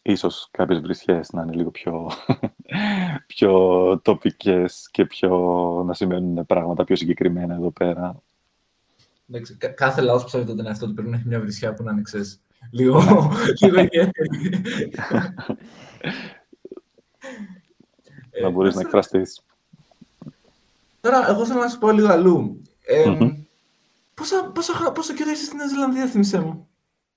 Ίσως 0.02 0.48
κάποιες 0.50 0.80
βρισιές 0.80 1.30
να 1.32 1.42
είναι 1.42 1.52
λίγο 1.52 1.70
πιο, 1.70 2.10
πιο 3.34 3.52
τοπικές 4.04 4.88
και 4.90 5.06
πιο, 5.06 5.38
να 5.86 5.94
σημαίνουν 5.94 6.46
πράγματα 6.46 6.84
πιο 6.84 6.96
συγκεκριμένα 6.96 7.54
εδώ 7.54 7.70
πέρα. 7.70 8.22
Εντάξει, 9.28 9.56
κάθε 9.56 10.00
λαός 10.00 10.24
ψάχνει 10.24 10.46
τον 10.46 10.66
εαυτό 10.66 10.86
του 10.86 10.94
πρέπει 10.94 11.08
να 11.08 11.16
έχει 11.16 11.28
μια 11.28 11.40
βρισιά 11.40 11.74
που 11.74 11.82
να 11.82 11.92
είναι, 11.92 12.02
ξέρεις, 12.02 12.42
λίγο, 12.70 13.02
λίγο 13.60 13.80
ιδιαίτερη. 13.80 14.10
να 18.42 18.50
μπορείς 18.50 18.74
να 18.74 18.80
εκφραστείς. 18.80 19.42
Τώρα, 21.00 21.30
εγώ 21.30 21.46
θέλω 21.46 21.60
να 21.60 21.68
σου 21.68 21.78
πω 21.78 21.90
λίγο 21.90 22.08
αλλού. 22.08 22.62
Ε, 22.86 23.04
mm-hmm. 23.06 23.36
πόσο, 24.14 24.50
πόσο, 24.54 24.92
πόσο 24.92 25.14
καιρό 25.14 25.30
είσαι 25.30 25.44
στην 25.44 25.56
Νέα 25.56 25.66
Ζηλανδία, 25.66 26.06
θυμίσέ 26.06 26.40
μου; 26.40 26.68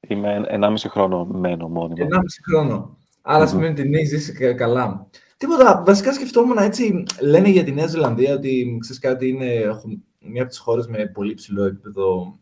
Είμαι 0.08 0.46
1,5 0.50 0.76
χρόνο 0.88 1.26
μένω 1.26 1.68
μόνιμα. 1.68 2.08
1,5 2.12 2.20
χρόνο. 2.50 2.98
Άρα 3.22 3.46
mm-hmm. 3.46 3.48
σημαίνει 3.48 3.72
ότι 3.72 3.90
ναι, 3.90 4.04
ζήσει 4.04 4.54
καλά. 4.56 5.08
Τίποτα, 5.38 5.84
βασικά 5.86 6.14
σκεφτόμουν 6.14 6.58
έτσι, 6.58 7.04
λένε 7.22 7.50
για 7.50 7.64
τη 7.64 7.72
Νέα 7.72 7.88
Ζηλανδία 7.88 8.34
ότι, 8.34 8.78
ξέρεις 8.80 9.02
κάτι, 9.02 9.28
είναι 9.28 9.80
μια 10.20 10.42
από 10.42 10.50
τις 10.50 10.60
χώρες 10.60 10.88
με 10.88 11.06
πολύ 11.14 11.34
ψηλό 11.34 11.64
επίπεδο 11.64 12.38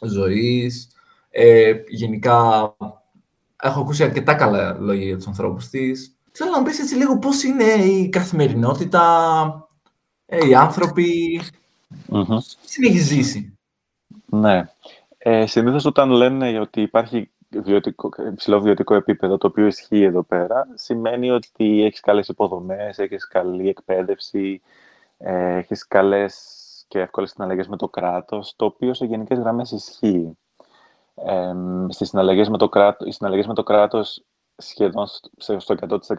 ζωής. 0.00 0.88
Ε, 1.30 1.74
γενικά, 1.88 2.76
έχω 3.62 3.80
ακούσει 3.80 4.04
αρκετά 4.04 4.34
καλά 4.34 4.76
λόγια 4.80 5.04
για 5.04 5.16
τους 5.16 5.26
ανθρώπους 5.26 5.68
της. 5.68 6.13
Θέλω 6.36 6.50
να 6.50 6.62
πεις 6.62 6.78
έτσι 6.78 6.94
λίγο 6.94 7.18
πώς 7.18 7.42
είναι 7.42 7.64
η 7.64 8.08
καθημερινότητα, 8.08 9.68
ε, 10.26 10.46
οι 10.46 10.54
άνθρωποι, 10.54 11.40
mm-hmm. 12.12 12.26
πώς 12.26 12.56
έχεις 12.86 13.04
ζήσει; 13.04 13.58
Ναι. 14.24 14.64
Ε, 15.18 15.46
Συνήθως 15.46 15.84
όταν 15.84 16.10
λένε 16.10 16.60
ότι 16.60 16.80
υπάρχει 16.80 17.30
βιωτικό, 17.48 18.08
ψηλό 18.36 18.60
βιωτικό 18.60 18.94
επίπεδο, 18.94 19.38
το 19.38 19.46
οποίο 19.46 19.66
ισχύει 19.66 20.02
εδώ 20.02 20.22
πέρα, 20.22 20.68
σημαίνει 20.74 21.30
ότι 21.30 21.84
έχεις 21.84 22.00
καλές 22.00 22.28
υποδομές, 22.28 22.98
έχεις 22.98 23.28
καλή 23.28 23.68
εκπαίδευση, 23.68 24.60
ε, 25.18 25.56
έχεις 25.56 25.86
καλές 25.86 26.34
και 26.88 27.00
εύκολες 27.00 27.30
συναλλαγές 27.30 27.68
με 27.68 27.76
το 27.76 27.88
κράτος, 27.88 28.54
το 28.56 28.64
οποίο 28.64 28.94
σε 28.94 29.04
γενικές 29.04 29.38
γραμμές 29.38 29.70
ισχύει. 29.70 30.38
Ε, 31.14 31.52
στις 31.88 32.08
συναλλαγές 32.08 32.48
με 32.48 32.58
το 32.58 32.68
κράτος, 32.68 33.08
οι 33.08 33.10
συναλλαγές 33.10 33.46
με 33.46 33.54
το 33.54 33.62
κράτος 33.62 34.24
σχεδόν 34.56 35.06
στο 35.36 35.74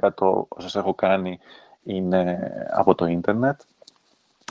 100% 0.10 0.46
όσες 0.48 0.76
έχω 0.76 0.94
κάνει 0.94 1.40
είναι 1.84 2.52
από 2.72 2.96
το 2.96 3.06
ίντερνετ. 3.06 3.62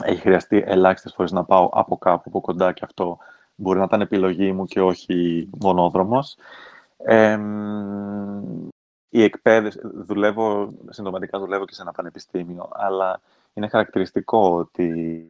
Έχει 0.03 0.19
χρειαστεί 0.19 0.63
ελάχιστες 0.65 1.13
φορές 1.13 1.31
να 1.31 1.43
πάω 1.43 1.69
από 1.71 1.97
κάπου, 1.97 2.23
από 2.25 2.41
κοντά 2.41 2.71
και 2.73 2.85
αυτό 2.85 3.17
μπορεί 3.55 3.77
να 3.79 3.83
ήταν 3.83 4.01
επιλογή 4.01 4.51
μου 4.51 4.65
και 4.65 4.81
όχι 4.81 5.49
μονόδρομος. 5.61 6.35
Ε, 6.97 7.39
η 9.09 9.23
εκπαίδευση, 9.23 9.79
δουλεύω, 9.83 10.73
συντοματικά 10.89 11.39
δουλεύω 11.39 11.65
και 11.65 11.73
σε 11.73 11.81
ένα 11.81 11.91
πανεπιστήμιο, 11.91 12.69
αλλά 12.71 13.21
είναι 13.53 13.67
χαρακτηριστικό 13.67 14.57
ότι 14.57 15.29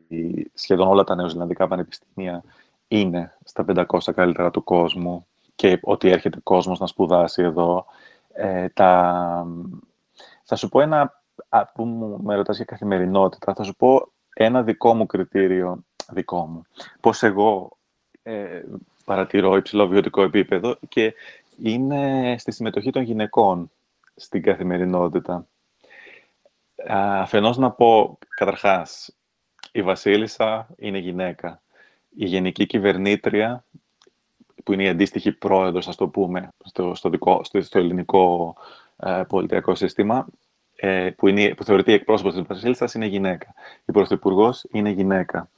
σχεδόν 0.53 0.87
όλα 0.87 1.03
τα 1.03 1.15
νεοζηλανδικά 1.15 1.67
πανεπιστήμια 1.67 2.43
είναι 2.87 3.37
στα 3.43 3.65
500 3.67 4.13
καλύτερα 4.15 4.51
του 4.51 4.63
κόσμου 4.63 5.25
και 5.55 5.79
ότι 5.81 6.09
έρχεται 6.09 6.39
κόσμος 6.43 6.79
να 6.79 6.87
σπουδάσει 6.87 7.41
εδώ. 7.41 7.85
Ε, 8.37 8.69
τα... 8.69 9.47
Θα 10.43 10.55
σου 10.55 10.69
πω 10.69 10.81
ένα, 10.81 11.21
που 11.73 11.85
μου 11.85 12.19
με 12.23 12.35
ρωτάς 12.35 12.55
για 12.55 12.65
καθημερινότητα, 12.65 13.53
θα 13.53 13.63
σου 13.63 13.75
πω 13.75 14.11
ένα 14.33 14.63
δικό 14.63 14.93
μου 14.93 15.05
κριτήριο, 15.05 15.83
δικό 16.11 16.45
μου, 16.45 16.65
πώς 16.99 17.23
εγώ 17.23 17.77
ε, 18.23 18.61
παρατηρώ 19.05 19.55
υψηλό 19.55 19.87
βιωτικό 19.87 20.21
επίπεδο 20.21 20.77
και 20.87 21.13
είναι 21.57 22.35
στη 22.39 22.51
συμμετοχή 22.51 22.91
των 22.91 23.01
γυναικών 23.01 23.71
στην 24.15 24.41
καθημερινότητα. 24.41 25.47
Αφενός 26.87 27.57
να 27.57 27.71
πω, 27.71 28.17
καταρχάς, 28.35 29.15
η 29.71 29.81
Βασίλισσα 29.81 30.67
είναι 30.77 30.97
γυναίκα. 30.97 31.61
Η 32.17 32.25
Γενική 32.25 32.65
Κυβερνήτρια, 32.65 33.65
που 34.65 34.73
είναι 34.73 34.83
η 34.83 34.87
αντίστοιχη 34.87 35.31
πρόεδρος, 35.31 35.87
ας 35.87 35.95
το 35.95 36.07
πούμε, 36.07 36.49
στο, 36.63 36.95
στο, 36.95 37.09
δικό, 37.09 37.41
στο, 37.43 37.79
ελληνικό 37.79 38.55
ε, 38.97 39.21
πολιτιακό 39.27 39.75
σύστημα, 39.75 40.27
ε, 40.75 41.09
που, 41.17 41.27
είναι, 41.27 41.53
που 41.55 41.63
θεωρείται 41.63 41.91
η 41.91 41.93
εκπρόσωπος 41.93 42.33
της 42.33 42.43
Βασίλισσας, 42.47 42.93
είναι 42.93 43.05
γυναίκα. 43.05 43.53
Η 43.85 43.91
Πρωθυπουργός 43.91 44.65
είναι 44.71 44.89
γυναίκα. 44.89 45.49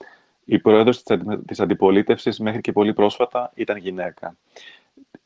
Η 0.46 0.60
πρόεδρος 0.60 1.04
της 1.46 1.60
αντιπολίτευσης 1.60 2.40
μέχρι 2.40 2.62
και 2.62 2.72
πολύ 2.72 2.94
πρόσφατα 2.94 3.52
ήταν 3.56 3.78
γυναίκα. 3.78 4.38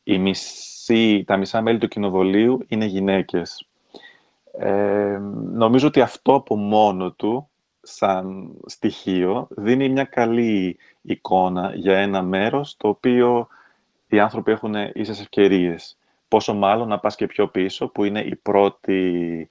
Η 0.04 0.18
μισή, 0.18 1.24
τα 1.26 1.36
μισά 1.36 1.60
μέλη 1.60 1.78
του 1.78 1.88
κοινοβολίου 1.88 2.64
είναι 2.68 2.84
γυναίκες. 2.84 3.66
Ε, 4.58 5.18
νομίζω 5.52 5.86
ότι 5.86 6.00
αυτό 6.00 6.34
από 6.34 6.56
μόνο 6.56 7.10
του, 7.12 7.48
σαν 7.82 8.50
στοιχείο, 8.66 9.46
δίνει 9.50 9.88
μια 9.88 10.04
καλή 10.04 10.78
εικόνα 11.02 11.72
για 11.74 11.98
ένα 11.98 12.22
μέρος 12.22 12.76
το 12.76 12.88
οποίο 12.88 13.48
οι 14.16 14.20
άνθρωποι 14.20 14.50
έχουν 14.50 14.74
ίσες 14.92 15.20
ευκαιρίες. 15.20 15.96
Πόσο 16.28 16.54
μάλλον 16.54 16.88
να 16.88 16.98
πας 16.98 17.16
και 17.16 17.26
πιο 17.26 17.48
πίσω, 17.48 17.88
που 17.88 18.04
είναι 18.04 18.20
η 18.20 18.36
πρώτη 18.36 19.50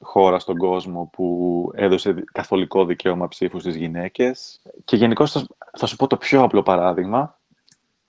χώρα 0.00 0.38
στον 0.38 0.56
κόσμο 0.56 1.10
που 1.12 1.70
έδωσε 1.74 2.24
καθολικό 2.32 2.84
δικαίωμα 2.84 3.28
ψήφου 3.28 3.58
στις 3.60 3.76
γυναίκες. 3.76 4.60
Και 4.84 4.96
γενικώς 4.96 5.46
θα, 5.76 5.86
σου 5.86 5.96
πω 5.96 6.06
το 6.06 6.16
πιο 6.16 6.42
απλό 6.42 6.62
παράδειγμα. 6.62 7.38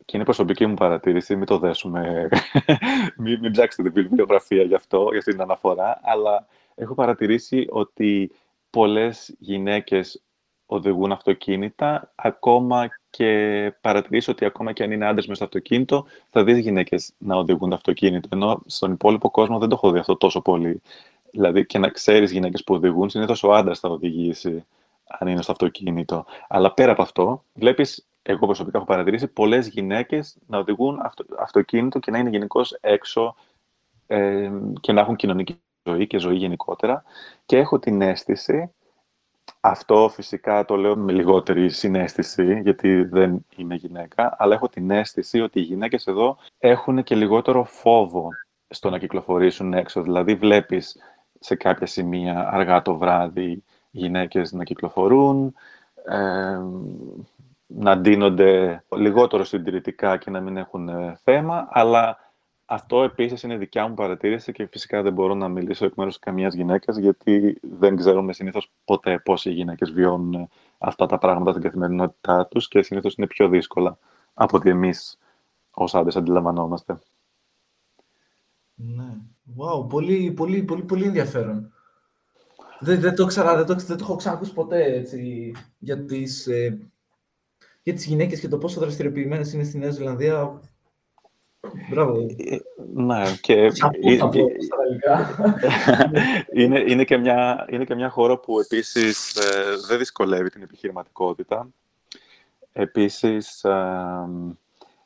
και 0.05 0.15
είναι 0.15 0.25
προσωπική 0.25 0.65
μου 0.65 0.73
παρατήρηση, 0.73 1.35
μην 1.35 1.45
το 1.45 1.57
δέσουμε, 1.57 2.29
μην, 3.17 3.39
μην 3.39 3.51
ψάξετε 3.51 3.89
την 3.89 4.03
βιβλιογραφία 4.03 4.63
γι' 4.63 4.75
αυτό, 4.75 5.07
για 5.09 5.17
αυτή 5.17 5.31
την 5.31 5.41
αναφορά, 5.41 5.99
αλλά 6.03 6.47
έχω 6.75 6.93
παρατηρήσει 6.93 7.67
ότι 7.69 8.31
πολλές 8.69 9.35
γυναίκες 9.39 10.23
οδηγούν 10.65 11.11
αυτοκίνητα, 11.11 12.11
ακόμα 12.15 12.89
και 13.17 13.73
παρατηρήσω 13.81 14.31
ότι 14.31 14.45
ακόμα 14.45 14.71
και 14.71 14.83
αν 14.83 14.91
είναι 14.91 15.05
άντρες 15.05 15.27
μέσα 15.27 15.35
στο 15.35 15.43
αυτοκίνητο, 15.43 16.05
θα 16.29 16.43
δεις 16.43 16.57
γυναίκες 16.57 17.13
να 17.17 17.35
οδηγούν 17.35 17.69
το 17.69 17.75
αυτοκίνητο. 17.75 18.29
Ενώ 18.31 18.61
στον 18.65 18.91
υπόλοιπο 18.91 19.29
κόσμο 19.29 19.59
δεν 19.59 19.69
το 19.69 19.75
έχω 19.75 19.91
δει 19.91 19.99
αυτό 19.99 20.17
τόσο 20.17 20.41
πολύ. 20.41 20.81
Δηλαδή 21.31 21.65
και 21.65 21.77
να 21.77 21.89
ξέρεις 21.89 22.31
γυναίκες 22.31 22.63
που 22.63 22.73
οδηγούν, 22.73 23.09
συνήθως 23.09 23.43
ο 23.43 23.53
άντρας 23.53 23.79
θα 23.79 23.89
οδηγήσει 23.89 24.65
αν 25.07 25.27
είναι 25.27 25.41
στο 25.41 25.51
αυτοκίνητο. 25.51 26.25
Αλλά 26.47 26.73
πέρα 26.73 26.91
από 26.91 27.01
αυτό, 27.01 27.43
βλέπεις, 27.53 28.07
εγώ 28.21 28.45
προσωπικά 28.45 28.77
έχω 28.77 28.87
παρατηρήσει 28.87 29.27
πολλές 29.27 29.67
γυναίκες 29.67 30.37
να 30.47 30.57
οδηγούν 30.57 30.99
αυτο, 31.03 31.25
αυτοκίνητο 31.39 31.99
και 31.99 32.11
να 32.11 32.17
είναι 32.17 32.29
γενικώς 32.29 32.77
έξω 32.81 33.35
ε, 34.07 34.51
και 34.81 34.91
να 34.91 35.01
έχουν 35.01 35.15
κοινωνική 35.15 35.61
ζωή 35.83 36.07
και 36.07 36.19
ζωή 36.19 36.35
γενικότερα. 36.35 37.03
Και 37.45 37.57
έχω 37.57 37.79
την 37.79 38.01
αίσθηση 38.01 38.73
αυτό 39.59 40.09
φυσικά 40.13 40.65
το 40.65 40.75
λέω 40.75 40.95
με 40.95 41.11
λιγότερη 41.11 41.69
συνέστηση, 41.69 42.59
γιατί 42.61 43.03
δεν 43.03 43.45
είμαι 43.55 43.75
γυναίκα, 43.75 44.35
αλλά 44.39 44.55
έχω 44.55 44.69
την 44.69 44.91
αίσθηση 44.91 45.41
ότι 45.41 45.59
οι 45.59 45.63
γυναίκες 45.63 46.07
εδώ 46.07 46.37
έχουν 46.59 47.03
και 47.03 47.15
λιγότερο 47.15 47.63
φόβο 47.63 48.29
στο 48.67 48.89
να 48.89 48.97
κυκλοφορήσουν 48.97 49.73
έξω. 49.73 50.01
Δηλαδή 50.01 50.35
βλέπεις 50.35 50.97
σε 51.39 51.55
κάποια 51.55 51.85
σημεία 51.85 52.49
αργά 52.51 52.81
το 52.81 52.97
βράδυ 52.97 53.63
γυναίκες 53.91 54.51
να 54.51 54.63
κυκλοφορούν, 54.63 55.53
ε, 56.05 56.59
να 57.67 57.97
ντύνονται 57.97 58.83
λιγότερο 58.95 59.43
συντηρητικά 59.43 60.17
και 60.17 60.29
να 60.29 60.39
μην 60.39 60.57
έχουν 60.57 60.89
ε, 60.89 61.19
θέμα, 61.23 61.67
αλλά 61.71 62.22
αυτό 62.73 63.03
επίσης 63.03 63.43
είναι 63.43 63.57
δικιά 63.57 63.87
μου 63.87 63.93
παρατήρηση 63.93 64.51
και 64.51 64.67
φυσικά 64.67 65.01
δεν 65.01 65.13
μπορώ 65.13 65.33
να 65.33 65.47
μιλήσω 65.47 65.85
εκ 65.85 65.93
μέρους 65.95 66.19
καμίας 66.19 66.53
γυναίκας, 66.53 66.97
γιατί 66.97 67.59
δεν 67.61 67.95
ξέρουμε 67.95 68.33
συνήθως 68.33 68.71
ποτέ 68.85 69.19
πώ 69.19 69.33
οι 69.43 69.49
γυναίκες 69.49 69.91
βιώνουν 69.91 70.49
αυτά 70.77 71.05
τα 71.05 71.17
πράγματα 71.17 71.51
στην 71.51 71.63
καθημερινότητά 71.63 72.47
τους 72.47 72.67
και 72.67 72.81
συνήθως 72.81 73.15
είναι 73.15 73.27
πιο 73.27 73.47
δύσκολα 73.47 73.97
από 74.33 74.57
ότι 74.57 74.69
εμείς 74.69 75.17
ως 75.71 75.95
άντρες 75.95 76.15
αντιλαμβανόμαστε. 76.15 76.99
Ναι. 78.75 79.17
Wow, 79.57 79.89
πολύ, 79.89 80.31
πολύ, 80.31 80.63
πολύ, 80.63 80.83
πολύ 80.83 81.05
ενδιαφέρον. 81.05 81.73
Δεν, 82.79 82.99
δεν, 82.99 83.15
το, 83.15 83.25
ξα, 83.25 83.55
δεν, 83.55 83.65
το, 83.65 83.75
δεν 83.75 83.97
το 83.97 84.03
έχω 84.03 84.15
ξανακούσει 84.15 84.53
ποτέ 84.53 84.83
έτσι, 84.83 85.51
για 85.77 86.05
τις, 86.05 86.47
ε, 86.47 86.91
για 87.83 87.93
τις 87.93 88.05
γυναίκες 88.05 88.39
και 88.39 88.47
το 88.47 88.57
πόσο 88.57 88.79
δραστηριοποιημένες 88.79 89.53
είναι 89.53 89.63
στη 89.63 89.77
Νέα 89.77 89.89
Ζηλανδία. 89.89 90.61
Μπράβο. 91.89 92.25
Ε, 92.37 92.57
ναι, 92.93 93.23
και 93.41 93.53
είναι, 96.53 96.79
είναι, 96.79 97.03
και 97.03 97.17
μια, 97.17 97.65
είναι 97.69 97.83
και 97.83 97.95
μια 97.95 98.09
χώρα 98.09 98.37
που 98.37 98.59
επίσης 98.59 99.35
ε, 99.35 99.75
δεν 99.87 99.97
δυσκολεύει 99.97 100.49
την 100.49 100.61
επιχειρηματικότητα. 100.61 101.67
Επίσης, 102.73 103.63
ε, 103.63 104.27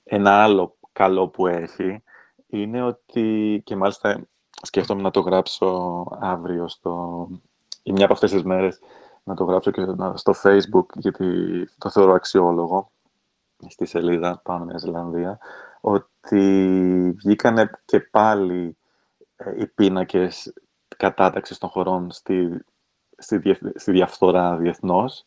ένα 0.03 0.43
άλλο 0.43 0.75
καλό 0.91 1.27
που 1.27 1.47
έχει 1.47 2.03
είναι 2.47 2.83
ότι, 2.83 3.61
και 3.63 3.75
μάλιστα 3.75 4.27
σκέφτομαι 4.61 5.01
να 5.01 5.11
το 5.11 5.19
γράψω 5.19 6.05
αύριο 6.19 6.67
στο, 6.67 7.27
ή 7.83 7.91
μια 7.91 8.03
από 8.03 8.13
αυτές 8.13 8.31
τις 8.31 8.43
μέρες, 8.43 8.79
να 9.23 9.35
το 9.35 9.43
γράψω 9.43 9.71
και 9.71 9.85
στο 10.13 10.33
Facebook, 10.43 10.85
γιατί 10.93 11.25
το 11.77 11.89
θεωρώ 11.89 12.13
αξιόλογο, 12.13 12.91
στη 13.67 13.85
σελίδα 13.85 14.41
πάνω 14.43 14.65
Νέα 14.65 14.77
Ζηλανδία, 14.77 15.39
ότι 15.81 17.13
βγήκανε 17.17 17.69
και 17.85 17.99
πάλι 17.99 18.77
ε, 19.35 19.61
οι 19.61 19.67
πίνακες 19.67 20.53
κατάταξης 20.97 21.57
των 21.57 21.69
χωρών 21.69 22.11
στη, 22.11 22.65
στη, 23.17 23.57
στη 23.75 23.91
διαφθορά 23.91 24.57
διεθνώς 24.57 25.25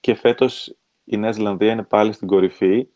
και 0.00 0.14
φέτος 0.14 0.76
η 1.04 1.16
Νέα 1.16 1.32
Ζηλανδία 1.32 1.72
είναι 1.72 1.82
πάλι 1.82 2.12
στην 2.12 2.28
κορυφή. 2.28 2.88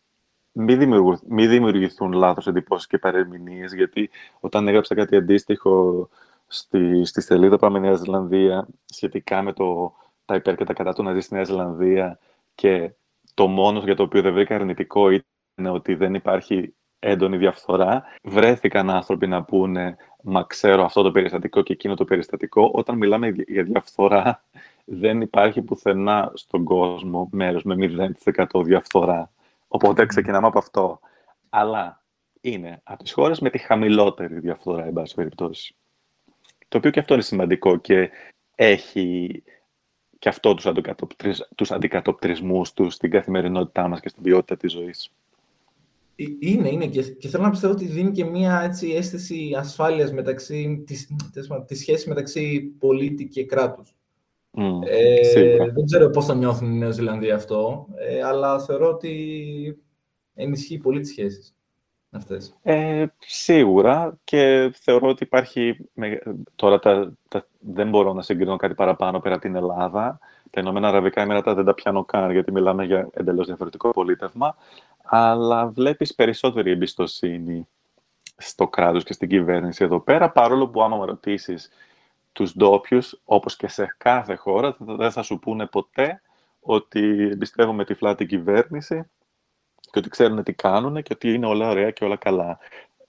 Μην, 0.51 0.79
δημιουργηθούν, 0.79 1.37
δημιουργηθούν 1.49 2.11
λάθος 2.11 2.47
εντυπώσεις 2.47 2.87
και 2.87 2.97
παρεμηνίες, 2.97 3.73
γιατί 3.73 4.09
όταν 4.39 4.67
έγραψα 4.67 4.95
κάτι 4.95 5.15
αντίστοιχο 5.15 6.09
στη, 6.47 7.05
στη 7.05 7.21
σελίδα 7.21 7.57
Πάμε 7.57 7.79
Νέα 7.79 7.93
Ζηλανδία 7.93 8.67
σχετικά 8.85 9.41
με 9.41 9.53
το, 9.53 9.93
τα 10.25 10.35
υπέρ 10.35 10.55
και 10.55 10.63
τα 10.63 10.73
κατά 10.73 10.93
του 10.93 11.03
να 11.03 11.13
ζεις 11.13 11.25
στη 11.25 11.33
Νέα 11.33 11.43
Ζηλανδία 11.43 12.19
και 12.55 12.91
το 13.33 13.47
μόνος 13.47 13.83
για 13.83 13.95
το 13.95 14.03
οποίο 14.03 14.21
δεν 14.21 14.33
βρήκα 14.33 14.55
αρνητικό 14.55 15.09
ήταν 15.09 15.73
ότι 15.73 15.95
δεν 15.95 16.13
υπάρχει 16.13 16.73
έντονη 16.99 17.37
διαφθορά. 17.37 18.03
Βρέθηκαν 18.23 18.89
άνθρωποι 18.89 19.27
να 19.27 19.43
πούνε 19.43 19.97
«Μα 20.23 20.43
ξέρω 20.43 20.83
αυτό 20.83 21.01
το 21.01 21.11
περιστατικό 21.11 21.61
και 21.61 21.73
εκείνο 21.73 21.95
το 21.95 22.05
περιστατικό». 22.05 22.71
Όταν 22.73 22.97
μιλάμε 22.97 23.33
για 23.47 23.63
διαφθορά, 23.63 24.43
δεν 24.85 25.21
υπάρχει 25.21 25.61
πουθενά 25.61 26.31
στον 26.33 26.63
κόσμο 26.63 27.29
μέρος 27.31 27.63
με 27.63 27.75
0% 28.35 28.63
διαφθορά. 28.63 29.31
Οπότε 29.67 30.05
ξεκινάμε 30.05 30.47
από 30.47 30.57
αυτό. 30.57 30.99
Αλλά 31.49 32.03
είναι 32.41 32.81
από 32.83 33.03
τις 33.03 33.13
χώρες 33.13 33.39
με 33.39 33.49
τη 33.49 33.57
χαμηλότερη 33.57 34.39
διαφθορά, 34.39 34.85
εν 34.85 34.93
πάση 34.93 35.15
περιπτώσει. 35.15 35.75
Το 36.67 36.77
οποίο 36.77 36.91
και 36.91 36.99
αυτό 36.99 37.13
είναι 37.13 37.23
σημαντικό 37.23 37.77
και 37.77 38.09
έχει 38.55 39.43
και 40.19 40.29
αυτό 40.29 40.53
τους, 40.53 40.65
αντικατοπτρι... 40.65 41.33
τους 41.55 41.71
αντικατοπτρισμούς 41.71 42.73
τους 42.73 42.93
στην 42.93 43.11
καθημερινότητά 43.11 43.87
μας 43.87 43.99
και 43.99 44.09
στην 44.09 44.23
ποιότητα 44.23 44.57
της 44.57 44.71
ζωής. 44.71 45.11
Ε, 46.19 46.23
είναι, 46.39 46.69
είναι. 46.69 46.87
Και, 46.87 47.01
και 47.01 47.27
θέλω 47.27 47.43
να 47.43 47.49
πιστεύω 47.49 47.73
ότι 47.73 47.85
δίνει 47.85 48.11
και 48.11 48.25
μία 48.25 48.61
έτσι, 48.63 48.91
αίσθηση 48.91 49.55
ασφάλειας 49.57 50.11
μεταξύ, 50.11 50.83
της, 50.85 51.09
της 51.65 51.79
σχέσης 51.79 52.05
μεταξύ 52.05 52.61
πολίτη 52.79 53.27
και 53.27 53.45
κράτους. 53.45 53.93
Mm, 54.57 54.79
ε, 54.85 55.71
δεν 55.71 55.85
ξέρω 55.85 56.09
πώς 56.09 56.25
θα 56.25 56.35
νιώθουν 56.35 56.71
οι 56.71 56.77
Νέο 56.77 56.91
Ζηλανδοί 56.91 57.31
αυτό, 57.31 57.87
ε, 57.95 58.23
αλλά 58.23 58.59
θεωρώ 58.59 58.87
ότι 58.87 59.83
ενισχύει 60.33 60.77
πολύ 60.77 60.99
τις 60.99 61.09
σχέσεις 61.09 61.55
αυτές. 62.11 62.57
Ε, 62.61 63.05
σίγουρα. 63.17 64.19
Και 64.23 64.71
θεωρώ 64.81 65.07
ότι 65.07 65.23
υπάρχει, 65.23 65.77
τώρα 66.55 66.79
τα, 66.79 67.13
τα, 67.27 67.47
δεν 67.59 67.89
μπορώ 67.89 68.13
να 68.13 68.21
συγκρίνω 68.21 68.55
κάτι 68.55 68.73
παραπάνω 68.73 69.19
πέρα 69.19 69.35
από 69.35 69.43
την 69.43 69.55
Ελλάδα, 69.55 70.19
τα 70.49 70.61
Ηνωμένα 70.61 70.87
Αραβικά 70.87 71.21
Εμμυράτα 71.21 71.53
δεν 71.53 71.65
τα 71.65 71.73
πιάνω 71.73 72.05
καν, 72.05 72.31
γιατί 72.31 72.51
μιλάμε 72.51 72.85
για 72.85 73.09
εντελώς 73.13 73.45
διαφορετικό 73.45 73.89
πολίτευμα, 73.89 74.55
αλλά 75.09 75.67
βλέπεις 75.67 76.15
περισσότερη 76.15 76.71
εμπιστοσύνη 76.71 77.67
στο 78.37 78.67
κράτος 78.67 79.03
και 79.03 79.13
στην 79.13 79.29
κυβέρνηση 79.29 79.83
εδώ 79.83 79.99
πέρα, 79.99 80.29
παρόλο 80.29 80.67
που 80.67 80.83
άμα 80.83 80.97
με 80.97 81.05
ρωτήσεις 81.05 81.69
τους 82.31 82.55
ντόπιους, 82.55 83.21
όπως 83.25 83.55
και 83.55 83.67
σε 83.67 83.95
κάθε 83.97 84.35
χώρα, 84.35 84.75
δεν 84.79 85.11
θα 85.11 85.21
σου 85.21 85.39
πούνε 85.39 85.65
ποτέ 85.65 86.21
ότι 86.59 87.29
εμπιστεύομαι 87.31 87.85
τυφλά 87.85 88.15
την 88.15 88.27
κυβέρνηση 88.27 89.09
και 89.91 89.99
ότι 89.99 90.09
ξέρουν 90.09 90.43
τι 90.43 90.53
κάνουν 90.53 91.01
και 91.01 91.13
ότι 91.13 91.33
είναι 91.33 91.45
όλα 91.45 91.69
ωραία 91.69 91.91
και 91.91 92.03
όλα 92.03 92.15
καλά. 92.15 92.59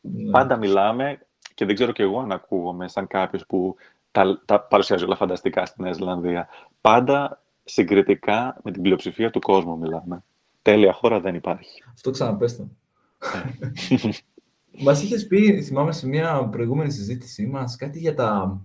Ναι. 0.01 0.31
Πάντα 0.31 0.57
μιλάμε 0.57 1.21
και 1.55 1.65
δεν 1.65 1.75
ξέρω 1.75 1.93
κι 1.93 2.03
εγώ 2.03 2.21
αν 2.21 2.33
ακούγομαι 2.33 2.89
σαν 2.89 3.07
κάποιος 3.07 3.47
που 3.47 3.77
τα, 4.11 4.43
τα 4.45 4.61
παρουσιάζει 4.61 5.05
όλα 5.05 5.17
φανταστικά 5.17 5.67
στη 5.67 5.83
Νέα 5.83 5.93
Ζηλανδία. 5.93 6.49
Πάντα 6.81 7.43
συγκριτικά 7.65 8.61
με 8.63 8.71
την 8.71 8.83
πλειοψηφία 8.83 9.31
του 9.31 9.41
κόσμου 9.41 9.79
μιλάμε. 9.79 10.25
Τέλεια 10.63 10.93
χώρα 10.93 11.21
δεν 11.21 11.35
υπάρχει. 11.35 11.83
Αυτό 11.95 12.11
ξαναπέστε. 12.11 12.63
Ναι. 12.63 14.11
Μας 14.83 15.03
είχες 15.03 15.27
πει, 15.27 15.63
θυμάμαι 15.63 15.93
σε 15.93 16.09
μια 16.09 16.49
προηγούμενη 16.49 16.91
συζήτησή 16.91 17.47
μας, 17.47 17.77
κάτι 17.77 17.99
για 17.99 18.15
τα, 18.15 18.61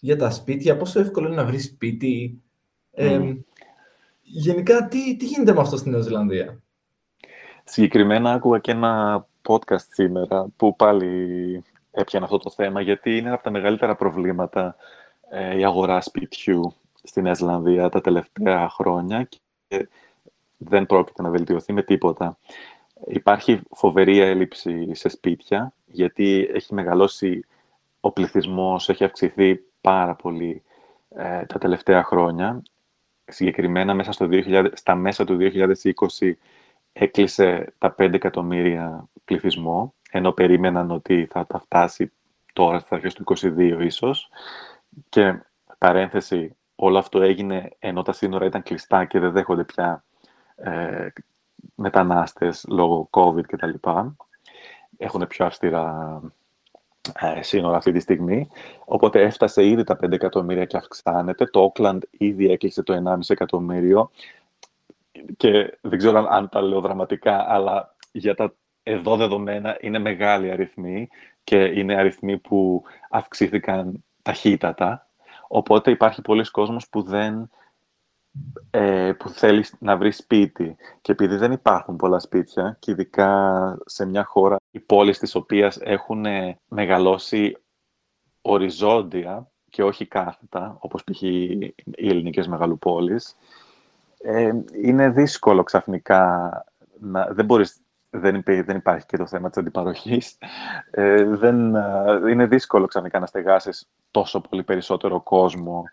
για 0.00 0.16
τα 0.16 0.30
σπίτια, 0.30 0.76
πόσο 0.76 1.00
εύκολο 1.00 1.26
είναι 1.26 1.36
να 1.36 1.44
βρεις 1.44 1.64
σπίτι. 1.64 2.42
Ε, 2.90 3.34
γενικά, 4.22 4.88
τι, 4.88 5.16
τι 5.16 5.24
γίνεται 5.24 5.52
με 5.52 5.60
αυτό 5.60 5.76
στη 5.76 5.90
Νέα 5.90 6.00
Ζηλανδία; 6.00 6.62
Συγκεκριμένα 7.64 8.32
άκουγα 8.32 8.58
και 8.58 8.70
ένα 8.70 9.26
podcast 9.48 9.86
σήμερα 9.92 10.48
που 10.56 10.76
πάλι 10.76 11.62
έπιανε 11.90 12.24
αυτό 12.24 12.38
το 12.38 12.50
θέμα, 12.50 12.80
γιατί 12.80 13.16
είναι 13.16 13.32
από 13.32 13.42
τα 13.42 13.50
μεγαλύτερα 13.50 13.96
προβλήματα 13.96 14.76
ε, 15.30 15.58
η 15.58 15.64
αγορά 15.64 16.00
σπιτιού 16.00 16.74
στη 17.02 17.22
Νέα 17.22 17.34
Ζηλανδία 17.34 17.88
τα 17.88 18.00
τελευταία 18.00 18.68
χρόνια 18.68 19.28
και 19.68 19.88
δεν 20.56 20.86
πρόκειται 20.86 21.22
να 21.22 21.30
βελτιωθεί 21.30 21.72
με 21.72 21.82
τίποτα. 21.82 22.38
Υπάρχει 23.06 23.60
φοβερή 23.70 24.18
έλλειψη 24.18 24.94
σε 24.94 25.08
σπίτια, 25.08 25.72
γιατί 25.86 26.48
έχει 26.52 26.74
μεγαλώσει 26.74 27.44
ο 28.00 28.12
πληθυσμός, 28.12 28.88
έχει 28.88 29.04
αυξηθεί 29.04 29.60
πάρα 29.80 30.14
πολύ 30.14 30.62
ε, 31.08 31.44
τα 31.44 31.58
τελευταία 31.58 32.04
χρόνια. 32.04 32.62
Συγκεκριμένα 33.24 33.94
μέσα 33.94 34.12
στο 34.12 34.28
2000, 34.30 34.70
στα 34.72 34.94
μέσα 34.94 35.24
του 35.24 35.36
2020 35.40 36.32
έκλεισε 36.92 37.74
τα 37.78 37.94
5 37.98 38.12
εκατομμύρια 38.12 39.08
πληθυσμό, 39.24 39.94
ενώ 40.10 40.32
περίμεναν 40.32 40.90
ότι 40.90 41.28
θα 41.30 41.46
τα 41.46 41.58
φτάσει 41.58 42.12
τώρα 42.52 42.78
στα 42.78 42.94
αρχές 42.94 43.14
του 43.14 43.24
2022 43.36 43.78
ίσως. 43.80 44.30
Και 45.08 45.42
παρένθεση, 45.78 46.56
όλο 46.74 46.98
αυτό 46.98 47.22
έγινε 47.22 47.68
ενώ 47.78 48.02
τα 48.02 48.12
σύνορα 48.12 48.46
ήταν 48.46 48.62
κλειστά 48.62 49.04
και 49.04 49.18
δεν 49.18 49.32
δέχονται 49.32 49.64
πια 49.64 50.04
ε, 50.56 51.06
μετανάστες 51.74 52.64
λόγω 52.68 53.08
COVID 53.10 53.44
κτλ. 53.46 53.90
Έχουν 54.96 55.26
πιο 55.26 55.46
αυστηρά 55.46 56.20
ε, 57.14 57.42
σύνορα 57.42 57.76
αυτή 57.76 57.92
τη 57.92 58.00
στιγμή. 58.00 58.48
Οπότε 58.84 59.22
έφτασε 59.22 59.66
ήδη 59.66 59.84
τα 59.84 59.98
5 60.04 60.12
εκατομμύρια 60.12 60.64
και 60.64 60.76
αυξάνεται. 60.76 61.46
Το 61.46 61.72
Oakland 61.72 61.98
ήδη 62.10 62.50
έκλεισε 62.50 62.82
το 62.82 63.02
1,5 63.06 63.18
εκατομμύριο. 63.28 64.10
Και 65.36 65.78
δεν 65.80 65.98
ξέρω 65.98 66.18
αν, 66.18 66.26
αν 66.26 66.48
τα 66.48 66.60
λέω 66.60 66.80
δραματικά, 66.80 67.44
αλλά 67.48 67.96
για 68.12 68.34
τα 68.34 68.54
εδώ 68.82 69.16
δεδομένα 69.16 69.76
είναι 69.80 69.98
μεγάλοι 69.98 70.50
αριθμοί 70.50 71.08
και 71.44 71.56
είναι 71.56 71.94
αριθμοί 71.94 72.38
που 72.38 72.82
αυξήθηκαν 73.10 74.04
ταχύτατα. 74.22 75.06
Οπότε 75.48 75.90
υπάρχει 75.90 76.22
πολλοί 76.22 76.50
κόσμος 76.50 76.88
που 76.88 77.02
δεν 77.02 77.50
ε, 78.70 79.12
που 79.18 79.28
θέλεις 79.28 79.74
να 79.78 79.96
βρεις 79.96 80.16
σπίτι. 80.16 80.76
Και 81.00 81.12
επειδή 81.12 81.36
δεν 81.36 81.52
υπάρχουν 81.52 81.96
πολλά 81.96 82.18
σπίτια, 82.18 82.76
και 82.78 82.90
ειδικά 82.90 83.78
σε 83.84 84.06
μια 84.06 84.24
χώρα, 84.24 84.56
οι 84.70 84.80
πόλεις 84.80 85.18
της 85.18 85.34
οποίας 85.34 85.78
έχουν 85.80 86.24
μεγαλώσει 86.68 87.56
οριζόντια 88.42 89.50
και 89.70 89.82
όχι 89.82 90.06
κάθετα, 90.06 90.76
όπως 90.80 91.04
π.χ. 91.04 91.22
οι 91.22 91.74
ελληνικές 91.96 92.48
μεγαλοπόλεις, 92.48 93.36
ε, 94.18 94.52
είναι 94.82 95.10
δύσκολο 95.10 95.62
ξαφνικά 95.62 96.50
να... 97.00 97.26
Δεν 97.30 97.44
μπορείς 97.44 97.80
δεν, 98.10 98.42
δεν 98.44 98.76
υπάρχει 98.76 99.06
και 99.06 99.16
το 99.16 99.26
θέμα 99.26 99.48
της 99.48 99.58
αντιπαροχής. 99.58 100.38
Ε, 100.90 101.24
δεν, 101.24 101.74
ε, 101.74 102.30
είναι 102.30 102.46
δύσκολο 102.46 102.86
ξαφνικά 102.86 103.18
να 103.18 103.26
στεγάσεις 103.26 103.88
τόσο 104.10 104.40
πολύ 104.40 104.62
περισσότερο 104.62 105.20
κόσμο 105.20 105.84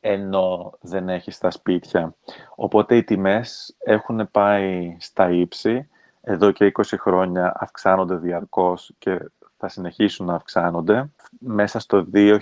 ενώ 0.00 0.72
δεν 0.80 1.08
έχεις 1.08 1.38
τα 1.38 1.50
σπίτια. 1.50 2.14
Οπότε 2.54 2.96
οι 2.96 3.04
τιμές 3.04 3.76
έχουν 3.78 4.30
πάει 4.30 4.96
στα 5.00 5.30
ύψη. 5.30 5.88
Εδώ 6.22 6.50
και 6.50 6.72
20 6.78 6.82
χρόνια 6.98 7.52
αυξάνονται 7.56 8.14
διαρκώς 8.14 8.92
και 8.98 9.18
θα 9.56 9.68
συνεχίσουν 9.68 10.26
να 10.26 10.34
αυξάνονται. 10.34 11.10
Μέσα 11.38 11.78
στο 11.78 12.06
2021, 12.14 12.32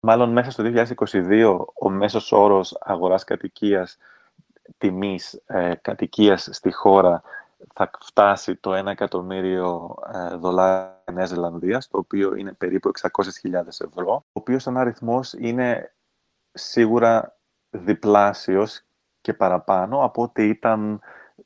μάλλον 0.00 0.32
μέσα 0.32 0.50
στο 0.50 0.64
2022, 0.64 1.64
ο 1.74 1.90
μέσος 1.90 2.32
órος 2.32 2.76
αγοράς 2.80 3.24
κατοικίας 3.24 3.98
τιμής 4.78 5.40
ε, 5.46 5.72
κατοικίας 5.82 6.48
στη 6.50 6.72
χώρα 6.72 7.22
θα 7.74 7.90
φτάσει 8.00 8.56
το 8.56 8.78
1 8.78 8.86
εκατομμύριο 8.86 9.94
ε, 10.14 10.36
δολάρια 10.36 10.98
Νέας 11.12 11.28
Ζηλανδίας, 11.28 11.88
το 11.88 11.98
οποίο 11.98 12.34
είναι 12.34 12.52
περίπου 12.52 12.90
600.000 13.00 13.52
ευρώ, 13.66 14.12
ο 14.12 14.22
οποίος 14.32 14.62
σαν 14.62 14.76
αριθμός 14.76 15.32
είναι 15.32 15.94
σίγουρα 16.52 17.36
διπλάσιος 17.70 18.82
και 19.20 19.34
παραπάνω 19.34 20.04
από 20.04 20.22
ό,τι 20.22 20.48
ήταν 20.48 21.00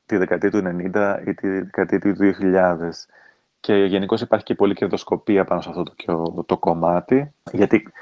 τη 0.07 0.17
δεκαετία 0.17 0.51
του 0.51 0.63
90 0.65 1.23
ή 1.27 1.35
τη 1.35 1.49
δεκαετία 1.49 1.99
του 1.99 2.15
2000. 2.19 2.89
Και 3.61 3.75
γενικώς 3.75 4.21
υπάρχει 4.21 4.45
και 4.45 4.55
πολλή 4.55 4.75
κερδοσκοπία 4.75 5.45
πάνω 5.45 5.61
σε 5.61 5.69
αυτό 5.69 5.83
το, 5.83 6.45
το 6.47 6.59
κομμάτι, 6.59 7.33
γιατί 7.53 7.93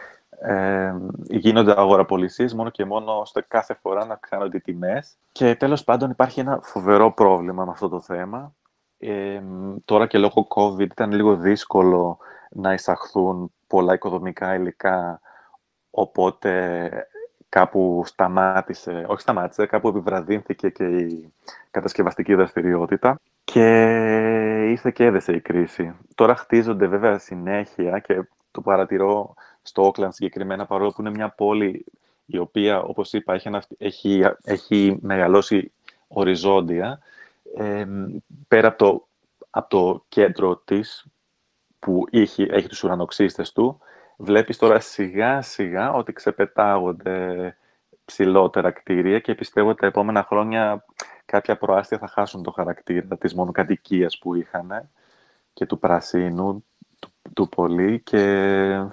ε, 0.45 0.95
γίνονται 1.29 1.75
αγοραπολισίες 1.77 2.55
μόνο 2.55 2.71
και 2.71 2.85
μόνο 2.85 3.19
ώστε 3.19 3.45
κάθε 3.49 3.75
φορά 3.75 4.05
να 4.05 4.15
αυξάνονται 4.15 4.57
οι 4.57 4.61
τιμές. 4.61 5.17
Και 5.33 5.55
τέλος 5.55 5.85
πάντων 5.85 6.11
υπάρχει 6.11 6.41
ένα 6.41 6.61
φοβερό 6.63 7.13
πρόβλημα 7.13 7.65
με 7.65 7.71
αυτό 7.71 7.89
το 7.89 8.01
θέμα. 8.01 8.55
Ε, 8.99 9.43
τώρα 9.85 10.07
και 10.07 10.19
λόγω 10.19 10.47
COVID 10.55 10.81
ήταν 10.81 11.13
λίγο 11.13 11.37
δύσκολο 11.37 12.19
να 12.51 12.73
εισαχθούν 12.73 13.53
πολλά 13.67 13.95
οικοδομικά 13.95 14.55
υλικά, 14.55 15.21
οπότε 15.91 16.91
κάπου 17.49 18.03
σταμάτησε, 18.07 19.05
όχι 19.09 19.21
σταμάτησε, 19.21 19.67
κάπου 19.67 19.89
επιβραδύνθηκε 19.89 20.69
και 20.69 20.85
η 20.85 21.33
κατασκευαστική 21.71 22.35
δραστηριότητα 22.35 23.21
και 23.45 23.67
ήρθε 24.71 24.91
και 24.91 25.05
έδεσε 25.05 25.33
η 25.33 25.41
κρίση. 25.41 25.95
Τώρα 26.15 26.37
χτίζονται 26.37 26.87
βέβαια 26.87 27.19
συνέχεια 27.19 27.99
και 27.99 28.23
το 28.51 28.61
παρατηρώ 28.61 29.35
στο 29.63 29.87
Όκλαντ 29.87 30.13
συγκεκριμένα, 30.13 30.67
παρόλο 30.67 30.91
που 30.91 31.01
είναι 31.01 31.11
μια 31.11 31.29
πόλη 31.29 31.85
η 32.27 32.39
οποία, 32.39 32.83
όπως 32.83 33.13
είπα, 33.13 33.35
έχει, 33.35 33.51
έχει, 33.79 34.23
έχει 34.43 34.99
μεγαλώσει 35.01 35.73
οριζόντια, 36.09 37.01
ε, 37.57 37.87
πέρα 38.49 38.69
από 38.69 38.79
το, 38.79 39.07
από 39.51 39.69
το 39.69 40.05
κέντρο 40.09 40.57
της, 40.57 41.07
που 41.79 42.05
έχει, 42.11 42.47
έχει 42.51 42.69
τους 42.69 42.83
ουρανοξύστες 42.83 43.53
του, 43.53 43.79
βλέπεις 44.17 44.57
τώρα 44.57 44.81
σιγά 44.81 45.43
σιγά 45.43 45.93
ότι 45.93 46.13
ξεπετάγονται 46.13 47.57
ψηλότερα 48.05 48.71
κτίρια 48.71 49.19
και 49.19 49.35
πιστεύω 49.35 49.69
ότι 49.69 49.81
τα 49.81 49.87
επόμενα 49.87 50.25
χρόνια 50.25 50.85
κάποια 51.25 51.59
προάστια 51.59 51.99
θα 51.99 52.07
χάσουν 52.07 52.43
το 52.43 52.51
χαρακτήρα 52.51 53.17
της 53.19 53.35
μονοκατοικίας 53.35 54.19
που 54.19 54.35
είχαν 54.35 54.91
και 55.53 55.67
του 55.67 55.79
πρασίνου, 55.79 56.65
του 57.35 57.49
πολύ 57.49 58.01
και 58.01 58.19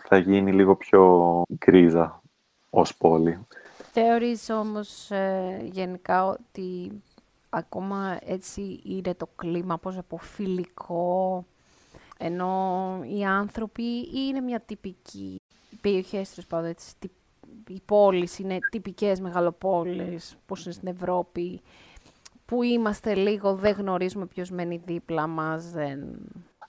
θα 0.07 0.17
γίνει 0.17 0.53
λίγο 0.53 0.75
πιο 0.75 1.43
γκρίζα 1.65 2.21
ως 2.69 2.97
πόλη. 2.97 3.39
Θεωρείς 3.91 4.49
όμως 4.49 5.11
ε, 5.11 5.61
γενικά 5.71 6.25
ότι 6.25 6.91
ακόμα 7.49 8.19
έτσι 8.25 8.80
είναι 8.84 9.13
το 9.13 9.30
κλίμα 9.36 9.77
πως 9.77 9.97
αποφιλικό 9.97 11.45
ενώ 12.17 13.01
οι 13.17 13.25
άνθρωποι 13.25 13.84
είναι 14.13 14.39
μια 14.39 14.59
τυπική 14.59 15.41
οι 15.69 15.75
περιοχές 15.82 16.34
τους 16.34 16.45
πάντων 16.45 16.69
έτσι, 16.69 16.93
οι 17.67 17.82
πόλεις 17.86 18.39
είναι 18.39 18.57
τυπικές 18.71 19.19
μεγαλοπόλεις 19.19 20.38
όπως 20.43 20.65
είναι 20.65 20.73
στην 20.73 20.88
Ευρώπη 20.88 21.61
που 22.45 22.63
είμαστε 22.63 23.15
λίγο, 23.15 23.55
δεν 23.55 23.75
γνωρίζουμε 23.75 24.25
ποιος 24.25 24.49
μένει 24.49 24.82
δίπλα 24.86 25.27
μας, 25.27 25.71
δεν... 25.71 26.17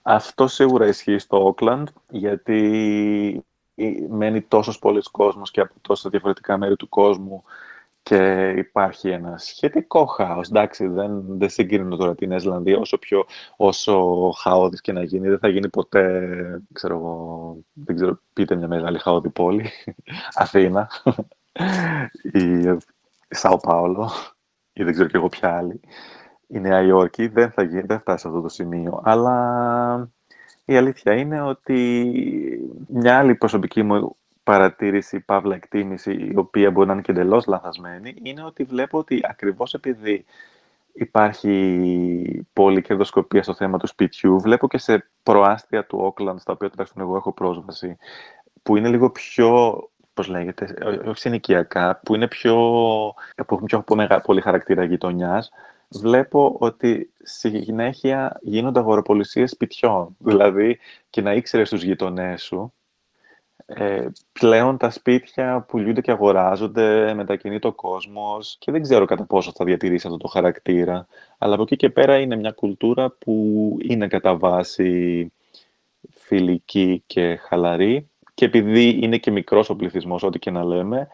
Αυτό 0.03 0.47
σίγουρα 0.47 0.87
ισχύει 0.87 1.19
στο 1.19 1.47
Όκλαντ, 1.47 1.89
γιατί 2.11 3.45
μένει 4.09 4.43
τόσος 4.43 4.79
πολλής 4.79 5.09
κόσμος 5.09 5.51
και 5.51 5.61
από 5.61 5.75
τόσα 5.81 6.11
διαφορετικά 6.11 6.59
μέρη 6.59 6.77
του 6.77 6.89
κόσμου 6.89 7.45
και 8.03 8.49
υπάρχει 8.57 9.09
ένα 9.09 9.39
σχετικό 9.39 10.05
χάος. 10.05 10.49
Εντάξει, 10.49 10.87
δεν, 10.87 11.39
δεν 11.39 11.49
συγκρίνω 11.49 11.97
τώρα 11.97 12.15
την 12.15 12.31
Ισλανδία 12.31 12.79
όσο 12.79 12.99
πιο 12.99 13.25
όσο 13.57 14.31
χαόδης 14.31 14.81
και 14.81 14.93
να 14.93 15.03
γίνει. 15.03 15.29
Δεν 15.29 15.39
θα 15.39 15.49
γίνει 15.49 15.69
ποτέ, 15.69 16.29
ξέρω 16.73 16.97
εγώ, 16.97 17.57
δεν 17.73 17.97
ξέρω, 17.97 18.21
πείτε 18.33 18.55
μια 18.55 18.69
μεγάλη 18.69 18.99
χαόδη 18.99 19.29
πόλη. 19.29 19.71
Αθήνα 20.35 20.91
ή 22.33 22.79
Σάο 23.29 23.57
Πάολο 23.57 24.11
ή 24.73 24.83
δεν 24.83 24.93
ξέρω 24.93 25.09
κι 25.09 25.17
εγώ 25.17 25.29
ποια 25.29 25.57
άλλη 25.57 25.81
η 26.53 26.61
Νέα 26.61 26.83
Υόρκη 26.83 27.27
δεν 27.27 27.51
θα 27.51 27.63
γίνει, 27.63 27.81
δεν 27.81 27.99
φτάσει 27.99 28.21
σε 28.21 28.29
αυτό 28.29 28.41
το 28.41 28.49
σημείο. 28.49 29.01
Αλλά 29.05 30.11
η 30.65 30.77
αλήθεια 30.77 31.15
είναι 31.15 31.43
ότι 31.43 32.13
μια 32.87 33.19
άλλη 33.19 33.35
προσωπική 33.35 33.83
μου 33.83 34.17
παρατήρηση, 34.43 35.21
παύλα 35.21 35.55
εκτίμηση, 35.55 36.13
η 36.13 36.37
οποία 36.37 36.71
μπορεί 36.71 36.87
να 36.87 36.93
είναι 36.93 37.03
και 37.03 37.11
εντελώς 37.11 37.47
λανθασμένη, 37.47 38.15
είναι 38.23 38.45
ότι 38.45 38.65
βλέπω 38.65 38.99
ότι 38.99 39.21
ακριβώς 39.23 39.75
επειδή 39.75 40.25
υπάρχει 40.93 42.47
πολλή 42.53 42.83
κερδοσκοπία 42.83 43.43
στο 43.43 43.55
θέμα 43.55 43.79
του 43.79 43.87
σπιτιού, 43.87 44.41
βλέπω 44.41 44.69
και 44.69 44.79
σε 44.79 45.07
προάστια 45.23 45.85
του 45.85 45.99
Όκλαντ, 45.99 46.39
στα 46.39 46.53
οποία 46.53 46.71
τουλάχιστον 46.71 47.03
εγώ 47.03 47.17
έχω 47.17 47.33
πρόσβαση, 47.33 47.97
που 48.63 48.77
είναι 48.77 48.89
λίγο 48.89 49.11
πιο 49.11 49.79
πώς 50.15 50.29
λέγεται, 50.29 50.75
όχι 51.07 51.21
συνοικιακά, 51.21 52.01
που 52.05 52.15
είναι 52.15 52.29
πιο, 52.29 52.55
που 53.47 53.55
έχουν 53.55 53.65
πιο 53.65 53.85
πολύ 54.23 54.41
χαρακτήρα 54.41 54.85
γειτονιάς, 54.85 55.51
βλέπω 55.91 56.57
ότι 56.59 57.13
συνέχεια 57.23 58.39
γίνονται 58.43 58.79
αγοροπολισίες 58.79 59.51
σπιτιών. 59.51 60.17
Δηλαδή, 60.19 60.79
και 61.11 61.23
να 61.23 61.33
ήξερες 61.33 61.69
τους 61.69 61.83
γειτονές 61.83 62.43
σου, 62.43 62.73
ε, 63.67 64.07
πλέον 64.33 64.77
τα 64.77 64.91
σπίτια 64.91 65.61
πουλούνται 65.69 66.01
και 66.01 66.11
αγοράζονται, 66.11 67.15
μετακινείται 67.15 67.67
ο 67.67 67.73
κόσμος 67.73 68.57
και 68.59 68.73
δεν 68.73 68.83
ξέρω 68.83 69.05
κατά 69.05 69.25
πόσο 69.25 69.53
θα 69.55 69.65
διατηρήσει 69.65 70.07
αυτό 70.07 70.19
το 70.19 70.29
χαρακτήρα. 70.29 71.07
Αλλά 71.39 71.55
από 71.55 71.63
εκεί 71.63 71.77
και 71.77 71.91
πέρα 71.91 72.19
είναι 72.19 72.37
μια 72.37 72.51
κουλτούρα 72.51 73.11
που 73.11 73.77
είναι 73.83 74.09
κατά 74.09 74.37
βάση 74.37 75.33
φιλική 76.11 77.03
και 77.07 77.37
χαλαρή 77.37 78.09
και 78.35 78.45
επειδή 78.45 78.99
είναι 79.03 79.19
και 79.19 79.31
μικρός 79.31 79.71
ο 79.71 79.77
πληθυσμός, 79.77 80.23
ό,τι 80.23 80.39
και 80.39 80.51
να 80.51 80.65
λέμε, 80.65 81.09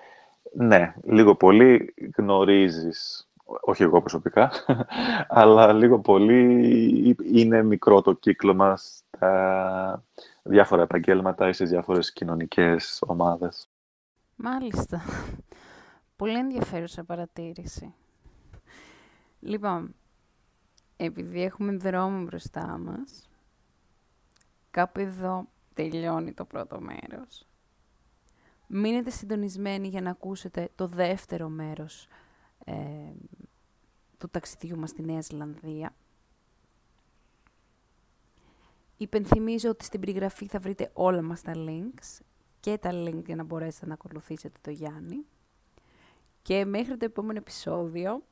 ναι, 0.53 0.95
λίγο 1.05 1.35
πολύ 1.35 1.95
γνωρίζεις 2.17 3.26
όχι 3.47 3.83
εγώ 3.83 4.01
προσωπικά, 4.01 4.51
αλλά 5.29 5.73
λίγο 5.73 6.01
πολύ 6.01 7.17
είναι 7.33 7.63
μικρό 7.63 8.03
το 8.03 8.13
κύκλο 8.13 8.55
μας 8.55 9.03
στα 9.07 10.05
διάφορα 10.43 10.83
επαγγέλματα 10.83 11.49
ή 11.49 11.53
σε 11.53 11.65
διάφορες 11.65 12.13
κοινωνικές 12.13 13.03
ομάδες. 13.07 13.69
Μάλιστα. 14.37 15.03
Πολύ 16.17 16.39
ενδιαφέρουσα 16.39 17.05
παρατήρηση. 17.05 17.95
Λοιπόν, 19.41 19.95
επειδή 20.97 21.43
έχουμε 21.43 21.77
δρόμο 21.77 22.23
μπροστά 22.23 22.79
μας, 22.79 23.29
κάπου 24.71 25.01
εδώ 25.01 25.49
τελειώνει 25.75 26.33
το 26.33 26.45
πρώτο 26.45 26.81
μέρος. 26.81 27.47
Μείνετε 28.67 29.11
συντονισμένοι 29.11 29.89
για 29.89 30.01
να 30.01 30.11
ακούσετε 30.11 30.69
το 30.75 30.87
δεύτερο 30.87 31.49
μέρος 31.49 32.09
ε, 32.65 32.75
του 34.19 34.29
ταξιδιού 34.31 34.79
μας 34.79 34.91
στη 34.91 35.03
Νέα 35.03 35.21
Ζηλανδία. 35.21 35.95
Υπενθυμίζω 38.97 39.71
ότι 39.71 39.85
στην 39.85 40.01
περιγραφή 40.01 40.47
θα 40.47 40.59
βρείτε 40.59 40.91
όλα 40.93 41.23
μας 41.23 41.41
τα 41.41 41.53
links 41.57 42.21
και 42.61 42.79
τα 42.79 42.91
link 42.93 43.25
για 43.27 43.37
να 43.37 43.43
μπορέσετε 43.45 43.87
να 43.87 43.95
ακολουθήσετε 43.95 44.59
το 44.63 44.71
Γιάννη. 44.71 45.25
Και 46.43 46.65
μέχρι 46.65 46.97
το 46.97 47.05
επόμενο 47.05 47.39
επεισόδιο, 47.39 48.23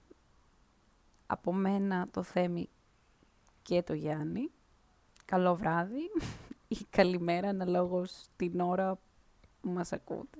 από 1.26 1.52
μένα 1.52 2.08
το 2.10 2.22
Θέμη 2.22 2.68
και 3.62 3.82
το 3.82 3.92
Γιάννη, 3.92 4.50
καλό 5.24 5.56
βράδυ 5.56 6.10
ή 6.68 6.76
καλημέρα 6.90 7.48
αναλόγως 7.48 8.26
την 8.36 8.60
ώρα 8.60 8.98
που 9.60 9.68
μας 9.68 9.92
ακούτε. 9.92 10.38